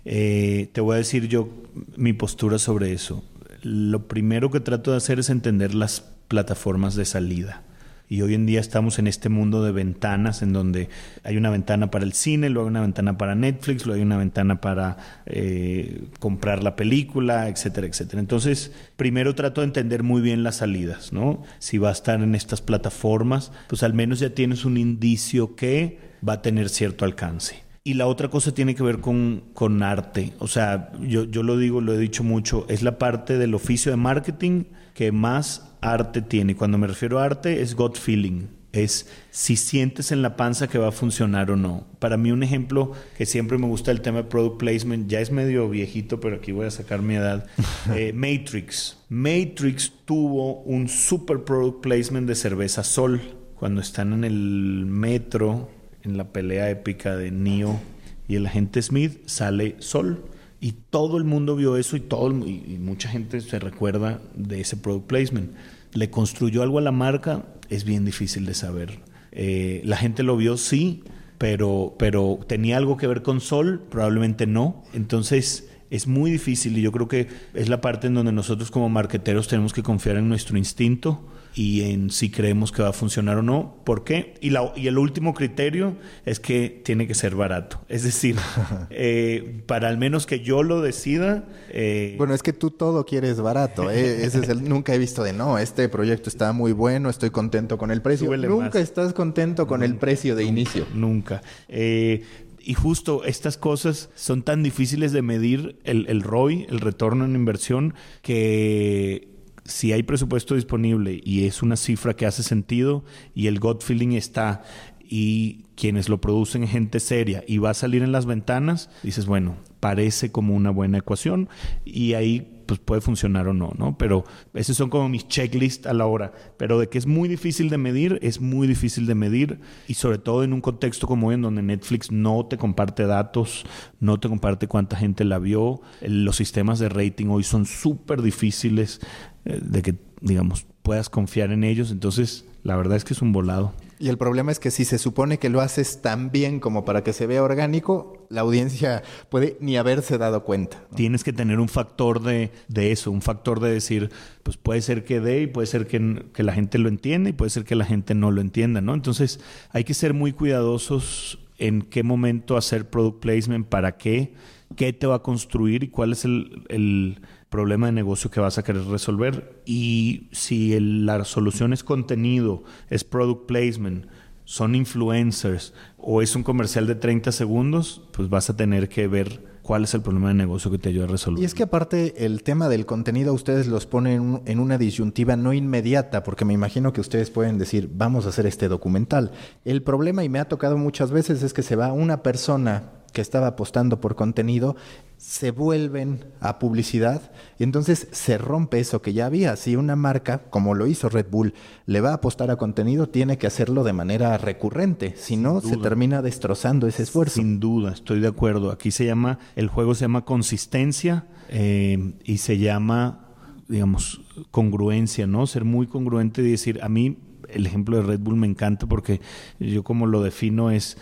eh, 0.05 0.69
te 0.73 0.81
voy 0.81 0.95
a 0.95 0.99
decir 0.99 1.29
yo 1.29 1.49
mi 1.97 2.13
postura 2.13 2.59
sobre 2.59 2.93
eso. 2.93 3.23
Lo 3.63 4.09
primero 4.09 4.51
que 4.51 4.59
trato 4.59 4.91
de 4.91 4.97
hacer 4.97 5.21
es 5.21 5.31
entender 5.31 5.77
las 5.77 6.01
plataformas 6.27 6.97
de 6.97 7.05
salida. 7.05 7.63
Y 8.09 8.23
hoy 8.23 8.35
en 8.35 8.47
día 8.47 8.61
estamos 8.61 8.99
en 8.99 9.07
este 9.07 9.29
mundo 9.29 9.63
de 9.63 9.71
ventanas 9.71 10.41
en 10.41 10.55
donde 10.55 10.89
hay 11.25 11.37
una 11.37 11.51
ventana 11.51 11.91
para 11.91 12.05
el 12.05 12.15
cine, 12.15 12.49
luego 12.49 12.69
hay 12.69 12.71
una 12.71 12.81
ventana 12.81 13.19
para 13.19 13.35
Netflix, 13.35 13.85
luego 13.85 13.99
hay 13.99 14.07
una 14.07 14.17
ventana 14.17 14.61
para 14.63 14.97
eh, 15.27 16.05
comprar 16.19 16.63
la 16.63 16.75
película, 16.75 17.49
etcétera, 17.49 17.87
etcétera. 17.87 18.21
Entonces, 18.21 18.73
primero 18.97 19.35
trato 19.35 19.61
de 19.61 19.67
entender 19.67 20.03
muy 20.03 20.23
bien 20.23 20.43
las 20.43 20.57
salidas, 20.57 21.13
¿no? 21.13 21.43
Si 21.59 21.77
va 21.77 21.91
a 21.91 21.93
estar 21.93 22.23
en 22.23 22.35
estas 22.35 22.63
plataformas, 22.63 23.53
pues 23.69 23.83
al 23.83 23.93
menos 23.93 24.21
ya 24.21 24.31
tienes 24.31 24.65
un 24.65 24.79
indicio 24.79 25.55
que 25.55 25.99
va 26.27 26.35
a 26.35 26.43
tener 26.43 26.71
cierto 26.71 27.05
alcance. 27.05 27.63
Y 27.85 27.95
la 27.95 28.07
otra 28.07 28.29
cosa 28.29 28.53
tiene 28.53 28.75
que 28.75 28.83
ver 28.83 29.01
con, 29.01 29.45
con 29.55 29.83
arte. 29.83 30.33
O 30.39 30.47
sea, 30.47 30.93
yo, 31.01 31.25
yo 31.25 31.43
lo 31.43 31.57
digo, 31.57 31.81
lo 31.81 31.95
he 31.95 31.99
dicho 31.99 32.23
mucho, 32.23 32.67
es 32.69 32.83
la 32.83 32.99
parte 32.99 33.39
del 33.39 33.55
oficio 33.55 33.91
de 33.91 33.97
marketing 33.97 34.65
que 34.95 35.13
más 35.13 35.68
arte 35.81 36.23
tiene. 36.23 36.57
Cuando 36.57 36.79
me 36.79 36.87
refiero 36.87 37.19
a 37.19 37.25
arte 37.25 37.63
es 37.63 37.75
gut 37.75 37.97
feeling. 37.97 38.47
Es 38.73 39.09
si 39.31 39.57
sientes 39.57 40.13
en 40.13 40.21
la 40.21 40.37
panza 40.37 40.69
que 40.69 40.79
va 40.79 40.89
a 40.89 40.93
funcionar 40.93 41.51
o 41.51 41.57
no. 41.57 41.87
Para 41.99 42.17
mí 42.17 42.31
un 42.31 42.43
ejemplo 42.43 42.93
que 43.17 43.25
siempre 43.25 43.57
me 43.57 43.67
gusta 43.67 43.91
el 43.91 44.03
tema 44.03 44.19
de 44.19 44.25
product 44.25 44.59
placement, 44.59 45.09
ya 45.09 45.21
es 45.21 45.31
medio 45.31 45.69
viejito, 45.71 46.21
pero 46.21 46.37
aquí 46.37 46.53
voy 46.53 46.67
a 46.67 46.71
sacar 46.71 47.03
mi 47.03 47.15
edad. 47.15 47.47
Eh, 47.95 48.13
Matrix. 48.13 48.99
Matrix 49.09 49.93
tuvo 50.05 50.61
un 50.63 50.89
super 50.89 51.43
product 51.45 51.81
placement 51.81 52.29
de 52.29 52.35
cerveza 52.35 52.85
Sol. 52.85 53.21
Cuando 53.55 53.81
están 53.81 54.13
en 54.13 54.25
el 54.25 54.85
metro, 54.87 55.71
en 56.03 56.17
la 56.17 56.33
pelea 56.33 56.71
épica 56.71 57.17
de 57.17 57.31
Neo 57.31 57.81
y 58.29 58.37
el 58.37 58.47
agente 58.47 58.83
Smith, 58.83 59.27
sale 59.27 59.77
Sol. 59.79 60.23
Y 60.61 60.73
todo 60.91 61.19
el 61.19 61.25
mundo 61.25 61.55
vio 61.55 61.77
eso 61.77 61.97
y, 61.97 62.01
todo, 62.01 62.31
y 62.47 62.79
mucha 62.81 63.09
gente 63.09 63.41
se 63.41 63.59
recuerda 63.59 64.21
de 64.35 64.61
ese 64.61 64.77
product 64.77 65.07
placement 65.07 65.51
le 65.93 66.11
construyó 66.11 66.63
algo 66.63 66.79
a 66.79 66.83
la 66.83 66.93
marca, 66.93 67.45
es 67.69 67.85
bien 67.85 68.05
difícil 68.05 68.47
de 68.47 68.55
saber. 68.55 69.01
Eh, 69.33 69.83
la 69.85 69.97
gente 69.97 70.23
lo 70.23 70.37
vio, 70.37 70.57
sí, 70.57 71.03
pero, 71.39 71.95
pero 71.99 72.41
tenía 72.47 72.77
algo 72.77 72.97
que 72.97 73.07
ver 73.07 73.23
con 73.23 73.41
Sol, 73.41 73.83
probablemente 73.91 74.47
no. 74.47 74.85
Entonces 74.93 75.71
es 75.91 76.07
muy 76.07 76.31
difícil 76.31 76.77
y 76.77 76.83
yo 76.83 76.93
creo 76.93 77.09
que 77.09 77.29
es 77.55 77.69
la 77.69 77.81
parte 77.81 78.09
en 78.09 78.15
donde 78.15 78.33
nosotros 78.33 78.71
como 78.71 78.89
marqueteros 78.89 79.49
tenemos 79.49 79.73
que 79.73 79.83
confiar 79.83 80.17
en 80.17 80.29
nuestro 80.29 80.59
instinto 80.59 81.27
y 81.59 81.91
en 81.91 82.11
si 82.11 82.31
creemos 82.31 82.71
que 82.71 82.83
va 82.83 82.91
a 82.91 82.93
funcionar 82.93 83.39
o 83.39 83.43
no. 83.43 83.75
¿Por 83.83 84.05
qué? 84.05 84.35
Y, 84.41 84.51
la, 84.51 84.73
y 84.77 84.87
el 84.87 84.97
último 84.97 85.35
criterio 85.35 85.97
es 86.25 86.39
que 86.39 86.69
tiene 86.85 87.09
que 87.09 87.15
ser 87.15 87.35
barato. 87.35 87.81
Es 87.89 88.05
decir, 88.05 88.37
eh, 88.91 89.65
para 89.67 89.89
al 89.89 89.99
menos 89.99 90.25
que 90.25 90.39
yo 90.39 90.63
lo 90.63 90.81
decida. 90.81 91.49
Eh, 91.71 92.15
bueno, 92.17 92.33
es 92.33 92.45
que 92.45 92.53
tú 92.53 92.71
todo 92.71 93.05
quieres 93.05 93.41
barato. 93.41 93.91
¿eh? 93.91 94.25
Ese 94.25 94.39
es 94.39 94.49
el, 94.49 94.69
nunca 94.69 94.95
he 94.95 94.99
visto 94.99 95.25
de 95.25 95.33
no, 95.33 95.59
este 95.59 95.89
proyecto 95.89 96.29
está 96.29 96.53
muy 96.53 96.71
bueno, 96.71 97.11
estoy 97.11 97.31
contento 97.31 97.77
con 97.77 97.91
el 97.91 98.03
precio. 98.03 98.37
nunca 98.37 98.79
estás 98.79 99.13
contento 99.13 99.67
con 99.67 99.83
el 99.83 99.97
precio 99.97 100.37
de 100.37 100.45
inicio. 100.45 100.87
Nunca. 100.95 101.43
y 101.69 102.75
justo 102.75 103.25
estas 103.25 103.57
cosas 103.57 104.11
son 104.15 104.43
tan 104.45 104.63
difíciles 104.63 105.11
de 105.11 105.23
medir 105.23 105.81
el, 105.83 106.07
el 106.07 106.23
ROI, 106.23 106.67
el 106.71 106.79
retorno 106.79 107.25
en 107.25 107.35
inversión, 107.35 107.95
que 108.23 109.38
si 109.69 109.93
hay 109.93 110.03
presupuesto 110.03 110.55
disponible 110.55 111.21
y 111.23 111.45
es 111.45 111.63
una 111.63 111.77
cifra 111.77 112.15
que 112.15 112.27
hace 112.27 112.43
sentido 112.43 113.05
y 113.35 113.47
el 113.47 113.61
gut 113.61 113.83
feeling 113.83 114.13
está 114.13 114.63
y 115.01 115.65
quienes 115.77 116.09
lo 116.09 116.21
producen 116.21 116.67
gente 116.67 117.01
seria 117.01 117.45
y 117.47 117.59
va 117.59 117.71
a 117.71 117.75
salir 117.75 118.03
en 118.03 118.11
las 118.11 118.27
ventanas, 118.27 118.91
dices, 119.03 119.27
bueno, 119.27 119.57
parece 119.81 120.33
como 120.33 120.55
una 120.55 120.71
buena 120.71 120.99
ecuación 120.99 121.49
y 121.85 122.15
ahí 122.15 122.55
pues 122.69 122.81
puede 122.81 123.01
funcionar 123.01 123.49
o 123.49 123.55
no, 123.55 123.73
¿no? 123.79 123.97
Pero 123.97 124.25
esos 124.53 124.77
son 124.77 124.91
como 124.91 125.09
mis 125.09 125.27
checklists 125.27 125.87
a 125.87 125.95
la 125.95 126.05
hora. 126.05 126.33
Pero 126.59 126.79
de 126.79 126.91
que 126.91 126.99
es 126.99 127.07
muy 127.07 127.27
difícil 127.27 127.71
de 127.71 127.79
medir, 127.79 128.19
es 128.21 128.43
muy 128.43 128.67
difícil 128.67 129.07
de 129.07 129.15
medir 129.15 129.61
y 129.89 129.95
sobre 129.95 130.19
todo 130.19 130.45
en 130.45 130.53
un 130.53 130.61
contexto 130.61 131.07
como 131.07 131.29
hoy 131.29 131.37
en 131.37 131.43
donde 131.43 131.63
Netflix 131.63 132.13
no 132.13 132.45
te 132.45 132.59
comparte 132.59 133.07
datos, 133.07 133.65
no 134.01 134.21
te 134.21 134.29
comparte 134.29 134.69
cuánta 134.69 134.99
gente 134.99 135.25
la 135.25 135.39
vio, 135.39 135.81
los 136.03 136.37
sistemas 136.37 136.79
de 136.79 136.91
rating 136.91 137.29
hoy 137.29 137.43
son 137.43 137.65
súper 137.65 138.21
difíciles 138.21 139.01
eh, 139.47 139.61
de 139.63 139.81
que, 139.81 139.95
digamos, 140.21 140.67
puedas 140.83 141.09
confiar 141.09 141.53
en 141.53 141.65
ellos. 141.65 141.91
Entonces, 141.91 142.45
la 142.65 142.77
verdad 142.77 142.99
es 142.99 143.05
que 143.05 143.15
es 143.15 143.23
un 143.23 143.33
volado. 143.33 143.73
Y 144.01 144.09
el 144.09 144.19
problema 144.19 144.53
es 144.53 144.61
que 144.61 144.71
si 144.71 144.85
se 144.85 144.99
supone 144.99 145.39
que 145.39 145.49
lo 145.49 145.61
haces 145.61 146.01
tan 146.03 146.31
bien 146.31 146.61
como 146.61 146.85
para 146.85 147.03
que 147.03 147.13
se 147.13 147.27
vea 147.27 147.43
orgánico, 147.43 148.27
la 148.29 148.43
audiencia 148.43 149.03
puede 149.29 149.57
ni 149.61 149.77
haberse 149.77 150.19
dado 150.19 150.45
cuenta. 150.45 150.85
Tienes 150.95 151.25
que 151.25 151.33
tener 151.33 151.59
un 151.59 151.69
factor 151.69 152.23
de, 152.23 152.53
de, 152.69 152.93
eso, 152.93 153.11
un 153.11 153.23
factor 153.23 153.59
de 153.61 153.73
decir, 153.73 154.11
pues 154.45 154.57
puede 154.57 154.83
ser 154.83 155.05
que 155.05 155.21
dé 155.21 155.43
y 155.43 155.47
puede 155.49 155.67
ser 155.67 155.87
que, 155.87 156.27
que, 156.33 156.43
la 156.43 156.53
gente 156.53 156.79
lo 156.79 156.89
entienda 156.89 157.31
y 157.31 157.33
puede 157.33 157.51
ser 157.51 157.65
que 157.65 157.75
la 157.75 157.85
gente 157.85 158.15
no 158.15 158.31
lo 158.31 158.41
entienda, 158.41 158.81
¿no? 158.81 158.95
Entonces 158.95 159.41
hay 159.71 159.83
que 159.83 159.95
ser 159.95 160.15
muy 160.15 160.33
cuidadosos 160.33 161.41
en 161.59 161.83
qué 161.83 162.05
momento 162.05 162.57
hacer 162.57 162.89
product 162.89 163.21
placement, 163.21 163.67
para 163.67 163.97
qué, 163.97 164.35
qué 164.77 164.93
te 164.93 165.09
va 165.09 165.17
a 165.17 165.23
construir 165.23 165.83
y 165.83 165.89
cuál 165.89 166.13
es 166.13 166.25
el, 166.25 166.65
el 166.69 167.21
problema 167.49 167.87
de 167.87 167.93
negocio 167.93 168.31
que 168.31 168.41
vas 168.41 168.59
a 168.59 168.63
querer 168.63 168.85
resolver. 168.85 169.63
Y 169.65 170.29
si 170.33 170.79
la 170.81 171.25
solución 171.25 171.73
es 171.73 171.85
contenido, 171.85 172.65
es 172.91 173.05
product 173.05 173.47
placement, 173.47 174.07
son 174.45 174.75
influencers 174.75 175.75
o 175.99 176.23
es 176.23 176.35
un 176.35 176.43
comercial 176.43 176.87
de 176.87 176.95
30 176.95 177.33
segundos, 177.33 178.03
pues 178.13 178.29
vas 178.29 178.49
a 178.49 178.57
tener 178.57 178.89
que 178.89 179.07
ver 179.07 179.59
cuál 179.69 179.85
es 179.85 179.93
el 179.93 180.01
problema 180.01 180.29
de 180.29 180.35
negocio 180.35 180.71
que 180.71 180.79
te 180.79 180.89
ayuda 180.89 181.05
a 181.05 181.09
resolver. 181.09 181.43
Y 181.43 181.45
es 181.45 181.53
que 181.53 181.65
aparte 181.65 182.25
el 182.25 182.43
tema 182.43 182.71
del 182.71 182.87
contenido 182.87 183.35
ustedes 183.35 183.67
los 183.67 183.85
ponen 183.85 184.41
en 184.47 184.61
una 184.61 184.79
disyuntiva 184.79 185.37
no 185.37 185.53
inmediata, 185.53 186.23
porque 186.23 186.47
me 186.47 186.55
imagino 186.55 186.95
que 186.95 187.03
ustedes 187.03 187.31
pueden 187.31 187.59
decir, 187.59 187.91
vamos 187.93 188.25
a 188.25 188.31
hacer 188.31 188.47
este 188.47 188.69
documental. 188.69 189.33
El 189.67 189.83
problema, 189.83 190.25
y 190.25 190.31
me 190.31 190.39
ha 190.39 190.49
tocado 190.49 190.79
muchas 190.79 191.11
veces, 191.11 191.43
es 191.43 191.53
que 191.53 191.63
se 191.63 191.77
va 191.77 191.93
una 191.93 192.23
persona 192.23 192.93
que 193.13 193.21
estaba 193.21 193.49
apostando 193.49 194.01
por 194.01 194.15
contenido 194.15 194.77
se 195.19 195.51
vuelven 195.51 196.25
a 196.41 196.61
publicidad 196.61 197.33
y 197.59 197.65
entonces 197.65 198.09
se 198.13 198.39
rompe 198.39 198.79
eso 198.79 199.03
que 199.03 199.13
ya 199.13 199.27
había. 199.27 199.57
Si 199.57 199.75
una 199.75 199.97
marca, 199.97 200.45
como 200.49 200.75
lo 200.75 200.87
hizo 200.87 201.09
Red 201.09 201.27
Bull, 201.31 201.55
le 201.87 202.01
va 202.01 202.11
a 202.11 202.15
apostar 202.15 202.51
a 202.53 202.57
contenido, 202.57 203.09
tiene 203.09 203.37
que 203.37 203.49
hacerlo 203.49 203.83
de 203.83 203.93
manera 203.93 204.39
recurrente, 204.39 205.15
si 205.17 205.37
no 205.37 205.61
se 205.61 205.77
termina 205.77 206.23
destrozando 206.23 206.87
ese 206.87 207.03
esfuerzo. 207.03 207.37
Sin 207.37 207.59
duda, 207.59 207.93
estoy 207.93 208.21
de 208.21 208.29
acuerdo. 208.29 208.71
Aquí 208.71 208.93
se 208.93 209.05
llama, 209.05 209.41
el 209.57 209.69
juego 209.69 209.95
se 209.95 210.03
llama 210.03 210.25
consistencia 210.25 211.27
eh, 211.49 212.15
y 212.25 212.39
se 212.39 212.59
llama, 212.59 213.27
digamos, 213.67 214.21
congruencia, 214.53 215.27
¿no? 215.27 215.49
Ser 215.49 215.65
muy 215.65 215.89
congruente 215.89 216.43
y 216.43 216.51
decir, 216.51 216.79
a 216.83 216.89
mí 216.89 217.19
el 217.49 217.67
ejemplo 217.67 217.97
de 217.97 218.03
Red 218.05 218.21
Bull 218.21 218.37
me 218.37 218.47
encanta 218.47 218.87
porque 218.87 219.21
yo 219.59 219.83
como 219.83 220.07
lo 220.07 220.23
defino 220.23 220.71
es 220.71 220.97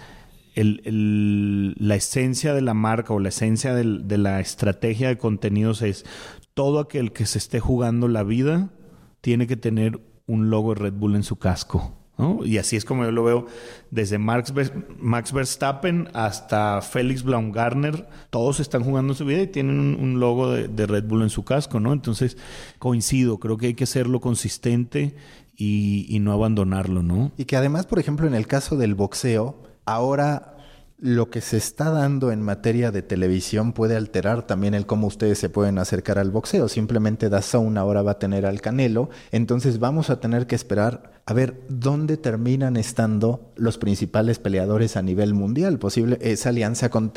la 0.57 1.95
esencia 1.95 2.55
de 2.55 2.63
la 2.63 2.75
marca 2.75 3.13
o 3.13 3.21
la 3.21 3.29
esencia 3.29 3.75
de 3.75 4.19
la 4.19 4.41
estrategia 4.41 5.09
de 5.09 5.19
contenidos 5.19 5.83
es 5.83 6.05
todo 6.55 6.81
aquel 6.81 7.13
que 7.13 7.27
se 7.27 7.39
esté 7.39 7.61
jugando 7.61 8.09
la 8.09 8.23
vida 8.23 8.71
tiene 9.21 9.47
que 9.47 9.57
tener 9.57 10.01
un 10.27 10.51
logo 10.51 10.75
de 10.75 10.81
Red 10.81 10.95
Bull 10.95 11.17
en 11.17 11.23
su 11.23 11.37
casco. 11.37 11.93
Y 12.45 12.57
así 12.57 12.77
es 12.77 12.87
como 12.87 13.05
yo 13.05 13.11
lo 13.11 13.25
veo 13.25 13.47
desde 13.91 14.17
Max, 14.17 14.53
Max 14.99 15.33
Verstappen 15.33 16.09
hasta 16.15 16.81
Félix 16.81 17.23
Baumgartner. 17.23 18.09
Todos 18.31 18.59
están 18.59 18.85
jugando 18.85 19.13
su 19.13 19.27
vida 19.27 19.43
y 19.43 19.49
tienen 19.49 19.99
un, 20.01 20.19
logo 20.19 20.51
de, 20.51 20.87
Red 20.87 21.05
Bull 21.05 21.23
en 21.23 21.31
su 21.31 21.45
casco, 21.45 21.79
¿no? 21.79 21.93
Entonces, 21.93 22.39
coincido, 22.79 23.39
creo 23.39 23.59
que 23.59 23.67
hay 23.67 23.75
que 23.75 23.85
hacerlo 23.85 24.21
consistente 24.21 25.15
y, 25.57 26.07
y 26.09 26.21
no 26.21 26.33
abandonarlo, 26.33 27.03
¿no? 27.03 27.33
Y 27.37 27.45
que 27.45 27.57
además, 27.57 27.85
por 27.85 27.99
ejemplo, 27.99 28.27
en 28.27 28.35
el 28.35 28.47
caso 28.47 28.77
del 28.77 28.95
boxeo, 28.95 29.66
ahora 29.87 30.57
lo 30.99 31.29
que 31.29 31.43
se 31.43 31.59
está 31.59 31.91
dando 31.91 32.33
en 32.33 32.41
materia 32.41 32.91
de 32.91 33.03
televisión 33.03 33.73
puede 33.75 33.97
alterar 33.97 34.47
también 34.47 34.73
el 34.73 34.87
cómo 34.87 35.07
ustedes 35.07 35.39
se 35.39 35.51
pueden 35.51 35.79
acercar 35.79 36.19
al 36.19 36.31
boxeo. 36.31 36.69
Simplemente 36.69 37.29
una 37.59 37.81
ahora 37.83 38.03
va 38.03 38.13
a 38.13 38.19
tener 38.19 38.47
al 38.47 38.63
Canelo, 38.63 39.11
entonces 39.31 39.79
vamos 39.79 40.09
a 40.09 40.21
tener 40.21 40.47
que 40.47 40.55
esperar 40.55 41.17
a 41.27 41.35
ver 41.35 41.61
dónde 41.69 42.17
terminan 42.17 42.77
estando 42.77 43.53
los 43.57 43.79
principales 43.79 44.39
peleadores 44.39 44.97
a 44.97 45.03
nivel 45.03 45.35
mundial. 45.35 45.79
Posible 45.79 46.19
esa 46.23 46.49
alianza 46.49 46.89
con, 46.89 47.13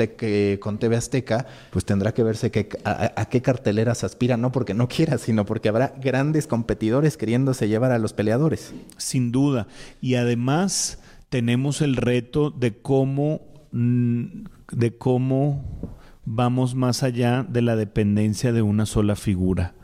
con 0.60 0.80
TV 0.80 0.96
Azteca, 0.98 1.46
pues 1.72 1.86
tendrá 1.86 2.14
que 2.14 2.24
verse 2.24 2.52
a, 2.84 3.14
a, 3.16 3.26
qué 3.30 3.42
carteleras 3.42 4.04
aspiran, 4.04 4.42
no 4.42 4.52
porque 4.52 4.74
no 4.74 4.90
quiera, 4.90 5.20
sino 5.20 5.46
porque 5.46 5.70
habrá 5.70 5.94
grandes 6.02 6.48
competidores 6.48 7.18
queriéndose 7.18 7.70
llevar 7.70 7.92
a 7.92 8.00
los 8.00 8.14
peleadores. 8.14 8.74
Sin 8.98 9.32
duda. 9.32 9.68
Y 10.02 10.16
además 10.16 10.98
tenemos 11.30 11.82
el 11.82 11.96
reto 11.96 12.52
de 12.52 12.78
cómo 12.78 13.50
Mm, 13.72 14.46
de 14.72 14.98
cómo 14.98 15.64
vamos 16.26 16.74
más 16.76 17.04
allá 17.04 17.44
de 17.48 17.62
la 17.62 17.76
dependencia 17.76 18.52
de 18.52 18.62
una 18.62 18.86
sola 18.86 19.16
figura. 19.16 19.76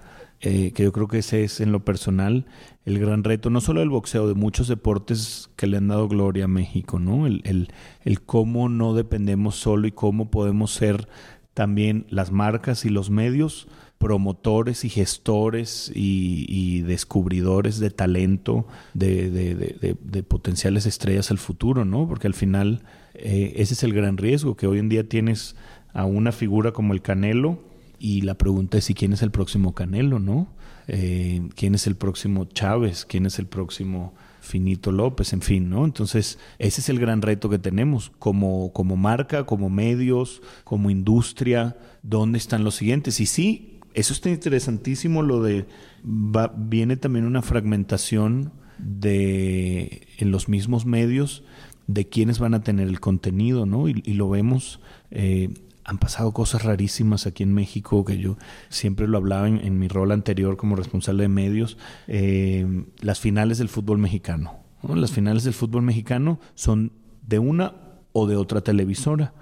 Eh, 0.42 0.74
que 0.74 0.84
yo 0.84 0.92
creo 0.92 1.08
que 1.08 1.20
ese 1.20 1.44
es 1.44 1.62
en 1.62 1.72
lo 1.72 1.86
personal 1.86 2.46
el 2.84 3.00
gran 3.00 3.24
reto, 3.24 3.50
no 3.50 3.62
solo 3.62 3.80
del 3.80 3.90
boxeo, 3.90 4.28
de 4.28 4.34
muchos 4.36 4.68
deportes 4.68 5.50
que 5.56 5.66
le 5.66 5.78
han 5.78 5.88
dado 5.88 6.08
gloria 6.08 6.46
a 6.46 6.50
México, 6.50 7.00
¿no? 7.00 7.26
El, 7.26 7.42
el, 7.46 7.70
el 8.04 8.22
cómo 8.22 8.70
no 8.70 8.94
dependemos 8.94 9.56
solo 9.56 9.88
y 9.88 9.92
cómo 9.92 10.30
podemos 10.30 10.72
ser 10.72 11.08
también 11.54 12.06
las 12.10 12.32
marcas 12.32 12.86
y 12.86 12.90
los 12.90 13.10
medios 13.10 13.68
promotores 13.98 14.86
y 14.86 14.90
gestores 14.90 15.92
y, 15.94 16.82
descubridores 16.82 17.80
de 17.80 17.90
talento, 17.90 18.68
de, 18.94 20.26
potenciales 20.28 20.86
estrellas 20.86 21.32
al 21.32 21.38
futuro, 21.38 21.86
¿no? 21.86 22.08
Porque 22.08 22.28
al 22.28 22.34
final 22.34 22.84
eh, 23.14 23.54
ese 23.58 23.74
es 23.74 23.84
el 23.84 23.94
gran 23.94 24.18
riesgo, 24.18 24.56
que 24.56 24.68
hoy 24.68 24.80
en 24.80 24.90
día 24.90 25.08
tienes 25.08 25.56
a 25.94 26.06
una 26.06 26.32
figura 26.32 26.72
como 26.72 26.94
el 26.94 27.02
Canelo 27.02 27.60
y 27.98 28.22
la 28.22 28.36
pregunta 28.36 28.78
es 28.78 28.86
si 28.86 28.94
quién 28.94 29.14
es 29.14 29.22
el 29.22 29.32
próximo 29.32 29.74
Canelo, 29.74 30.20
¿no? 30.20 30.50
Eh, 30.88 31.42
¿Quién 31.56 31.74
es 31.74 31.88
el 31.88 31.96
próximo 31.96 32.46
Chávez? 32.46 33.06
¿Quién 33.06 33.26
es 33.26 33.40
el 33.40 33.48
próximo 33.48 34.14
Finito 34.42 34.92
López? 34.92 35.34
En 35.34 35.42
fin, 35.42 35.70
¿no? 35.70 35.86
Entonces, 35.86 36.38
ese 36.60 36.82
es 36.82 36.90
el 36.90 37.00
gran 37.00 37.22
reto 37.22 37.50
que 37.50 37.58
tenemos 37.58 38.12
como, 38.20 38.72
como 38.74 38.96
marca, 38.96 39.46
como 39.46 39.70
medios, 39.70 40.42
como 40.64 40.90
industria, 40.90 41.78
¿dónde 42.04 42.38
están 42.38 42.64
los 42.64 42.76
siguientes? 42.76 43.20
Y 43.20 43.26
sí, 43.26 43.75
eso 43.96 44.14
está 44.14 44.30
interesantísimo, 44.30 45.24
lo 45.24 45.42
de 45.42 45.66
viene 46.58 46.98
también 46.98 47.26
una 47.26 47.42
fragmentación 47.42 48.52
de 48.78 50.08
en 50.18 50.32
los 50.32 50.50
mismos 50.50 50.86
medios 50.86 51.44
de 51.88 52.08
quiénes 52.08 52.40
van 52.40 52.54
a 52.54 52.62
tener 52.62 52.88
el 52.88 53.00
contenido, 53.00 53.66
¿no? 53.66 53.88
Y, 53.88 53.94
lo 53.94 54.30
vemos, 54.30 54.82
eh, 55.12 55.50
han 55.84 55.98
pasado 55.98 56.34
cosas 56.34 56.64
rarísimas 56.64 57.26
aquí 57.26 57.44
en 57.44 57.54
México, 57.54 58.04
que 58.04 58.18
yo 58.18 58.38
siempre 58.70 59.08
lo 59.08 59.18
hablaba 59.18 59.48
en, 59.48 59.80
mi 59.80 59.88
rol 59.88 60.12
anterior 60.12 60.58
como 60.58 60.76
responsable 60.76 61.24
de 61.24 61.30
medios, 61.30 61.78
eh, 62.08 62.86
las 63.00 63.20
finales 63.20 63.60
del 63.60 63.70
fútbol 63.70 63.98
mexicano. 63.98 64.60
Las 64.84 65.12
finales 65.12 65.44
del 65.44 65.54
fútbol 65.54 65.84
mexicano 65.84 66.40
son 66.54 66.92
de 67.26 67.40
una 67.40 67.76
o 68.14 68.28
de 68.28 68.36
otra 68.36 68.62
televisora 68.62 69.34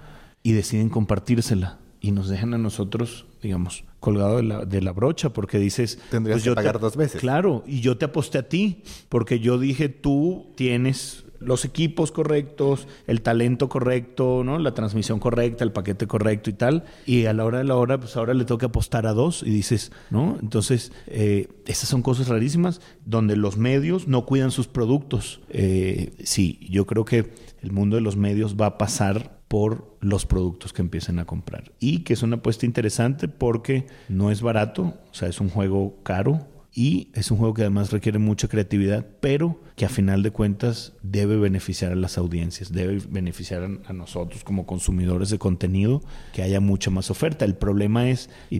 y 0.42 0.52
deciden 0.52 0.90
compartírsela 0.90 1.78
y 2.04 2.10
nos 2.10 2.28
dejan 2.28 2.52
a 2.52 2.58
nosotros, 2.58 3.24
digamos, 3.42 3.84
colgado 3.98 4.36
de 4.36 4.42
la, 4.42 4.66
de 4.66 4.82
la 4.82 4.92
brocha 4.92 5.30
porque 5.30 5.58
dices... 5.58 5.98
Tendrías 6.10 6.42
pues, 6.42 6.44
que 6.44 6.54
pagar 6.54 6.78
dos 6.78 6.96
veces. 6.96 7.18
Claro, 7.18 7.64
y 7.66 7.80
yo 7.80 7.96
te 7.96 8.04
aposté 8.04 8.36
a 8.36 8.46
ti 8.46 8.82
porque 9.08 9.40
yo 9.40 9.58
dije, 9.58 9.88
tú 9.88 10.52
tienes 10.54 11.24
los 11.40 11.64
equipos 11.64 12.12
correctos, 12.12 12.88
el 13.06 13.22
talento 13.22 13.70
correcto, 13.70 14.42
¿no? 14.44 14.58
La 14.58 14.74
transmisión 14.74 15.18
correcta, 15.18 15.64
el 15.64 15.72
paquete 15.72 16.06
correcto 16.06 16.50
y 16.50 16.52
tal. 16.52 16.84
Y 17.06 17.24
a 17.24 17.32
la 17.32 17.46
hora 17.46 17.56
de 17.56 17.64
la 17.64 17.76
hora, 17.76 17.98
pues 17.98 18.18
ahora 18.18 18.34
le 18.34 18.44
toca 18.44 18.66
apostar 18.66 19.06
a 19.06 19.14
dos 19.14 19.42
y 19.42 19.48
dices, 19.48 19.90
¿no? 20.10 20.36
Entonces, 20.42 20.92
eh, 21.06 21.48
esas 21.64 21.88
son 21.88 22.02
cosas 22.02 22.28
rarísimas 22.28 22.82
donde 23.06 23.34
los 23.34 23.56
medios 23.56 24.08
no 24.08 24.26
cuidan 24.26 24.50
sus 24.50 24.68
productos. 24.68 25.40
Eh, 25.48 26.12
sí, 26.22 26.66
yo 26.68 26.84
creo 26.84 27.06
que 27.06 27.32
el 27.62 27.72
mundo 27.72 27.96
de 27.96 28.02
los 28.02 28.16
medios 28.16 28.56
va 28.60 28.66
a 28.66 28.76
pasar 28.76 29.42
por 29.54 29.96
los 30.00 30.26
productos 30.26 30.72
que 30.72 30.82
empiecen 30.82 31.20
a 31.20 31.26
comprar. 31.26 31.70
Y 31.78 32.00
que 32.00 32.12
es 32.12 32.24
una 32.24 32.38
apuesta 32.38 32.66
interesante 32.66 33.28
porque 33.28 33.86
no 34.08 34.32
es 34.32 34.42
barato, 34.42 34.94
o 35.12 35.14
sea, 35.14 35.28
es 35.28 35.40
un 35.40 35.48
juego 35.48 36.02
caro 36.02 36.48
y 36.72 37.12
es 37.14 37.30
un 37.30 37.38
juego 37.38 37.54
que 37.54 37.62
además 37.62 37.92
requiere 37.92 38.18
mucha 38.18 38.48
creatividad, 38.48 39.06
pero 39.20 39.60
que 39.76 39.84
a 39.84 39.88
final 39.88 40.24
de 40.24 40.32
cuentas 40.32 40.94
debe 41.04 41.36
beneficiar 41.36 41.92
a 41.92 41.94
las 41.94 42.18
audiencias, 42.18 42.72
debe 42.72 42.98
beneficiar 43.08 43.62
a, 43.62 43.92
nosotros 43.92 44.42
como 44.42 44.66
consumidores 44.66 45.30
de 45.30 45.38
contenido, 45.38 46.02
que 46.32 46.42
haya 46.42 46.58
mucha 46.58 46.90
más 46.90 47.12
oferta. 47.12 47.44
El 47.44 47.54
problema 47.54 48.10
es, 48.10 48.30
y, 48.50 48.58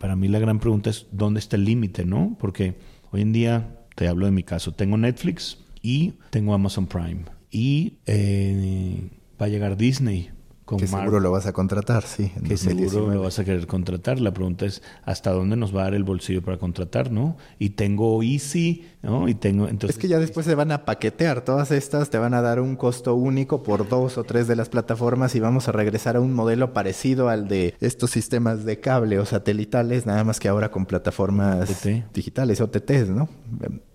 para 0.00 0.16
mí 0.16 0.26
la 0.26 0.40
gran 0.40 0.58
pregunta 0.58 0.90
es, 0.90 1.06
¿dónde 1.12 1.38
está 1.38 1.54
el 1.54 1.64
límite? 1.64 2.04
¿no? 2.04 2.36
Porque 2.40 2.74
hoy 3.12 3.20
en 3.20 3.32
día, 3.32 3.76
te 3.94 4.08
hablo 4.08 4.26
de 4.26 4.32
mi 4.32 4.42
caso, 4.42 4.72
tengo 4.72 4.96
Netflix 4.96 5.58
y 5.82 6.14
tengo 6.30 6.52
Amazon 6.52 6.88
Prime. 6.88 7.26
Y 7.52 7.98
eh, 8.06 9.08
va 9.40 9.46
a 9.46 9.48
llegar 9.48 9.76
Disney. 9.76 10.30
Con 10.68 10.78
que 10.78 10.86
seguro 10.86 11.18
lo 11.18 11.30
vas 11.30 11.46
a 11.46 11.54
contratar, 11.54 12.02
sí. 12.02 12.30
Que 12.46 12.58
seguro 12.58 13.10
lo 13.10 13.22
vas 13.22 13.38
a 13.38 13.44
querer 13.46 13.66
contratar. 13.66 14.20
La 14.20 14.34
pregunta 14.34 14.66
es, 14.66 14.82
¿hasta 15.02 15.30
dónde 15.30 15.56
nos 15.56 15.74
va 15.74 15.80
a 15.80 15.84
dar 15.84 15.94
el 15.94 16.04
bolsillo 16.04 16.42
para 16.42 16.58
contratar, 16.58 17.10
no? 17.10 17.38
Y 17.58 17.70
tengo 17.70 18.22
Easy, 18.22 18.84
¿no? 19.00 19.30
Y 19.30 19.34
tengo... 19.34 19.66
Entonces, 19.66 19.96
es 19.96 19.98
que 19.98 20.08
ya 20.08 20.18
después 20.18 20.44
se 20.44 20.54
van 20.54 20.70
a 20.70 20.84
paquetear. 20.84 21.42
Todas 21.42 21.70
estas 21.70 22.10
te 22.10 22.18
van 22.18 22.34
a 22.34 22.42
dar 22.42 22.60
un 22.60 22.76
costo 22.76 23.14
único 23.14 23.62
por 23.62 23.88
dos 23.88 24.18
o 24.18 24.24
tres 24.24 24.46
de 24.46 24.56
las 24.56 24.68
plataformas 24.68 25.34
y 25.34 25.40
vamos 25.40 25.68
a 25.68 25.72
regresar 25.72 26.16
a 26.16 26.20
un 26.20 26.34
modelo 26.34 26.74
parecido 26.74 27.30
al 27.30 27.48
de 27.48 27.74
estos 27.80 28.10
sistemas 28.10 28.66
de 28.66 28.78
cable 28.78 29.18
o 29.18 29.24
satelitales, 29.24 30.04
nada 30.04 30.22
más 30.22 30.38
que 30.38 30.48
ahora 30.48 30.70
con 30.70 30.84
plataformas 30.84 31.82
digitales, 32.12 32.60
OTTs, 32.60 33.08
¿no? 33.08 33.30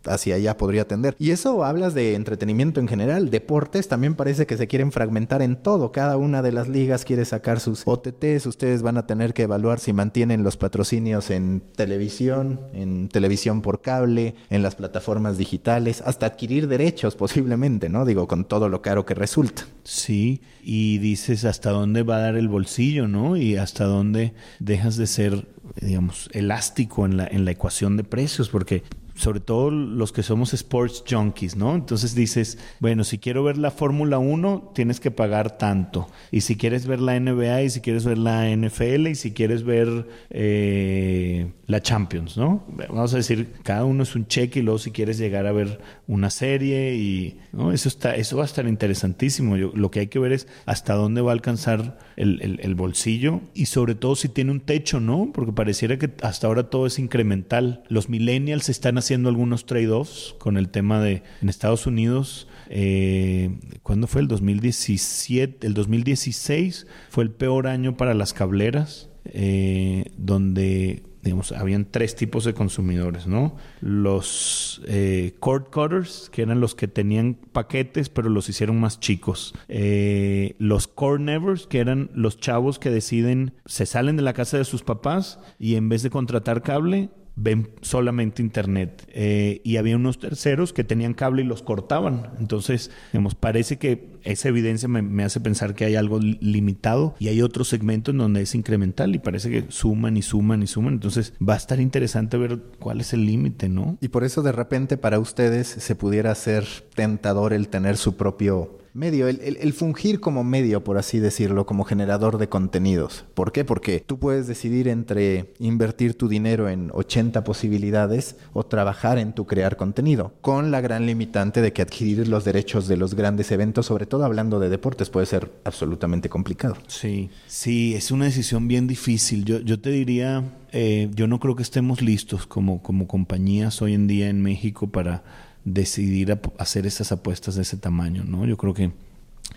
Hacia 0.06 0.36
allá 0.36 0.58
podría 0.58 0.88
tender. 0.88 1.16
Y 1.20 1.32
eso 1.32 1.64
hablas 1.64 1.94
de 1.94 2.16
entretenimiento 2.16 2.80
en 2.80 2.88
general, 2.88 3.30
deportes 3.30 3.88
también 3.88 4.16
parece 4.16 4.46
que 4.46 4.58
se 4.58 4.68
quieren 4.68 4.92
fragmentar 4.92 5.42
en 5.42 5.56
todo. 5.56 5.92
Cada 5.92 6.18
una 6.18 6.42
de 6.42 6.52
las 6.52 6.68
ligas 6.68 7.06
quiere 7.06 7.26
sacar 7.26 7.60
sus 7.60 7.84
OTTs, 7.86 8.46
ustedes 8.46 8.82
van 8.82 8.98
a 8.98 9.08
tener 9.08 9.34
que 9.34 9.44
evaluar 9.44 9.80
si 9.80 9.94
mantienen 9.94 10.44
los 10.44 10.58
patrocinios 10.58 11.30
en 11.30 11.62
televisión, 11.76 12.60
en 12.74 13.10
televisión 13.10 13.62
por 13.62 13.82
cable, 13.82 14.36
en 14.50 14.64
las 14.64 14.76
plataformas 14.76 15.38
digitales, 15.38 16.02
hasta 16.06 16.26
adquirir 16.26 16.68
derechos 16.68 17.16
posiblemente, 17.16 17.90
¿no? 17.90 18.06
Digo, 18.06 18.28
con 18.28 18.46
todo 18.46 18.70
lo 18.70 18.82
caro 18.82 19.06
que 19.06 19.14
resulta. 19.14 19.64
Sí, 19.84 20.42
y 20.64 20.98
dices 21.00 21.46
hasta 21.46 21.72
dónde 21.72 22.04
va 22.04 22.18
a 22.18 22.22
dar 22.22 22.36
el 22.36 22.48
bolsillo, 22.48 23.08
¿no? 23.08 23.38
Y 23.38 23.58
hasta 23.58 23.86
dónde 23.86 24.34
dejas 24.60 24.98
de 24.98 25.08
ser 25.08 25.48
digamos, 25.82 26.30
elástico 26.34 27.06
en 27.06 27.18
la, 27.18 27.28
en 27.28 27.46
la 27.46 27.52
ecuación 27.52 27.98
de 27.98 28.04
precios, 28.04 28.50
porque 28.50 28.84
sobre 29.24 29.40
todo 29.40 29.72
los 29.72 30.12
que 30.12 30.22
somos 30.22 30.54
sports 30.54 31.04
junkies, 31.10 31.56
¿no? 31.56 31.76
Entonces 31.76 32.14
dices, 32.14 32.58
bueno, 32.80 33.06
si 33.06 33.20
quiero 33.20 33.42
ver 33.44 33.58
la 33.58 33.72
Fórmula 33.72 34.20
1, 34.20 34.72
tienes 34.76 35.00
que 35.00 35.12
pagar 35.12 35.58
tanto. 35.58 36.08
Y 36.30 36.42
si 36.42 36.58
quieres 36.58 36.86
ver 36.88 37.00
la 37.00 37.18
NBA, 37.18 37.64
y 37.64 37.70
si 37.70 37.80
quieres 37.80 38.04
ver 38.04 38.18
la 38.18 38.54
NFL, 38.54 39.08
y 39.08 39.16
si 39.16 39.32
quieres 39.32 39.64
ver 39.64 40.08
eh, 40.30 41.54
la 41.68 41.82
Champions, 41.82 42.36
¿no? 42.36 42.66
Vamos 42.90 43.14
a 43.14 43.18
decir, 43.18 43.54
cada 43.64 43.86
uno 43.86 44.04
es 44.04 44.14
un 44.14 44.28
cheque 44.28 44.60
y 44.60 44.62
luego 44.62 44.78
si 44.78 44.92
quieres 44.92 45.18
llegar 45.18 45.48
a 45.48 45.54
ver 45.54 45.80
una 46.08 46.30
serie 46.30 46.96
y 46.96 47.40
eso 47.72 47.88
está, 47.88 48.16
eso 48.16 48.38
va 48.38 48.44
a 48.44 48.46
estar 48.46 48.68
interesantísimo. 48.68 49.56
lo 49.56 49.92
que 49.92 50.02
hay 50.02 50.08
que 50.08 50.20
ver 50.20 50.34
es 50.34 50.48
hasta 50.66 50.94
dónde 50.94 51.22
va 51.22 51.32
a 51.32 51.34
alcanzar 51.34 51.98
el, 52.18 52.60
el 52.62 52.76
bolsillo 52.76 53.42
y 53.54 53.68
sobre 53.68 53.96
todo 53.96 54.16
si 54.16 54.30
tiene 54.30 54.52
un 54.52 54.60
techo, 54.60 55.00
¿no? 55.00 55.32
Porque 55.34 55.54
pareciera 55.54 55.98
que 55.98 56.12
hasta 56.22 56.48
ahora 56.48 56.70
todo 56.70 56.88
es 56.88 57.00
incremental. 57.00 57.84
Los 57.88 58.10
millennials 58.10 58.70
están 58.70 58.98
haciendo 58.98 59.30
algunos 59.30 59.66
trade-offs 59.66 60.36
con 60.40 60.58
el 60.58 60.70
tema 60.70 61.02
de 61.02 61.24
en 61.42 61.50
Estados 61.50 61.88
Unidos. 61.88 62.48
Eh, 62.70 63.58
¿Cuándo 63.84 64.08
fue? 64.08 64.22
El 64.22 64.28
2017, 64.28 65.66
el 65.68 65.74
2016 65.74 66.88
fue 67.10 67.24
el 67.24 67.32
peor 67.32 67.68
año 67.68 67.98
para 67.98 68.14
las 68.14 68.34
cableras, 68.34 69.10
eh, 69.26 70.06
donde 70.18 71.04
digamos, 71.24 71.54
habían 71.54 71.86
tres 71.86 72.16
tipos 72.16 72.44
de 72.44 72.54
consumidores, 72.54 73.28
¿no? 73.28 73.56
Los 73.80 74.82
eh, 74.86 75.36
cord 75.40 75.70
cutters, 75.72 76.30
que 76.30 76.42
eran 76.42 76.60
los 76.60 76.76
que 76.76 76.90
tenían 76.90 77.36
paquetes, 77.54 78.10
pero 78.10 78.30
los 78.30 78.50
hicieron 78.50 78.80
más 78.80 79.00
chicos. 79.00 79.56
Eh, 79.70 80.56
los 80.60 80.88
cord 80.88 81.22
nevers, 81.22 81.66
que 81.66 81.80
eran 81.80 82.10
los 82.14 82.38
chavos 82.38 82.78
que 82.78 82.90
deciden, 82.90 83.54
se 83.66 83.86
salen 83.86 84.18
de 84.18 84.24
la 84.24 84.34
casa 84.34 84.58
de 84.58 84.66
sus 84.66 84.84
papás 84.84 85.40
y 85.58 85.76
en 85.76 85.88
vez 85.88 86.04
de 86.04 86.10
contratar 86.10 86.62
cable, 86.62 87.10
ven 87.36 87.70
solamente 87.82 88.42
internet. 88.42 89.08
Eh, 89.14 89.62
y 89.64 89.78
había 89.78 89.96
unos 89.96 90.20
terceros 90.20 90.74
que 90.74 90.84
tenían 90.84 91.14
cable 91.14 91.44
y 91.44 91.46
los 91.46 91.64
cortaban. 91.64 92.32
Entonces, 92.40 92.92
digamos, 93.14 93.34
parece 93.36 93.78
que 93.78 94.13
esa 94.24 94.50
evidencia 94.50 94.88
me, 94.88 95.24
hace 95.24 95.40
pensar 95.40 95.76
que 95.76 95.86
hay 95.86 95.96
algo 95.96 96.20
limitado 96.20 97.16
y 97.20 97.28
hay 97.28 97.42
otros 97.42 97.68
segmentos 97.68 98.14
en 98.14 98.20
donde 98.20 98.42
es 98.42 98.56
incremental 98.56 99.16
y 99.16 99.20
parece 99.20 99.50
que 99.50 99.66
suman 99.70 100.18
y 100.18 100.22
suman 100.22 100.64
y 100.64 100.68
suman. 100.68 100.96
Entonces, 100.96 101.34
va 101.48 101.54
a 101.54 101.58
estar 101.58 101.80
interesante 101.80 102.38
ver 102.38 102.60
cuál 102.80 103.02
es 103.02 103.14
el 103.14 103.26
límite, 103.26 103.70
¿no? 103.70 103.98
Y 104.02 104.10
por 104.10 104.24
eso 104.24 104.42
de 104.42 104.52
repente 104.52 104.98
para 104.98 105.20
ustedes 105.20 105.68
se 105.68 105.96
pudiera 105.96 106.34
ser 106.36 106.66
tentador 106.96 107.54
el 107.54 107.68
tener 107.68 107.98
su 107.98 108.16
propio 108.16 108.84
medio, 108.94 109.28
el, 109.28 109.74
fungir 109.74 110.20
como 110.20 110.44
medio, 110.44 110.84
por 110.84 110.98
así 110.98 111.20
decirlo, 111.20 111.66
como 111.66 111.84
generador 111.84 112.38
de 112.38 112.48
contenidos. 112.48 113.26
¿Por 113.34 113.52
qué? 113.52 113.66
Porque 113.66 114.04
tú 114.06 114.20
puedes 114.20 114.48
decidir 114.48 114.88
entre 114.88 115.54
invertir 115.60 116.16
tu 116.16 116.28
dinero 116.28 116.70
en 116.70 116.92
80 116.94 117.44
posibilidades 117.44 118.36
o 118.54 118.66
trabajar 118.66 119.18
en 119.18 119.34
tu 119.34 119.46
crear 119.46 119.78
contenido, 119.78 120.34
con 120.42 120.72
la 120.72 120.82
gran 120.82 121.06
limitante 121.06 121.62
de 121.62 121.74
que 121.74 121.82
adquirir 121.82 122.28
los 122.28 122.46
derechos 122.46 122.88
de 122.88 122.98
los 122.98 123.16
grandes 123.16 123.52
eventos, 123.52 123.88
sobre 123.88 124.06
todo 124.06 124.13
hablando 124.22 124.60
de 124.60 124.70
deportes, 124.70 125.10
puede 125.10 125.26
ser 125.26 125.52
absolutamente 125.64 126.30
complicado. 126.30 126.78
Sí, 126.88 127.30
sí, 127.48 127.96
es 127.96 128.12
una 128.12 128.26
decisión 128.26 128.68
bien 128.68 128.88
difícil. 128.88 129.46
Yo, 129.46 129.60
yo 129.60 129.80
te 129.80 129.90
diría, 129.90 130.44
eh, 130.72 131.10
yo 131.14 131.28
no 131.28 131.40
creo 131.40 131.56
que 131.56 131.64
estemos 131.64 132.02
listos 132.02 132.46
como, 132.46 132.84
como 132.84 133.08
compañías 133.08 133.82
hoy 133.82 133.94
en 133.94 134.08
día 134.08 134.30
en 134.30 134.42
México 134.42 134.88
para 134.88 135.24
decidir 135.66 136.38
hacer 136.58 136.86
esas 136.86 137.12
apuestas 137.12 137.56
de 137.56 137.62
ese 137.62 137.78
tamaño, 137.78 138.24
¿no? 138.26 138.46
Yo 138.46 138.58
creo 138.58 138.74
que 138.74 138.92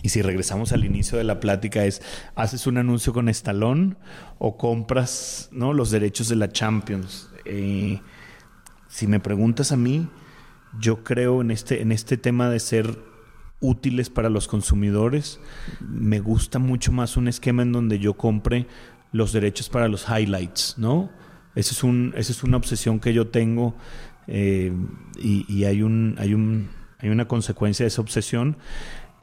y 0.03 0.11
si 0.11 0.23
regresamos 0.23 0.73
al 0.73 0.85
inicio 0.85 1.19
de 1.19 1.25
la 1.25 1.41
plática 1.41 1.85
es 1.85 2.03
haces 2.35 2.67
un 2.67 2.79
anuncio 2.79 3.13
con 3.13 3.29
Estalón 3.29 3.97
o 4.39 4.57
compras, 4.57 5.49
¿no? 5.53 5.73
Los 5.73 5.91
derechos 5.91 6.29
de 6.29 6.37
la 6.37 6.51
Champions. 6.51 7.29
Eh, 7.45 8.01
si 8.89 9.07
me 9.07 9.21
preguntas 9.21 9.73
a 9.73 9.77
mí, 9.77 10.09
yo 10.79 11.03
creo 11.03 11.41
en 11.41 11.51
este 11.51 11.83
en 11.83 11.93
este 11.93 12.17
tema 12.17 12.51
de 12.51 12.61
ser 12.61 12.99
útiles 13.61 14.11
para 14.11 14.31
los 14.31 14.49
consumidores. 14.49 15.41
Me 15.81 16.21
gusta 16.21 16.59
mucho 16.59 16.93
más 16.93 17.17
un 17.17 17.29
esquema 17.29 17.63
en 17.63 17.73
donde 17.73 17.99
yo 17.99 18.15
compre 18.15 18.67
los 19.13 19.33
derechos 19.33 19.69
para 19.69 19.89
los 19.89 20.07
highlights, 20.09 20.75
¿no? 20.79 21.11
Esa 21.55 21.73
es 21.73 22.43
una 22.43 22.57
obsesión 22.59 23.01
que 23.01 23.15
yo 23.15 23.29
tengo 23.29 23.75
eh, 24.27 24.73
y, 25.19 25.65
hay, 25.65 25.83
un, 25.83 26.17
hay, 26.19 26.35
un, 26.35 26.69
hay 26.99 27.09
una 27.09 27.27
consecuencia 27.27 27.85
de 27.85 27.89
esa 27.89 28.03
obsesión 28.03 28.59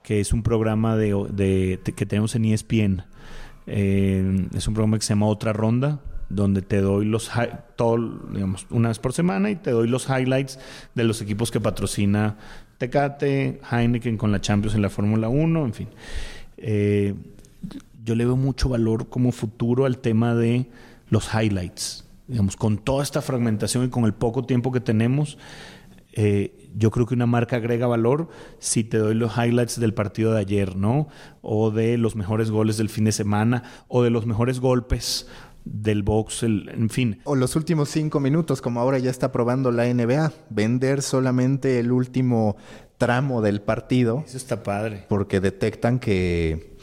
que 0.02 0.20
es 0.20 0.34
un 0.34 0.44
programa 0.44 0.98
que 0.98 2.06
tenemos 2.08 2.36
en 2.36 2.46
ESPN. 2.46 3.04
Eh, 3.68 4.48
es 4.54 4.68
un 4.68 4.74
programa 4.74 4.98
que 4.98 5.06
se 5.06 5.10
llama 5.10 5.28
Otra 5.28 5.54
Ronda, 5.54 6.02
donde 6.30 6.62
te 6.62 6.82
doy 6.82 7.06
los 7.06 7.32
una 8.70 8.90
vez 8.90 9.00
por 9.00 9.14
semana 9.14 9.50
y 9.50 9.56
te 9.56 9.72
doy 9.72 9.88
los 9.88 10.10
highlights 10.10 10.60
de 10.96 11.04
los 11.04 11.22
equipos 11.22 11.52
que 11.52 11.62
patrocina 11.62 12.38
Tecate, 12.84 13.62
Heineken 13.72 14.18
con 14.18 14.32
la 14.32 14.42
Champions 14.42 14.76
en 14.76 14.82
la 14.82 14.90
Fórmula 14.90 15.30
1, 15.30 15.66
en 15.66 15.74
fin. 15.74 15.88
Eh, 16.58 17.14
yo 18.04 18.16
le 18.16 18.26
veo 18.26 18.36
mucho 18.36 18.70
valor 18.70 19.10
como 19.10 19.32
futuro 19.32 19.86
al 19.86 20.00
tema 20.00 20.36
de 20.36 20.66
los 21.10 21.30
highlights 21.34 22.04
digamos, 22.28 22.56
con 22.56 22.78
toda 22.78 23.04
esta 23.04 23.22
fragmentación 23.22 23.86
y 23.86 23.90
con 23.90 24.06
el 24.06 24.14
poco 24.14 24.44
tiempo 24.46 24.72
que 24.72 24.80
tenemos, 24.80 25.38
eh, 26.14 26.70
yo 26.76 26.92
creo 26.92 27.06
que 27.06 27.14
una 27.14 27.26
marca 27.26 27.58
agrega 27.58 27.88
valor 27.88 28.30
si 28.60 28.84
te 28.84 28.98
doy 28.98 29.16
los 29.16 29.38
highlights 29.38 29.80
del 29.80 29.94
partido 29.94 30.34
de 30.34 30.40
ayer, 30.40 30.76
¿no? 30.76 31.08
O 31.42 31.72
de 31.72 31.98
los 31.98 32.16
mejores 32.16 32.50
goles 32.50 32.78
del 32.78 32.90
fin 32.90 33.06
de 33.06 33.12
semana, 33.12 33.64
o 33.88 34.04
de 34.04 34.10
los 34.10 34.26
mejores 34.26 34.60
golpes 34.60 35.28
del 35.66 36.04
box, 36.04 36.44
en 36.44 36.90
fin. 36.90 37.20
O 37.24 37.36
los 37.36 37.56
últimos 37.56 37.90
cinco 37.90 38.20
minutos, 38.20 38.62
como 38.62 38.80
ahora 38.80 39.00
ya 39.00 39.10
está 39.10 39.32
probando 39.32 39.72
la 39.72 39.92
NBA, 39.92 40.32
vender 40.50 41.02
solamente 41.02 41.80
el 41.80 41.92
último 41.92 42.58
tramo 42.98 43.42
del 43.42 43.62
partido. 43.62 44.24
Eso 44.26 44.38
está 44.38 44.64
padre. 44.64 45.06
Porque 45.10 45.40
detectan 45.40 46.00
que 46.00 46.78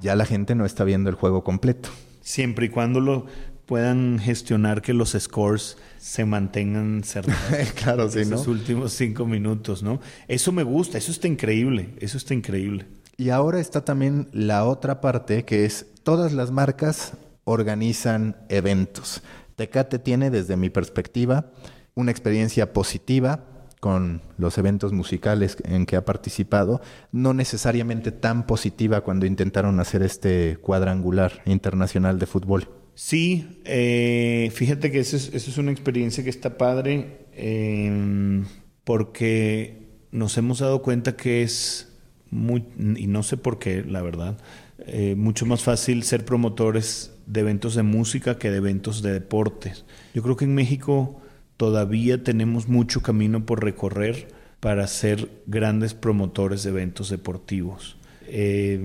ya 0.00 0.16
la 0.16 0.26
gente 0.26 0.54
no 0.54 0.64
está 0.64 0.84
viendo 0.84 1.10
el 1.10 1.16
juego 1.16 1.44
completo. 1.44 1.88
Siempre 2.20 2.66
y 2.66 2.68
cuando 2.70 3.00
lo, 3.00 3.26
puedan 3.66 4.18
gestionar 4.18 4.82
que 4.82 4.92
los 4.92 5.16
scores 5.18 5.76
se 5.98 6.24
mantengan 6.24 7.02
cerrados. 7.04 7.72
claro, 7.74 8.10
sí, 8.10 8.20
Esos 8.20 8.46
últimos 8.46 8.92
cinco 8.92 9.26
minutos, 9.26 9.82
¿no? 9.82 10.00
Eso 10.28 10.52
me 10.52 10.62
gusta, 10.62 10.98
eso 10.98 11.10
está 11.10 11.28
increíble, 11.28 11.94
eso 12.00 12.18
está 12.18 12.34
increíble. 12.34 12.86
Y 13.16 13.30
ahora 13.30 13.60
está 13.60 13.84
también 13.84 14.28
la 14.32 14.64
otra 14.64 15.00
parte 15.00 15.44
que 15.44 15.64
es 15.64 15.86
todas 16.02 16.32
las 16.32 16.50
marcas 16.50 17.12
organizan 17.44 18.36
eventos. 18.48 19.22
Tecate 19.56 19.98
tiene, 19.98 20.30
desde 20.30 20.56
mi 20.56 20.70
perspectiva, 20.70 21.50
una 21.94 22.10
experiencia 22.10 22.72
positiva 22.72 23.44
con 23.84 24.22
los 24.38 24.56
eventos 24.56 24.94
musicales 24.94 25.58
en 25.62 25.84
que 25.84 25.96
ha 25.96 26.06
participado, 26.06 26.80
no 27.12 27.34
necesariamente 27.34 28.12
tan 28.12 28.46
positiva 28.46 29.02
cuando 29.02 29.26
intentaron 29.26 29.78
hacer 29.78 30.02
este 30.02 30.56
cuadrangular 30.56 31.42
internacional 31.44 32.18
de 32.18 32.24
fútbol. 32.24 32.70
Sí, 32.94 33.60
eh, 33.64 34.50
fíjate 34.54 34.90
que 34.90 35.00
eso 35.00 35.16
es, 35.16 35.58
una 35.58 35.70
experiencia 35.70 36.24
que 36.24 36.30
está 36.30 36.56
padre 36.56 37.26
em, 37.34 38.46
porque 38.84 39.98
nos 40.12 40.38
hemos 40.38 40.60
dado 40.60 40.80
cuenta 40.80 41.14
que 41.14 41.42
es 41.42 41.92
muy, 42.30 42.64
y 42.78 43.06
no 43.06 43.22
sé 43.22 43.36
por 43.36 43.58
qué, 43.58 43.84
la 43.84 44.00
verdad, 44.00 44.38
eh, 44.86 45.14
mucho 45.14 45.44
más 45.44 45.62
fácil 45.62 46.04
ser 46.04 46.24
promotores 46.24 47.13
de 47.26 47.40
eventos 47.40 47.74
de 47.74 47.82
música 47.82 48.38
que 48.38 48.50
de 48.50 48.58
eventos 48.58 49.02
de 49.02 49.12
deportes. 49.12 49.84
Yo 50.14 50.22
creo 50.22 50.36
que 50.36 50.44
en 50.44 50.54
México 50.54 51.20
todavía 51.56 52.22
tenemos 52.22 52.68
mucho 52.68 53.02
camino 53.02 53.46
por 53.46 53.62
recorrer 53.62 54.28
para 54.60 54.86
ser 54.86 55.28
grandes 55.46 55.94
promotores 55.94 56.62
de 56.62 56.70
eventos 56.70 57.10
deportivos. 57.10 57.96
Y, 58.30 58.78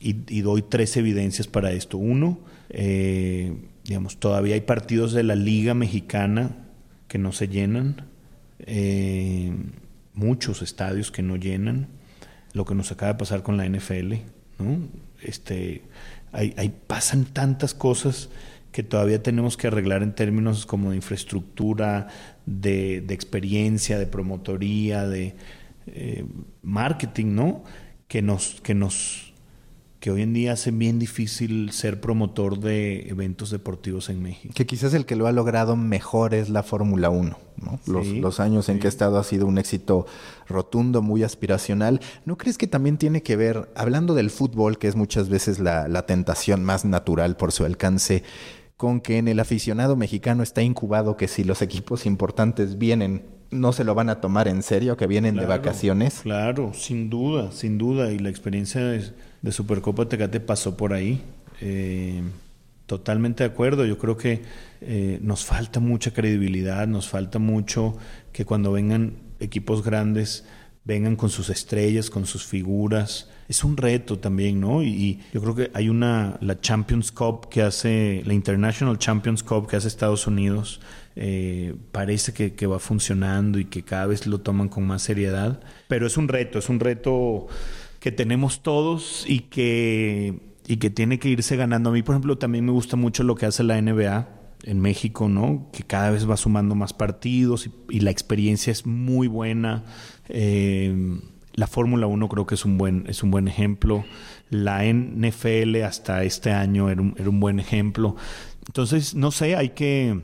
y 0.00 0.40
doy 0.42 0.62
tres 0.62 0.96
evidencias 0.96 1.46
para 1.46 1.72
esto. 1.72 1.96
Uno, 1.98 2.40
eh, 2.68 3.52
digamos, 3.84 4.18
todavía 4.18 4.54
hay 4.54 4.60
partidos 4.62 5.12
de 5.12 5.22
la 5.22 5.34
Liga 5.34 5.74
Mexicana 5.74 6.56
que 7.08 7.18
no 7.18 7.32
se 7.32 7.48
llenan, 7.48 8.06
eh, 8.60 9.52
muchos 10.14 10.62
estadios 10.62 11.10
que 11.10 11.22
no 11.22 11.36
llenan, 11.36 11.88
lo 12.54 12.64
que 12.64 12.74
nos 12.74 12.90
acaba 12.92 13.12
de 13.12 13.18
pasar 13.18 13.42
con 13.42 13.56
la 13.56 13.66
NFL, 13.66 14.14
¿no? 14.58 14.88
Este, 15.20 15.82
hay, 16.32 16.74
pasan 16.86 17.24
tantas 17.24 17.74
cosas 17.74 18.30
que 18.72 18.82
todavía 18.82 19.22
tenemos 19.22 19.56
que 19.56 19.66
arreglar 19.66 20.02
en 20.02 20.14
términos 20.14 20.64
como 20.64 20.90
de 20.90 20.96
infraestructura, 20.96 22.08
de, 22.46 23.04
experiencia, 23.10 23.98
de 23.98 24.06
promotoría, 24.06 25.06
de 25.06 25.34
eh, 25.86 26.24
marketing, 26.62 27.34
¿no? 27.34 27.64
Que 28.08 28.22
nos, 28.22 28.60
que 28.62 28.74
nos 28.74 29.31
que 30.02 30.10
hoy 30.10 30.22
en 30.22 30.32
día 30.32 30.54
hace 30.54 30.72
bien 30.72 30.98
difícil 30.98 31.70
ser 31.70 32.00
promotor 32.00 32.58
de 32.58 33.08
eventos 33.08 33.50
deportivos 33.50 34.08
en 34.08 34.20
México. 34.20 34.52
Que 34.52 34.66
quizás 34.66 34.94
el 34.94 35.06
que 35.06 35.14
lo 35.14 35.28
ha 35.28 35.32
logrado 35.32 35.76
mejor 35.76 36.34
es 36.34 36.48
la 36.48 36.64
Fórmula 36.64 37.08
1. 37.08 37.38
los, 37.86 38.40
años 38.40 38.68
en 38.68 38.80
que 38.80 38.88
ha 38.88 38.90
estado 38.90 39.16
ha 39.16 39.22
sido 39.22 39.46
un 39.46 39.58
éxito 39.58 40.06
rotundo, 40.48 41.02
muy 41.02 41.22
aspiracional. 41.22 42.00
¿No 42.24 42.36
crees 42.36 42.58
que 42.58 42.66
también 42.66 42.98
tiene 42.98 43.22
que 43.22 43.36
ver, 43.36 43.70
hablando 43.76 44.14
del 44.14 44.30
fútbol, 44.30 44.76
que 44.76 44.88
es 44.88 44.96
muchas 44.96 45.28
veces 45.28 45.60
la, 45.60 45.86
la 45.86 46.04
tentación 46.04 46.64
más 46.64 46.84
natural 46.84 47.36
por 47.36 47.52
su 47.52 47.64
alcance, 47.64 48.24
con 48.76 49.00
que 49.00 49.18
en 49.18 49.28
el 49.28 49.38
aficionado 49.38 49.94
mexicano 49.94 50.42
está 50.42 50.62
incubado 50.62 51.16
que 51.16 51.28
si 51.28 51.44
los 51.44 51.62
equipos 51.62 52.06
importantes 52.06 52.76
vienen 52.76 53.22
no 53.52 53.72
se 53.72 53.84
lo 53.84 53.94
van 53.94 54.08
a 54.08 54.20
tomar 54.20 54.48
en 54.48 54.62
serio, 54.62 54.96
que 54.96 55.06
vienen 55.06 55.36
de 55.36 55.44
vacaciones. 55.44 56.20
Claro, 56.22 56.72
sin 56.72 57.10
duda, 57.10 57.52
sin 57.52 57.76
duda. 57.76 58.10
Y 58.10 58.18
la 58.18 58.30
experiencia 58.30 58.80
de, 58.80 59.12
de 59.42 59.52
Supercopa 59.52 60.08
Tecate 60.08 60.40
pasó 60.40 60.76
por 60.76 60.92
ahí. 60.92 61.22
Eh, 61.60 62.22
totalmente 62.86 63.44
de 63.44 63.50
acuerdo. 63.50 63.84
Yo 63.84 63.98
creo 63.98 64.16
que 64.16 64.42
eh, 64.80 65.18
nos 65.22 65.44
falta 65.44 65.80
mucha 65.80 66.12
credibilidad, 66.12 66.86
nos 66.86 67.08
falta 67.08 67.38
mucho 67.38 67.96
que 68.32 68.44
cuando 68.44 68.72
vengan 68.72 69.14
equipos 69.40 69.84
grandes 69.84 70.44
vengan 70.84 71.16
con 71.16 71.30
sus 71.30 71.48
estrellas, 71.50 72.10
con 72.10 72.26
sus 72.26 72.44
figuras. 72.44 73.28
Es 73.48 73.64
un 73.64 73.76
reto 73.76 74.18
también, 74.18 74.60
¿no? 74.60 74.82
Y, 74.82 75.20
yo 75.32 75.40
creo 75.40 75.54
que 75.54 75.70
hay 75.74 75.88
una, 75.88 76.38
la 76.40 76.60
Champions 76.60 77.12
Cup 77.12 77.48
que 77.48 77.62
hace, 77.62 78.22
la 78.24 78.34
International 78.34 78.98
Champions 78.98 79.42
Cup 79.42 79.68
que 79.68 79.76
hace 79.76 79.88
Estados 79.88 80.26
Unidos, 80.26 80.80
eh, 81.14 81.74
parece 81.92 82.32
que, 82.32 82.54
que, 82.54 82.66
va 82.66 82.78
funcionando 82.78 83.58
y 83.58 83.66
que 83.66 83.82
cada 83.82 84.06
vez 84.06 84.26
lo 84.26 84.40
toman 84.40 84.68
con 84.68 84.86
más 84.86 85.02
seriedad. 85.02 85.60
Pero 85.88 86.06
es 86.06 86.16
un 86.16 86.28
reto, 86.28 86.58
es 86.58 86.68
un 86.68 86.80
reto 86.80 87.48
que 88.02 88.10
tenemos 88.10 88.64
todos 88.64 89.24
y 89.28 89.42
que, 89.42 90.40
y 90.66 90.78
que 90.78 90.90
tiene 90.90 91.20
que 91.20 91.28
irse 91.28 91.54
ganando. 91.54 91.90
A 91.90 91.92
mí, 91.92 92.02
por 92.02 92.16
ejemplo, 92.16 92.36
también 92.36 92.64
me 92.64 92.72
gusta 92.72 92.96
mucho 92.96 93.22
lo 93.22 93.36
que 93.36 93.46
hace 93.46 93.62
la 93.62 93.80
NBA 93.80 94.28
en 94.64 94.80
México, 94.80 95.28
¿no? 95.28 95.68
Que 95.72 95.84
cada 95.84 96.10
vez 96.10 96.28
va 96.28 96.36
sumando 96.36 96.74
más 96.74 96.92
partidos 96.92 97.70
y, 97.88 98.00
la 98.00 98.10
experiencia 98.10 98.72
es 98.72 98.86
muy 98.86 99.28
buena. 99.28 99.84
Eh, 100.28 101.20
la 101.52 101.68
Fórmula 101.68 102.08
1 102.08 102.28
creo 102.28 102.44
que 102.44 102.56
es 102.56 102.64
un 102.64 102.76
buen, 102.76 103.04
es 103.06 103.22
un 103.22 103.30
buen 103.30 103.46
ejemplo. 103.46 104.04
La 104.50 104.82
NFL 104.84 105.80
hasta 105.84 106.24
este 106.24 106.50
año 106.50 106.90
era 106.90 107.00
un, 107.00 107.14
era 107.16 107.30
un 107.30 107.38
buen 107.38 107.60
ejemplo. 107.60 108.16
Entonces, 108.66 109.14
no 109.14 109.30
sé, 109.30 109.54
hay 109.54 109.68
que 109.68 110.22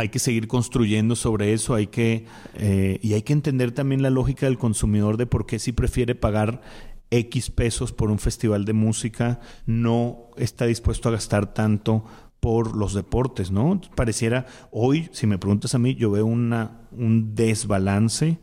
hay 0.00 0.08
que 0.08 0.18
seguir 0.18 0.48
construyendo 0.48 1.14
sobre 1.14 1.52
eso, 1.52 1.74
hay 1.74 1.86
que, 1.86 2.24
eh, 2.54 2.98
y 3.02 3.12
hay 3.12 3.22
que 3.22 3.32
entender 3.32 3.72
también 3.72 4.02
la 4.02 4.10
lógica 4.10 4.46
del 4.46 4.58
consumidor 4.58 5.16
de 5.16 5.26
por 5.26 5.46
qué 5.46 5.58
si 5.58 5.72
prefiere 5.72 6.14
pagar 6.14 6.62
X 7.10 7.50
pesos 7.50 7.92
por 7.92 8.10
un 8.10 8.18
festival 8.18 8.64
de 8.64 8.72
música, 8.72 9.40
no 9.66 10.30
está 10.36 10.66
dispuesto 10.66 11.08
a 11.08 11.12
gastar 11.12 11.52
tanto 11.52 12.04
por 12.40 12.76
los 12.76 12.94
deportes, 12.94 13.50
¿no? 13.50 13.80
Pareciera, 13.94 14.46
hoy, 14.70 15.08
si 15.12 15.26
me 15.26 15.38
preguntas 15.38 15.74
a 15.74 15.78
mí, 15.78 15.94
yo 15.94 16.10
veo 16.10 16.26
una, 16.26 16.80
un 16.92 17.34
desbalance 17.34 18.38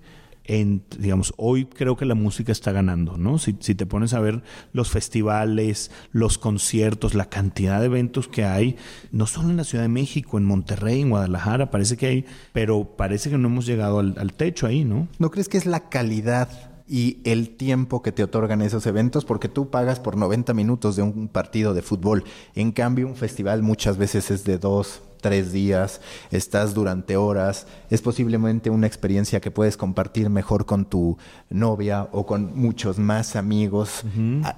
en, 0.48 0.84
digamos, 0.98 1.34
hoy 1.36 1.66
creo 1.66 1.98
que 1.98 2.06
la 2.06 2.16
música 2.16 2.52
está 2.52 2.72
ganando, 2.72 3.18
¿no? 3.18 3.38
Si, 3.38 3.58
si, 3.60 3.76
te 3.76 3.86
pones 3.86 4.14
a 4.14 4.20
ver 4.20 4.44
los 4.72 4.90
festivales, 4.90 5.92
los 6.12 6.38
conciertos, 6.38 7.16
la 7.16 7.30
cantidad 7.30 7.80
de 7.80 7.88
eventos 7.88 8.30
que 8.30 8.46
hay, 8.46 8.78
no 9.12 9.28
solo 9.28 9.50
en 9.50 9.58
la 9.58 9.66
Ciudad 9.66 9.84
de 9.84 9.90
México, 9.90 10.38
en 10.38 10.46
Monterrey, 10.46 11.02
en 11.02 11.10
Guadalajara, 11.10 11.70
parece 11.70 11.98
que 11.98 12.06
hay, 12.06 12.26
pero 12.54 12.96
parece 12.96 13.30
que 13.30 13.38
no 13.38 13.50
hemos 13.50 13.66
llegado 13.66 14.00
al, 14.00 14.16
al 14.18 14.34
techo 14.34 14.68
ahí, 14.68 14.86
¿no? 14.86 15.10
¿No 15.20 15.32
crees 15.32 15.50
que 15.50 15.58
es 15.58 15.66
la 15.66 15.90
calidad 15.90 16.77
y 16.88 17.20
el 17.26 17.56
tiempo 17.56 18.02
que 18.02 18.12
te 18.12 18.24
otorgan 18.24 18.62
esos 18.62 18.86
eventos, 18.86 19.26
porque 19.26 19.50
tú 19.50 19.70
pagas 19.70 20.00
por 20.00 20.16
90 20.16 20.54
minutos 20.54 20.96
de 20.96 21.04
un 21.04 21.28
partido 21.28 21.74
de 21.74 21.82
fútbol. 21.82 22.24
En 22.56 22.72
cambio, 22.72 23.08
un 23.08 23.16
festival 23.16 23.62
muchas 23.62 23.98
veces 23.98 24.32
es 24.32 24.44
de 24.46 24.58
dos, 24.58 25.02
tres 25.22 25.52
días, 25.52 26.00
estás 26.32 26.74
durante 26.74 27.18
horas, 27.18 27.68
es 27.90 28.02
posiblemente 28.02 28.70
una 28.70 28.88
experiencia 28.88 29.42
que 29.42 29.52
puedes 29.52 29.76
compartir 29.76 30.30
mejor 30.30 30.66
con 30.66 30.86
tu 30.86 31.18
novia 31.50 32.08
o 32.12 32.26
con 32.26 32.58
muchos 32.58 33.00
más 33.00 33.36
amigos. 33.36 34.04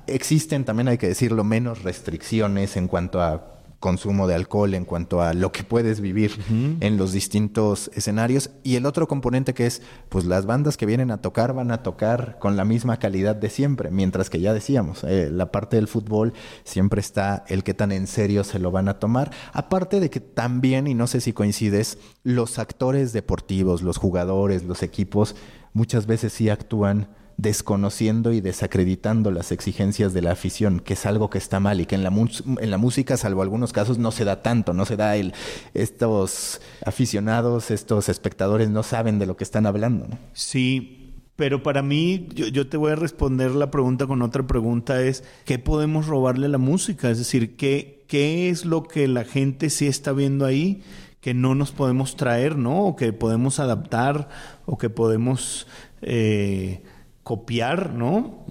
Existen 0.08 0.66
también, 0.66 0.90
hay 0.90 0.98
que 0.98 1.08
decirlo, 1.08 1.44
menos 1.44 1.84
restricciones 1.84 2.78
en 2.78 2.88
cuanto 2.88 3.22
a 3.22 3.59
consumo 3.80 4.28
de 4.28 4.36
alcohol, 4.36 4.74
en 4.74 4.86
cuanto 4.86 5.22
a 5.22 5.34
lo 5.34 5.52
que 5.52 5.64
puedes 5.64 6.02
vivir 6.02 6.32
en 6.50 6.98
los 6.98 7.12
distintos 7.12 7.90
escenarios. 7.94 8.52
Y 8.64 8.76
el 8.76 8.86
otro 8.86 9.08
componente 9.08 9.54
que 9.54 9.66
es, 9.66 9.82
pues 10.10 10.26
las 10.26 10.46
bandas 10.46 10.78
que 10.78 10.86
vienen 10.86 11.12
a 11.12 11.22
tocar 11.22 11.54
van 11.54 11.72
a 11.72 11.82
tocar 11.82 12.38
con 12.40 12.58
la 12.58 12.66
misma 12.66 12.98
calidad 12.98 13.36
de 13.36 13.50
siempre, 13.50 13.90
mientras 13.92 14.30
que 14.30 14.42
ya 14.42 14.54
decíamos, 14.54 15.04
eh, 15.04 15.30
la 15.32 15.52
parte 15.52 15.78
del 15.78 15.88
fútbol 15.88 16.34
siempre 16.64 17.00
está 17.00 17.46
el 17.48 17.64
que 17.64 17.74
tan 17.74 17.92
en 17.92 18.08
serio 18.08 18.44
se 18.44 18.60
lo 18.60 18.72
van 18.72 18.90
a 18.90 19.00
tomar. 19.00 19.32
Aparte 19.54 20.00
de 20.00 20.10
que 20.10 20.20
también, 20.20 20.88
y 20.88 20.94
no 20.94 21.08
sé 21.08 21.22
si 21.22 21.34
coincides, 21.34 21.98
los 22.24 22.60
actores 22.60 23.14
deportivos, 23.14 23.82
los 23.82 23.98
jugadores, 23.98 24.64
los 24.64 24.84
equipos, 24.84 25.36
muchas 25.74 26.06
veces 26.06 26.34
sí 26.34 26.50
actúan 26.50 27.08
desconociendo 27.40 28.34
y 28.34 28.42
desacreditando 28.42 29.32
las 29.32 29.54
exigencias 29.54 30.14
de 30.14 30.22
la 30.22 30.34
afición, 30.34 30.82
que 30.82 30.94
es 30.94 31.06
algo 31.06 31.30
que 31.30 31.38
está 31.38 31.62
mal 31.62 31.80
y 31.80 31.86
que 31.86 31.96
en 31.96 32.04
la, 32.04 32.10
en 32.10 32.70
la 32.70 32.78
música, 32.78 33.16
salvo 33.16 33.42
algunos 33.42 33.72
casos, 33.72 33.98
no 33.98 34.12
se 34.12 34.26
da 34.26 34.44
tanto, 34.44 34.74
no 34.74 34.86
se 34.86 34.98
da 34.98 35.16
el... 35.16 35.34
Estos 35.74 36.60
aficionados, 36.86 37.72
estos 37.72 38.10
espectadores 38.10 38.70
no 38.70 38.84
saben 38.84 39.20
de 39.20 39.26
lo 39.26 39.38
que 39.38 39.46
están 39.46 39.66
hablando. 39.66 40.08
Sí, 40.34 41.14
pero 41.38 41.64
para 41.64 41.82
mí, 41.82 42.28
yo, 42.36 42.48
yo, 42.48 42.68
te 42.68 42.76
voy 42.76 42.92
a 42.92 42.96
responder 42.96 43.52
la 43.52 43.72
pregunta 43.72 44.06
con 44.06 44.22
otra 44.22 44.46
pregunta, 44.46 45.02
es, 45.02 45.24
¿qué 45.46 45.58
podemos 45.60 46.08
robarle 46.08 46.48
a 46.48 46.50
la 46.50 46.58
música? 46.58 47.10
Es 47.10 47.20
decir, 47.20 47.56
¿qué, 47.56 48.04
qué 48.10 48.50
es 48.50 48.66
lo 48.66 48.84
que 48.84 49.08
la 49.08 49.24
gente 49.24 49.70
sí 49.70 49.88
está 49.88 50.12
viendo 50.12 50.46
ahí 50.46 50.84
que 51.22 51.34
no 51.34 51.56
nos 51.56 51.72
podemos 51.72 52.18
traer, 52.18 52.58
¿no? 52.58 52.84
O 52.84 52.96
que 52.98 53.14
podemos 53.14 53.60
adaptar, 53.62 54.28
o 54.66 54.78
que 54.78 54.90
podemos... 54.90 55.68
Eh, 56.02 56.84
copiar, 57.30 57.94
¿no? 57.94 58.44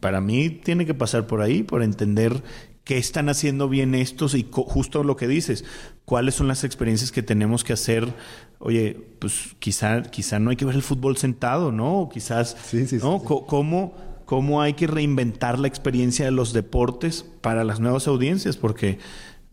Para 0.00 0.20
mí 0.20 0.50
tiene 0.50 0.86
que 0.86 0.92
pasar 0.92 1.28
por 1.28 1.40
ahí, 1.40 1.62
por 1.62 1.84
entender 1.84 2.42
qué 2.82 2.98
están 2.98 3.28
haciendo 3.28 3.68
bien 3.68 3.94
estos 3.94 4.34
y 4.34 4.44
justo 4.50 5.04
lo 5.04 5.14
que 5.14 5.28
dices, 5.28 5.64
cuáles 6.04 6.34
son 6.34 6.48
las 6.48 6.64
experiencias 6.64 7.12
que 7.12 7.22
tenemos 7.22 7.62
que 7.62 7.74
hacer. 7.74 8.12
Oye, 8.58 9.00
pues 9.20 9.54
quizá, 9.60 10.02
quizá 10.02 10.40
no 10.40 10.50
hay 10.50 10.56
que 10.56 10.64
ver 10.64 10.74
el 10.74 10.82
fútbol 10.82 11.16
sentado, 11.16 11.70
¿no? 11.70 12.10
quizás, 12.12 12.56
sí, 12.64 12.88
sí, 12.88 12.96
¿no? 12.96 13.22
¿Cómo, 13.22 13.94
¿Cómo 14.24 14.60
hay 14.60 14.72
que 14.72 14.88
reinventar 14.88 15.60
la 15.60 15.68
experiencia 15.68 16.24
de 16.24 16.32
los 16.32 16.52
deportes 16.52 17.24
para 17.40 17.62
las 17.62 17.78
nuevas 17.78 18.08
audiencias? 18.08 18.56
Porque 18.56 18.98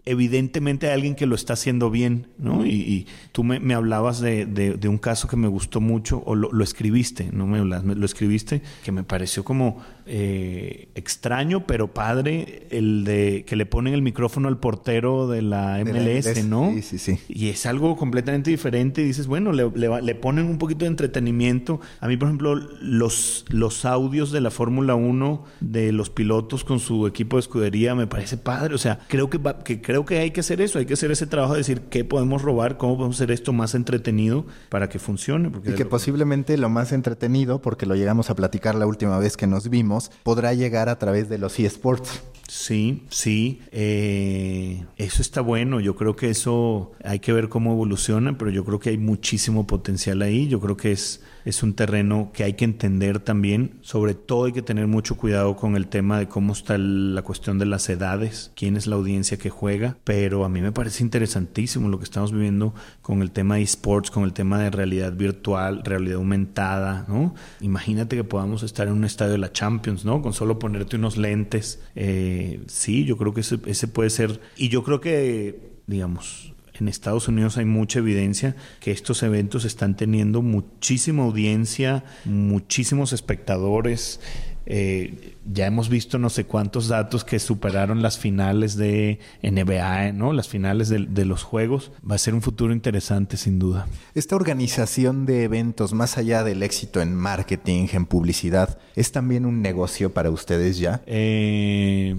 evidentemente 0.05 0.87
hay 0.87 0.93
alguien 0.93 1.15
que 1.15 1.25
lo 1.25 1.35
está 1.35 1.53
haciendo 1.53 1.89
bien, 1.89 2.27
¿no? 2.37 2.65
Y, 2.65 3.07
tú 3.31 3.43
me, 3.43 3.73
hablabas 3.73 4.19
de, 4.19 4.45
de, 4.45 4.87
un 4.87 4.97
caso 4.97 5.27
que 5.27 5.35
me 5.35 5.47
gustó 5.47 5.81
mucho, 5.81 6.23
o 6.25 6.35
lo, 6.35 6.63
escribiste, 6.63 7.29
no 7.31 7.47
me 7.47 7.59
lo 7.59 8.05
escribiste, 8.05 8.61
que 8.83 8.91
me 8.91 9.03
pareció 9.03 9.43
como 9.43 9.81
eh, 10.05 10.89
extraño, 10.95 11.65
pero 11.65 11.93
padre, 11.93 12.67
el 12.71 13.03
de 13.03 13.43
que 13.45 13.55
le 13.55 13.65
ponen 13.65 13.93
el 13.93 14.01
micrófono 14.01 14.47
al 14.47 14.59
portero 14.59 15.27
de 15.27 15.41
la 15.41 15.83
MLS, 15.83 16.45
¿no? 16.45 16.71
Sí, 16.73 16.81
sí, 16.81 16.97
sí. 16.97 17.19
Y 17.27 17.49
es 17.49 17.65
algo 17.65 17.95
completamente 17.95 18.49
diferente 18.49 19.01
y 19.01 19.05
dices, 19.05 19.27
bueno, 19.27 19.51
le, 19.51 19.69
le, 19.69 20.15
ponen 20.15 20.45
un 20.45 20.57
poquito 20.57 20.85
de 20.85 20.89
entretenimiento. 20.89 21.79
A 21.99 22.07
mí, 22.07 22.17
por 22.17 22.27
ejemplo, 22.27 22.55
los, 22.55 23.45
los 23.49 23.85
audios 23.85 24.31
de 24.31 24.41
la 24.41 24.51
Fórmula 24.51 24.95
1 24.95 25.43
de 25.59 25.91
los 25.91 26.09
pilotos 26.09 26.63
con 26.63 26.79
su 26.79 27.07
equipo 27.07 27.37
de 27.37 27.41
escudería 27.41 27.95
me 27.95 28.07
parece 28.07 28.37
padre, 28.37 28.75
o 28.75 28.77
sea, 28.77 28.99
creo 29.07 29.29
que, 29.29 29.39
que 29.63 29.81
creo 29.81 30.05
que 30.05 30.19
hay 30.19 30.31
que 30.31 30.41
hacer 30.41 30.61
eso, 30.61 30.79
hay 30.79 30.85
que 30.85 30.93
hacer 30.93 31.11
ese 31.11 31.27
trabajo 31.27 31.53
de 31.53 31.59
decir 31.59 31.81
qué 31.89 32.03
podemos 32.03 32.41
robar, 32.41 32.77
cómo 32.77 32.97
podemos 32.97 33.17
hacer 33.17 33.31
esto 33.31 33.53
más 33.53 33.75
entretenido 33.75 34.45
para 34.69 34.89
que 34.89 34.99
funcione. 34.99 35.49
Porque 35.49 35.71
y 35.71 35.73
que 35.73 35.85
posiblemente 35.85 36.57
lo 36.57 36.69
más 36.69 36.91
entretenido, 36.91 37.61
porque 37.61 37.85
lo 37.85 37.95
llegamos 37.95 38.29
a 38.29 38.35
platicar 38.35 38.75
la 38.75 38.85
última 38.85 39.17
vez 39.19 39.37
que 39.37 39.47
nos 39.47 39.69
vimos, 39.69 39.90
podrá 40.23 40.53
llegar 40.53 40.89
a 40.89 40.97
través 40.97 41.29
de 41.29 41.37
los 41.37 41.59
eSports. 41.59 42.23
Sí, 42.47 43.03
sí, 43.09 43.61
eh, 43.71 44.83
eso 44.97 45.21
está 45.21 45.39
bueno. 45.39 45.79
Yo 45.79 45.95
creo 45.95 46.17
que 46.17 46.29
eso 46.29 46.91
hay 47.03 47.19
que 47.19 47.31
ver 47.31 47.47
cómo 47.47 47.71
evoluciona, 47.71 48.37
pero 48.37 48.51
yo 48.51 48.65
creo 48.65 48.79
que 48.79 48.89
hay 48.89 48.97
muchísimo 48.97 49.65
potencial 49.65 50.21
ahí. 50.21 50.49
Yo 50.49 50.59
creo 50.59 50.75
que 50.75 50.91
es 50.91 51.21
es 51.45 51.63
un 51.63 51.73
terreno 51.73 52.31
que 52.33 52.43
hay 52.43 52.53
que 52.53 52.65
entender 52.65 53.19
también. 53.19 53.79
Sobre 53.81 54.13
todo 54.13 54.45
hay 54.45 54.51
que 54.51 54.61
tener 54.61 54.87
mucho 54.87 55.17
cuidado 55.17 55.55
con 55.55 55.75
el 55.75 55.87
tema 55.87 56.19
de 56.19 56.27
cómo 56.27 56.53
está 56.53 56.77
la 56.77 57.21
cuestión 57.21 57.59
de 57.59 57.65
las 57.65 57.89
edades, 57.89 58.51
quién 58.55 58.77
es 58.77 58.87
la 58.87 58.95
audiencia 58.95 59.37
que 59.37 59.49
juega. 59.49 59.97
Pero 60.03 60.45
a 60.45 60.49
mí 60.49 60.61
me 60.61 60.71
parece 60.71 61.03
interesantísimo 61.03 61.89
lo 61.89 61.97
que 61.97 62.05
estamos 62.05 62.31
viviendo 62.31 62.73
con 63.01 63.21
el 63.21 63.31
tema 63.31 63.55
de 63.55 63.63
esports, 63.63 64.11
con 64.11 64.23
el 64.23 64.33
tema 64.33 64.59
de 64.59 64.69
realidad 64.69 65.13
virtual, 65.13 65.81
realidad 65.83 66.17
aumentada, 66.17 67.05
¿no? 67.07 67.35
Imagínate 67.59 68.15
que 68.15 68.23
podamos 68.23 68.63
estar 68.63 68.87
en 68.87 68.93
un 68.93 69.05
estadio 69.05 69.33
de 69.33 69.37
la 69.37 69.51
Champions, 69.51 70.05
¿no? 70.05 70.21
Con 70.21 70.33
solo 70.33 70.59
ponerte 70.59 70.95
unos 70.95 71.17
lentes. 71.17 71.81
Eh, 71.95 72.63
sí, 72.67 73.05
yo 73.05 73.17
creo 73.17 73.33
que 73.33 73.41
ese, 73.41 73.59
ese 73.65 73.87
puede 73.87 74.09
ser. 74.09 74.39
Y 74.55 74.69
yo 74.69 74.83
creo 74.83 75.01
que, 75.01 75.81
digamos, 75.87 76.50
en 76.81 76.87
Estados 76.87 77.27
Unidos 77.27 77.57
hay 77.57 77.65
mucha 77.65 77.99
evidencia 77.99 78.55
que 78.79 78.91
estos 78.91 79.21
eventos 79.23 79.65
están 79.65 79.95
teniendo 79.95 80.41
muchísima 80.41 81.23
audiencia, 81.23 82.03
muchísimos 82.25 83.13
espectadores. 83.13 84.19
Eh, 84.65 85.35
ya 85.51 85.65
hemos 85.65 85.89
visto 85.89 86.17
no 86.17 86.29
sé 86.29 86.45
cuántos 86.45 86.87
datos 86.87 87.23
que 87.23 87.39
superaron 87.39 88.01
las 88.01 88.17
finales 88.17 88.77
de 88.77 89.19
NBA, 89.43 90.13
¿no? 90.13 90.33
Las 90.33 90.47
finales 90.47 90.89
de, 90.89 91.05
de, 91.07 91.25
los 91.25 91.43
juegos. 91.43 91.91
Va 92.09 92.15
a 92.15 92.19
ser 92.19 92.33
un 92.33 92.41
futuro 92.41 92.73
interesante, 92.73 93.37
sin 93.37 93.59
duda. 93.59 93.87
Esta 94.15 94.35
organización 94.35 95.25
de 95.25 95.43
eventos, 95.43 95.93
más 95.93 96.17
allá 96.17 96.43
del 96.43 96.63
éxito 96.63 97.01
en 97.01 97.15
marketing, 97.15 97.87
en 97.93 98.05
publicidad, 98.05 98.79
¿es 98.95 99.11
también 99.11 99.45
un 99.45 99.61
negocio 99.61 100.13
para 100.13 100.31
ustedes 100.31 100.77
ya? 100.77 101.01
Eh 101.05 102.15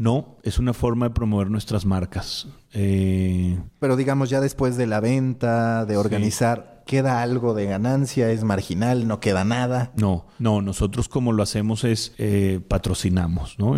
no, 0.00 0.38
es 0.44 0.58
una 0.58 0.72
forma 0.72 1.08
de 1.08 1.14
promover 1.14 1.50
nuestras 1.50 1.84
marcas. 1.84 2.48
Eh, 2.72 3.58
Pero 3.80 3.96
digamos, 3.96 4.30
ya 4.30 4.40
después 4.40 4.78
de 4.78 4.86
la 4.86 4.98
venta, 4.98 5.84
de 5.84 5.98
organizar, 5.98 6.84
¿queda 6.86 7.20
algo 7.20 7.52
de 7.52 7.66
ganancia? 7.66 8.30
¿Es 8.30 8.42
marginal? 8.42 9.06
¿No 9.06 9.20
queda 9.20 9.44
nada? 9.44 9.92
No, 9.96 10.24
no, 10.38 10.62
nosotros 10.62 11.10
como 11.10 11.34
lo 11.34 11.42
hacemos 11.42 11.84
es 11.84 12.14
eh, 12.16 12.60
patrocinamos, 12.66 13.58
¿no? 13.58 13.76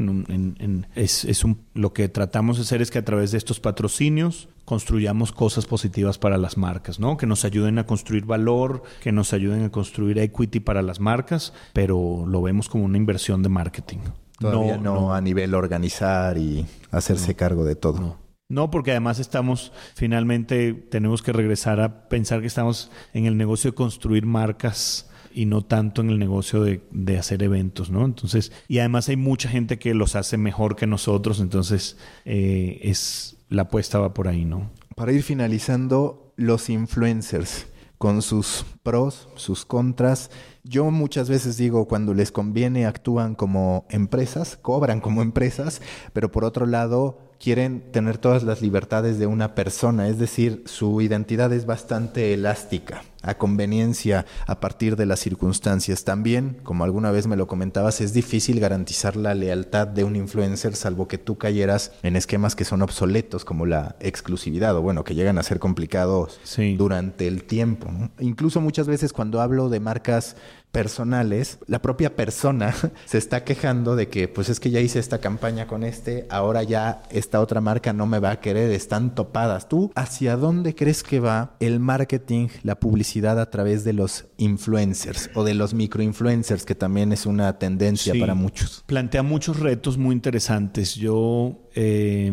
es, 0.95 1.25
es 1.25 1.43
un, 1.43 1.67
lo 1.75 1.93
que 1.93 2.09
tratamos 2.09 2.59
de 2.59 2.63
hacer 2.63 2.83
es 2.83 2.93
que 2.93 2.99
a 2.99 3.05
través 3.05 3.33
de 3.33 3.39
estos 3.39 3.59
patrocinios 3.59 4.49
construyamos 4.65 5.33
cosas 5.33 5.67
positivas 5.67 6.19
para 6.19 6.39
las 6.39 6.57
marcas, 6.57 7.01
¿no? 7.01 7.17
Que 7.17 7.27
nos 7.27 7.45
ayuden 7.45 7.81
a 7.81 7.87
construir 7.87 8.27
valor, 8.27 8.85
que 9.03 9.11
nos 9.11 9.33
ayuden 9.33 9.65
a 9.65 9.71
construir 9.71 10.21
equity 10.21 10.61
para 10.61 10.83
las 10.83 11.01
marcas, 11.01 11.53
pero 11.73 12.25
lo 12.29 12.41
vemos 12.43 12.69
como 12.69 12.85
una 12.85 12.97
inversión 12.97 13.43
de 13.43 13.49
marketing. 13.49 13.99
Todavía 14.43 14.77
no, 14.77 15.15
a 15.15 15.21
nivel 15.21 15.55
organizar 15.55 16.37
y 16.39 16.67
hacerse 16.91 17.35
cargo 17.35 17.65
de 17.65 17.77
todo. 17.77 18.19
No, 18.49 18.71
porque 18.71 18.91
además 18.91 19.19
estamos, 19.19 19.73
finalmente 19.95 20.75
tenemos 20.75 21.23
que 21.23 21.33
regresar 21.33 21.81
a 21.81 22.09
pensar 22.09 22.41
que 22.41 22.47
estamos 22.47 22.91
en 23.15 23.25
el 23.25 23.39
negocio 23.39 23.71
de 23.71 23.75
construir 23.75 24.27
marcas 24.27 25.09
y 25.33 25.47
no 25.47 25.63
tanto 25.63 26.03
en 26.03 26.11
el 26.11 26.19
negocio 26.19 26.63
de, 26.63 26.87
de, 26.91 27.19
hacer 27.19 27.43
eventos, 27.43 27.91
¿no? 27.91 28.05
Entonces, 28.05 28.53
y 28.69 28.81
además 28.81 29.09
hay 29.09 29.17
mucha 29.17 29.49
gente 29.49 29.79
que 29.79 29.95
los 29.95 30.17
hace 30.17 30.37
mejor 30.37 30.77
que 30.77 30.87
nosotros, 30.87 31.41
entonces 31.41 31.97
eh, 32.27 32.81
es 32.83 33.39
la 33.49 33.63
apuesta 33.63 33.99
va 33.99 34.13
por 34.13 34.29
ahí, 34.29 34.45
¿no? 34.45 34.71
Para 34.95 35.13
ir 35.13 35.23
finalizando, 35.23 36.35
los 36.37 36.69
influencers 36.71 37.67
con 37.99 38.21
sus 38.23 38.65
pros, 38.83 39.29
sus 39.37 39.65
contras. 39.65 40.31
Yo 40.65 40.91
muchas 40.93 41.29
veces 41.29 41.57
digo, 41.57 41.89
cuando 41.89 42.15
les 42.15 42.31
conviene 42.31 42.87
actúan 42.87 43.35
como 43.35 43.85
empresas, 43.91 44.57
cobran 44.63 45.01
como 45.01 45.21
empresas, 45.21 45.83
pero 46.13 46.31
por 46.31 46.45
otro 46.45 46.67
lado 46.67 47.19
quieren 47.41 47.91
tener 47.91 48.19
todas 48.19 48.45
las 48.45 48.63
libertades 48.63 49.19
de 49.19 49.27
una 49.27 49.57
persona, 49.57 50.07
es 50.07 50.21
decir, 50.21 50.63
su 50.67 51.01
identidad 51.01 51.53
es 51.53 51.67
bastante 51.67 52.33
elástica 52.33 53.03
a 53.23 53.35
conveniencia 53.35 54.27
a 54.47 54.61
partir 54.61 54.97
de 54.97 55.07
las 55.07 55.21
circunstancias. 55.21 56.05
También, 56.05 56.59
como 56.63 56.85
alguna 56.85 57.11
vez 57.11 57.27
me 57.27 57.37
lo 57.37 57.47
comentabas, 57.47 58.01
es 58.01 58.13
difícil 58.13 58.61
garantizar 58.61 59.17
la 59.17 59.35
lealtad 59.35 59.87
de 59.87 60.05
un 60.05 60.17
influencer 60.17 60.77
salvo 60.77 61.09
que 61.09 61.19
tú 61.19 61.39
cayeras 61.39 61.93
en 62.03 62.17
esquemas 62.17 62.55
que 62.55 62.65
son 62.65 62.83
obsoletos 62.83 63.45
como 63.45 63.67
la 63.67 63.97
exclusividad 64.01 64.77
o 64.77 64.83
bueno, 64.83 65.05
que 65.05 65.15
llegan 65.15 65.39
a 65.39 65.43
ser 65.43 65.59
complicados 65.59 66.41
durante 66.77 67.29
el 67.29 67.45
tiempo. 67.45 67.91
Incluso 68.19 68.61
muchas 68.61 68.87
veces 68.87 69.13
cuando 69.13 69.41
hablo 69.41 69.69
de 69.69 69.81
marcas 69.81 70.37
personales, 70.73 71.59
la 71.67 71.83
propia 71.83 72.17
persona 72.17 72.75
se 73.05 73.19
está 73.19 73.45
quejando 73.45 73.95
de 73.95 74.09
que 74.09 74.27
pues 74.27 74.49
es 74.49 74.59
que 74.59 74.71
ya 74.71 74.81
hice 74.81 74.99
esta 74.99 75.19
campaña 75.19 75.67
con 75.67 75.85
este, 75.85 76.27
ahora 76.31 76.63
ya 76.63 77.03
esta 77.11 77.41
otra 77.41 77.61
marca 77.61 77.93
no 77.93 78.07
me 78.07 78.19
va 78.19 78.31
a 78.31 78.41
querer, 78.41 78.71
están 78.71 79.15
topadas. 79.15 79.69
¿Tú 79.69 79.93
hacia 79.95 80.37
dónde 80.37 80.75
crees 80.75 81.03
que 81.03 81.21
va 81.21 81.55
el 81.61 81.79
marketing, 81.79 82.49
la 82.63 82.81
publicidad 82.81 83.12
a 83.43 83.51
través 83.51 83.85
de 83.85 83.93
los 83.93 84.27
influencers 84.39 85.31
o 85.35 85.45
de 85.45 85.55
los 85.55 85.75
microinfluencers, 85.75 86.65
que 86.65 86.75
también 86.75 87.13
es 87.13 87.27
una 87.27 87.59
tendencia 87.59 88.15
para 88.19 88.35
muchos? 88.35 88.85
Plantea 88.87 89.23
muchos 89.23 89.61
retos 89.61 89.99
muy 89.99 90.15
interesantes. 90.15 90.95
Yo... 90.95 91.69
Eh 91.75 92.33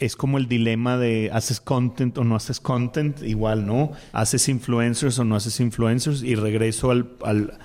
es 0.00 0.16
como 0.16 0.38
el 0.38 0.48
dilema 0.48 0.96
de 0.96 1.30
haces 1.32 1.60
content 1.60 2.16
o 2.18 2.24
no 2.24 2.36
haces 2.36 2.60
content, 2.60 3.22
igual, 3.22 3.66
¿no? 3.66 3.92
Haces 4.12 4.48
influencers 4.48 5.18
o 5.18 5.24
no 5.24 5.36
haces 5.36 5.60
influencers 5.60 6.22
y 6.22 6.34
regreso 6.34 6.90
al, 6.90 7.08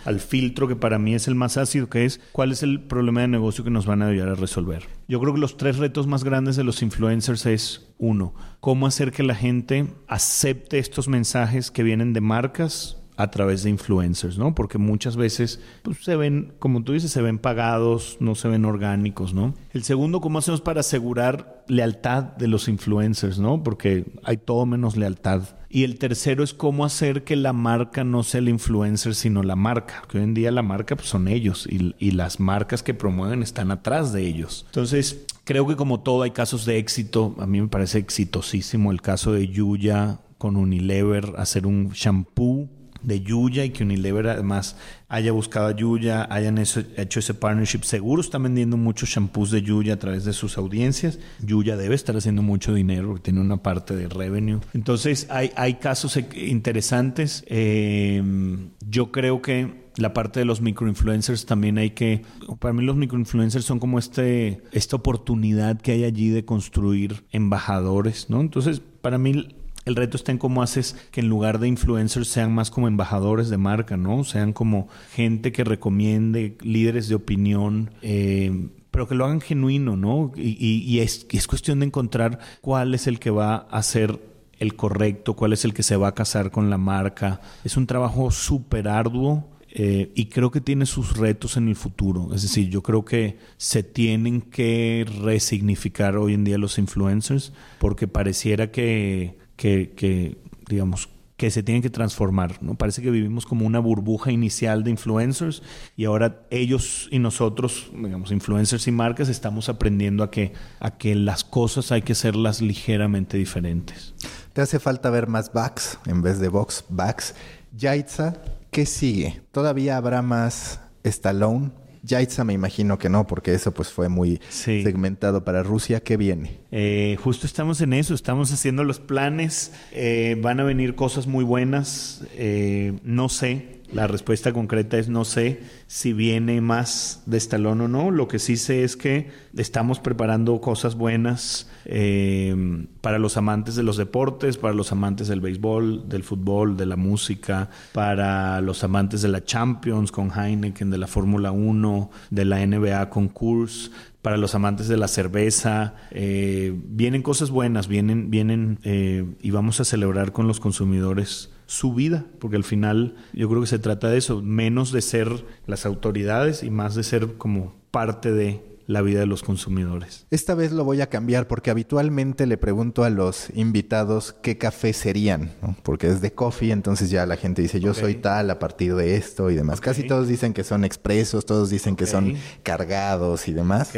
al, 0.06 0.20
filtro 0.20 0.68
que 0.68 0.76
para 0.76 1.00
mí 1.00 1.16
es 1.16 1.28
el 1.28 1.36
más 1.36 1.58
ácido, 1.58 1.90
que 1.90 2.06
es 2.06 2.20
cuál 2.32 2.52
es 2.52 2.64
el 2.64 2.82
problema 2.82 3.22
de 3.22 3.28
negocio 3.28 3.64
que 3.64 3.70
nos 3.70 3.86
van 3.86 4.02
a 4.02 4.08
ayudar 4.08 4.30
a 4.30 4.36
resolver. 4.36 4.88
Yo 5.08 5.20
creo 5.20 5.34
que 5.34 5.40
los 5.40 5.58
tres 5.58 5.78
retos 5.78 6.08
más 6.08 6.24
grandes 6.24 6.56
de 6.56 6.64
los 6.64 6.82
influencers 6.82 7.46
es, 7.46 7.94
uno, 7.98 8.34
cómo 8.60 8.88
hacer 8.88 9.12
que 9.12 9.24
la 9.24 9.36
gente 9.36 9.88
acepte 10.08 10.80
estos 10.80 11.08
mensajes 11.08 11.72
que 11.72 11.84
vienen 11.84 12.14
de 12.14 12.22
marcas 12.22 13.03
a 13.16 13.30
través 13.30 13.64
de 13.64 13.70
influencers, 13.70 14.38
¿no? 14.38 14.56
Porque 14.56 14.78
muchas 14.78 15.16
veces 15.16 15.60
pues, 15.84 16.04
se 16.04 16.16
ven, 16.16 16.54
como 16.60 16.84
tú 16.84 16.94
dices, 16.94 17.12
se 17.12 17.22
ven 17.22 17.38
pagados, 17.38 18.18
no 18.20 18.36
se 18.36 18.48
ven 18.48 18.66
orgánicos, 18.66 19.34
¿no? 19.34 19.54
El 19.72 19.84
segundo, 19.84 20.22
¿cómo 20.22 20.40
hacemos 20.40 20.62
para 20.62 20.80
asegurar 20.80 21.64
lealtad 21.68 22.24
de 22.24 22.48
los 22.48 22.68
influencers, 22.68 23.40
¿no? 23.40 23.64
Porque 23.64 24.06
hay 24.24 24.38
todo 24.38 24.66
menos 24.66 24.98
lealtad. 24.98 25.44
Y 25.70 25.84
el 25.84 25.98
tercero 25.98 26.44
es 26.44 26.54
cómo 26.54 26.86
hacer 26.86 27.24
que 27.24 27.36
la 27.36 27.52
marca 27.52 28.04
no 28.04 28.24
sea 28.24 28.40
el 28.40 28.50
influencer, 28.50 29.16
sino 29.16 29.42
la 29.42 29.56
marca. 29.56 30.04
Que 30.08 30.20
hoy 30.20 30.24
en 30.24 30.34
día 30.34 30.52
la 30.52 30.62
marca 30.62 30.96
pues, 30.96 31.08
son 31.08 31.28
ellos 31.28 31.68
y, 31.70 31.96
y 31.98 32.12
las 32.12 32.40
marcas 32.40 32.84
que 32.84 32.94
promueven 32.94 33.42
están 33.42 33.72
atrás 33.72 34.14
de 34.14 34.26
ellos. 34.26 34.66
Entonces, 34.68 35.26
creo 35.44 35.68
que 35.68 35.76
como 35.76 36.02
todo 36.02 36.24
hay 36.24 36.32
casos 36.32 36.66
de 36.66 36.78
éxito. 36.78 37.36
A 37.40 37.48
mí 37.48 37.60
me 37.60 37.68
parece 37.68 37.98
exitosísimo 37.98 38.92
el 38.92 39.02
caso 39.02 39.32
de 39.32 39.48
Yuya 39.48 40.20
con 40.38 40.58
Unilever, 40.58 41.34
hacer 41.38 41.66
un 41.66 41.90
shampoo 41.90 42.70
de 43.04 43.22
Yuya 43.22 43.66
y 43.66 43.70
que 43.72 43.84
Unilever 43.84 44.28
además 44.28 44.78
haya 45.10 45.32
buscado 45.32 45.68
a 45.68 45.76
Yuya, 45.76 46.28
hayan 46.32 46.58
hecho 46.58 47.20
ese 47.20 47.34
partnership. 47.34 47.84
Seguro 47.84 48.22
están 48.22 48.44
vendiendo 48.44 48.78
muchos 48.78 49.10
shampoos 49.10 49.52
de 49.52 49.62
Yuya 49.62 49.94
a 49.94 50.00
través 50.00 50.26
de 50.26 50.34
sus 50.34 50.58
audiencias. 50.58 51.20
Yuya 51.42 51.78
debe 51.78 51.96
estar 51.96 52.16
haciendo 52.18 52.42
mucho 52.42 52.74
dinero 52.74 53.10
porque 53.10 53.24
tiene 53.24 53.42
una 53.42 53.58
parte 53.58 53.96
de 53.96 54.10
revenue. 54.10 54.60
Entonces 54.74 55.28
hay, 55.30 55.74
casos 55.76 56.18
interesantes. 56.36 57.44
Em, 57.48 58.70
yo 58.90 59.12
creo 59.12 59.42
que 59.42 59.84
la 59.98 60.14
parte 60.14 60.40
de 60.40 60.46
los 60.46 60.62
microinfluencers 60.62 61.46
también 61.46 61.78
hay 61.78 61.92
que, 61.92 62.24
para 62.60 62.74
mí 62.74 62.84
los 62.84 62.96
microinfluencers 62.96 63.66
son 63.66 63.80
como 63.80 64.00
este, 64.00 64.62
esta 64.72 64.96
oportunidad 64.96 65.80
que 65.80 65.92
hay 65.92 66.04
allí 66.04 66.30
de 66.30 66.46
construir 66.46 67.24
embajadores, 67.32 68.30
¿no? 68.30 68.42
Entonces, 68.42 68.82
para 69.02 69.18
mí 69.18 69.56
el 69.86 69.96
reto 69.96 70.18
está 70.18 70.32
en 70.32 70.38
cómo 70.38 70.64
haces 70.64 70.96
que 71.12 71.22
en 71.22 71.30
lugar 71.30 71.60
de 71.60 71.68
influencers 71.68 72.28
sean 72.28 72.54
más 72.54 72.72
como 72.72 72.88
embajadores 72.88 73.50
de 73.50 73.58
marca, 73.58 73.98
¿no? 73.98 74.24
Sean 74.24 74.54
como 74.54 74.88
gente 75.14 75.52
que 75.52 75.64
recomiende, 75.64 76.58
líderes 76.62 77.08
de 77.08 77.16
opinión, 77.16 77.92
eh, 78.02 78.70
pero 78.92 79.08
que 79.08 79.16
lo 79.16 79.26
hagan 79.26 79.42
genuino, 79.42 79.98
¿no? 79.98 80.32
Y, 80.36 81.00
es, 81.00 81.26
es 81.30 81.48
cuestión 81.48 81.80
de 81.80 81.88
encontrar 81.88 82.40
cuál 82.62 82.94
es 82.94 83.08
el 83.08 83.20
que 83.20 83.32
va 83.32 83.56
a 83.56 83.82
ser 83.82 84.20
el 84.60 84.76
correcto, 84.76 85.36
cuál 85.36 85.52
es 85.54 85.66
el 85.66 85.74
que 85.74 85.84
se 85.84 85.98
va 85.98 86.10
a 86.10 86.14
casar 86.14 86.52
con 86.52 86.70
la 86.70 86.78
marca. 86.78 87.42
Es 87.64 87.76
un 87.76 87.88
trabajo 87.88 88.32
súper 88.32 88.88
arduo. 88.88 89.50
Eh, 89.76 90.12
y 90.14 90.26
creo 90.26 90.52
que 90.52 90.62
tiene 90.62 90.86
sus 90.86 91.18
retos 91.18 91.58
en 91.58 91.68
el 91.68 91.76
futuro. 91.76 92.30
Es 92.36 92.44
decir, 92.44 92.70
yo 92.70 92.84
creo 92.84 93.04
que 93.04 93.40
se 93.58 93.82
tienen 93.82 94.42
que 94.42 95.04
resignificar 95.24 96.16
hoy 96.16 96.36
en 96.36 96.44
día 96.44 96.60
los 96.60 96.78
influencers 96.78 97.54
porque 97.80 98.08
pareciera 98.08 98.70
que 98.70 99.36
que, 99.56 100.38
digamos, 100.68 101.10
que 101.38 101.52
se 101.52 101.64
tienen 101.64 101.82
que 101.82 101.90
transformar. 101.90 102.62
¿no? 102.62 102.76
Parece 102.76 103.02
que 103.02 103.12
vivimos 103.12 103.46
como 103.46 103.66
una 103.66 103.80
burbuja 103.80 104.32
inicial 104.32 104.84
de 104.84 104.92
influencers 104.92 105.62
y 105.98 106.06
ahora 106.06 106.46
ellos 106.52 107.08
y 107.12 107.20
nosotros, 107.20 107.92
digamos, 107.94 108.32
influencers 108.32 108.88
y 108.88 108.92
marcas, 108.92 109.30
estamos 109.30 109.70
aprendiendo 109.70 110.24
a 110.24 110.32
que, 110.32 110.54
a 110.80 110.98
que 110.98 111.16
las 111.16 111.44
cosas 111.44 111.92
hay 111.92 112.02
que 112.02 112.14
hacerlas 112.14 112.62
ligeramente 112.62 113.38
diferentes. 113.38 114.14
¿Te 114.54 114.62
hace 114.62 114.80
falta 114.80 115.10
ver 115.10 115.28
más 115.28 115.52
backs 115.52 115.98
en 116.06 116.22
vez 116.22 116.40
de 116.40 116.48
box 116.48 116.86
backs? 116.90 117.36
Yaitza, 117.76 118.36
¿qué 118.70 118.86
sigue? 118.86 119.42
¿Todavía 119.52 119.98
habrá 119.98 120.22
más 120.22 120.80
Stallone? 121.04 121.83
Yaitza 122.04 122.44
me 122.44 122.54
imagino 122.54 122.98
que 122.98 123.10
no, 123.10 123.26
porque 123.26 123.54
eso 123.54 123.74
pues 123.74 123.90
fue 123.90 124.10
muy 124.10 124.42
segmentado 124.50 125.44
para 125.44 125.64
Rusia. 125.64 126.02
¿Qué 126.02 126.18
viene? 126.18 126.60
Eh, 126.72 127.18
justo 127.22 127.48
estamos 127.48 127.82
en 127.82 127.94
eso, 127.94 128.14
estamos 128.14 128.52
haciendo 128.52 128.84
los 128.84 129.00
planes, 129.00 129.72
eh, 129.92 130.38
van 130.42 130.60
a 130.60 130.64
venir 130.64 130.96
cosas 130.96 131.28
muy 131.28 131.46
buenas, 131.46 132.26
eh, 132.36 132.94
no 133.04 133.30
sé, 133.30 133.82
la 133.94 134.08
respuesta 134.08 134.54
concreta 134.54 134.98
es 134.98 135.08
no 135.08 135.24
sé 135.24 135.62
si 135.88 136.14
viene 136.14 136.62
más 136.62 137.22
de 137.26 137.38
estalón 137.38 137.82
o 137.82 137.88
no. 137.88 138.10
Lo 138.10 138.28
que 138.28 138.40
sí 138.40 138.58
sé 138.58 138.84
es 138.84 138.98
que 138.98 139.30
estamos 139.56 140.00
preparando 140.00 140.60
cosas 140.62 140.96
buenas 140.96 141.70
eh, 141.86 142.86
para 143.02 143.20
los 143.20 143.38
amantes 143.38 143.76
de 143.76 143.84
los 143.84 143.98
deportes, 143.98 144.58
para 144.58 144.74
los 144.74 144.92
amantes 144.92 145.28
del 145.28 145.42
béisbol, 145.42 146.10
del 146.10 146.24
fútbol, 146.24 146.76
de 146.76 146.88
la 146.88 146.96
música, 146.96 147.70
para 147.94 148.62
los 148.62 148.84
amantes 148.84 149.22
de 149.22 149.28
la 149.28 149.44
Champions 149.44 150.12
con 150.12 150.32
Heineken, 150.32 150.90
de 150.90 150.98
la 150.98 151.08
Fórmula 151.08 151.52
1, 151.52 152.10
de 152.32 152.46
la 152.46 152.66
NBA 152.66 153.10
con 153.12 153.28
Kurs, 153.28 153.92
para 154.24 154.38
los 154.38 154.56
amantes 154.56 154.88
de 154.88 154.98
la 154.98 155.08
cerveza. 155.08 155.94
Eh, 156.10 156.74
vienen 156.88 157.22
cosas 157.22 157.52
buenas, 157.52 157.88
vienen, 157.88 158.32
vienen 158.32 158.80
eh, 158.84 159.26
y 159.42 159.52
vamos 159.52 159.80
a 159.80 159.86
celebrar 159.86 160.32
con 160.32 160.48
los 160.48 160.60
consumidores 160.60 161.53
su 161.66 161.94
vida, 161.94 162.26
porque 162.40 162.58
al 162.58 162.64
final 162.64 163.16
yo 163.34 163.50
creo 163.50 163.62
que 163.62 163.68
se 163.68 163.80
trata 163.80 164.10
de 164.10 164.18
eso, 164.18 164.42
menos 164.42 164.92
de 164.92 165.02
ser 165.02 165.46
las 165.66 165.86
autoridades 165.86 166.64
y 166.64 166.70
más 166.70 166.96
de 166.96 167.04
ser 167.04 167.34
como 167.38 167.76
parte 167.92 168.32
de 168.32 168.73
la 168.88 169.02
vida 169.02 169.20
de 169.20 169.26
los 169.26 169.44
consumidores. 169.44 170.26
Esta 170.32 170.56
vez 170.56 170.72
lo 170.72 170.84
voy 170.84 171.02
a 171.02 171.10
cambiar 171.10 171.48
porque 171.48 171.72
habitualmente 171.72 172.46
le 172.48 172.58
pregunto 172.58 173.04
a 173.04 173.10
los 173.10 173.50
invitados 173.56 174.36
qué 174.42 174.58
café 174.58 174.94
serían, 174.94 175.52
porque 175.84 176.08
es 176.08 176.22
de 176.22 176.34
coffee, 176.34 176.72
entonces 176.72 177.10
ya 177.10 177.26
la 177.26 177.38
gente 177.38 177.62
dice 177.62 177.80
yo 177.80 177.94
soy 177.94 178.16
tal 178.16 178.50
a 178.50 178.60
partir 178.60 178.96
de 178.96 179.16
esto 179.16 179.50
y 179.50 179.56
demás. 179.56 179.82
Casi 179.82 180.04
todos 180.04 180.28
dicen 180.28 180.54
que 180.54 180.64
son 180.64 180.84
expresos, 180.86 181.46
todos 181.46 181.70
dicen 181.70 181.96
que 181.96 182.06
son 182.06 182.36
cargados 182.64 183.48
y 183.48 183.54
demás. 183.54 183.92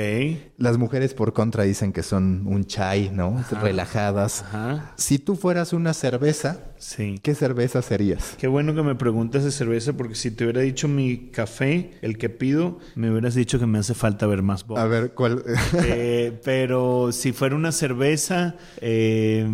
Las 0.58 0.78
mujeres 0.78 1.14
por 1.14 1.34
contra 1.34 1.64
dicen 1.64 1.92
que 1.92 2.04
son 2.04 2.44
un 2.48 2.66
chai, 2.66 3.10
¿no? 3.12 3.44
Relajadas. 3.62 4.46
Si 4.96 5.20
tú 5.20 5.36
fueras 5.36 5.74
una 5.74 5.94
cerveza, 5.94 6.60
Sí. 6.78 7.20
¿Qué 7.24 7.34
cerveza 7.36 7.82
serías? 7.82 8.36
Qué 8.38 8.48
bueno 8.48 8.76
que 8.76 8.84
me 8.84 8.96
preguntas 8.96 9.44
de 9.44 9.52
cerveza 9.52 9.94
porque 9.94 10.16
si 10.16 10.30
te 10.30 10.44
hubiera 10.44 10.62
dicho 10.62 10.88
mi 10.88 11.30
café, 11.32 11.92
el 12.02 12.18
que 12.18 12.30
pido, 12.30 12.80
me 12.96 13.10
hubieras 13.10 13.34
dicho 13.34 13.60
que 13.60 13.66
me 13.66 13.80
hace 13.80 13.94
falta 13.94 14.28
ver 14.28 14.44
más 14.44 14.68
A 14.78 14.86
ver, 14.86 15.14
¿cuál? 15.14 15.44
Eh, 15.84 16.40
pero 16.44 17.12
si 17.12 17.32
fuera 17.32 17.56
una 17.56 17.72
cerveza, 17.72 18.56
eh, 18.82 19.46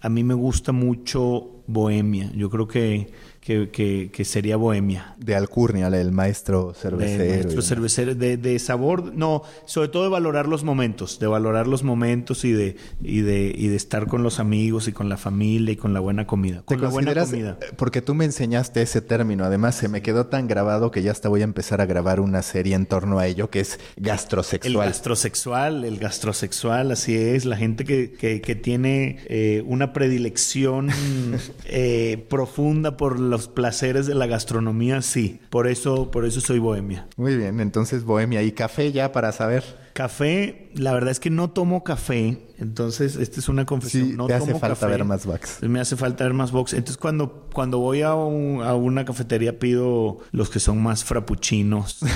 a 0.00 0.08
mí 0.08 0.24
me 0.24 0.34
gusta 0.34 0.72
mucho 0.72 1.62
Bohemia. 1.66 2.30
Yo 2.34 2.50
creo 2.50 2.68
que 2.68 3.10
que, 3.48 4.10
que, 4.12 4.24
sería 4.24 4.56
Bohemia. 4.56 5.14
De 5.16 5.34
Alcurnia, 5.34 5.88
el 5.88 6.12
maestro 6.12 6.74
cervecero. 6.74 7.22
De 7.22 7.30
maestro 7.30 7.62
cervecero, 7.62 8.14
de, 8.14 8.36
de, 8.36 8.58
sabor, 8.58 9.14
no, 9.14 9.42
sobre 9.64 9.88
todo 9.88 10.02
de 10.02 10.10
valorar 10.10 10.46
los 10.46 10.64
momentos, 10.64 11.18
de 11.18 11.26
valorar 11.26 11.66
los 11.66 11.82
momentos 11.82 12.44
y 12.44 12.52
de, 12.52 12.76
y 13.02 13.20
de, 13.22 13.52
y 13.56 13.68
de 13.68 13.76
estar 13.76 14.06
con 14.06 14.22
los 14.22 14.38
amigos 14.38 14.86
y 14.88 14.92
con 14.92 15.08
la 15.08 15.16
familia 15.16 15.72
y 15.72 15.76
con 15.76 15.94
la 15.94 16.00
buena 16.00 16.26
comida. 16.26 16.62
Con 16.66 16.82
la 16.82 16.88
buena 16.88 17.14
comida. 17.14 17.58
Eh, 17.62 17.72
porque 17.76 18.02
tú 18.02 18.14
me 18.14 18.26
enseñaste 18.26 18.82
ese 18.82 19.00
término, 19.00 19.44
además 19.44 19.76
se 19.76 19.88
me 19.88 20.02
quedó 20.02 20.26
tan 20.26 20.46
grabado 20.46 20.90
que 20.90 21.02
ya 21.02 21.12
hasta 21.12 21.30
voy 21.30 21.40
a 21.40 21.44
empezar 21.44 21.80
a 21.80 21.86
grabar 21.86 22.20
una 22.20 22.42
serie 22.42 22.74
en 22.74 22.84
torno 22.84 23.18
a 23.18 23.26
ello, 23.26 23.48
que 23.48 23.60
es 23.60 23.80
gastrosexual. 23.96 24.72
El 24.72 24.78
gastrosexual, 24.78 25.84
el 25.84 25.98
gastrosexual, 25.98 26.90
así 26.90 27.16
es, 27.16 27.46
la 27.46 27.56
gente 27.56 27.84
que, 27.84 28.12
que, 28.12 28.42
que 28.42 28.54
tiene 28.54 29.20
eh, 29.26 29.62
una 29.66 29.94
predilección 29.94 30.90
eh, 31.64 32.26
profunda 32.28 32.96
por 32.96 33.18
los 33.18 33.37
placeres 33.46 34.06
de 34.06 34.16
la 34.16 34.26
gastronomía, 34.26 35.02
sí. 35.02 35.40
Por 35.50 35.68
eso, 35.68 36.10
por 36.10 36.24
eso 36.24 36.40
soy 36.40 36.58
bohemia. 36.58 37.06
Muy 37.16 37.36
bien, 37.36 37.60
entonces 37.60 38.02
bohemia. 38.04 38.42
¿Y 38.42 38.50
café 38.50 38.90
ya 38.90 39.12
para 39.12 39.30
saber? 39.30 39.62
Café, 39.98 40.70
la 40.74 40.92
verdad 40.92 41.10
es 41.10 41.18
que 41.18 41.28
no 41.28 41.50
tomo 41.50 41.82
café. 41.82 42.38
Entonces, 42.60 43.16
esta 43.16 43.40
es 43.40 43.48
una 43.48 43.66
confesión. 43.66 44.10
Sí, 44.10 44.14
no 44.16 44.26
te 44.28 44.34
hace 44.34 44.46
tomo 44.46 44.60
falta 44.60 44.76
café. 44.78 44.92
ver 44.92 45.04
más 45.04 45.26
box. 45.26 45.58
Me 45.62 45.80
hace 45.80 45.96
falta 45.96 46.22
ver 46.22 46.34
más 46.34 46.52
box. 46.52 46.72
Entonces, 46.74 46.96
cuando, 46.96 47.48
cuando 47.52 47.78
voy 47.78 48.02
a, 48.02 48.14
un- 48.14 48.62
a 48.62 48.74
una 48.74 49.04
cafetería, 49.04 49.58
pido 49.58 50.18
los 50.30 50.50
que 50.50 50.60
son 50.60 50.80
más 50.80 51.02
frappuccinos. 51.04 51.98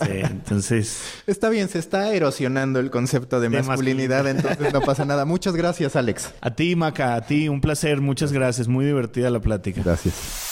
Este, 0.00 0.20
entonces, 0.22 1.00
Está 1.28 1.50
bien, 1.50 1.68
se 1.68 1.78
está 1.78 2.12
erosionando 2.14 2.80
el 2.80 2.90
concepto 2.90 3.40
de, 3.40 3.48
De 3.48 3.62
masculinidad, 3.62 4.26
entonces 4.26 4.72
no 4.72 4.80
pasa 4.80 5.04
nada. 5.04 5.24
Muchas 5.24 5.54
gracias, 5.54 5.94
Alex. 5.94 6.32
a 6.40 6.50
ti, 6.50 6.74
Maca, 6.74 7.14
a 7.14 7.20
ti, 7.24 7.48
un 7.48 7.60
placer. 7.60 8.00
Muchas 8.00 8.32
gracias. 8.32 8.66
Muy 8.66 8.84
divertida 8.86 9.30
la 9.30 9.38
plática. 9.40 9.82
Gracias. 9.84 10.51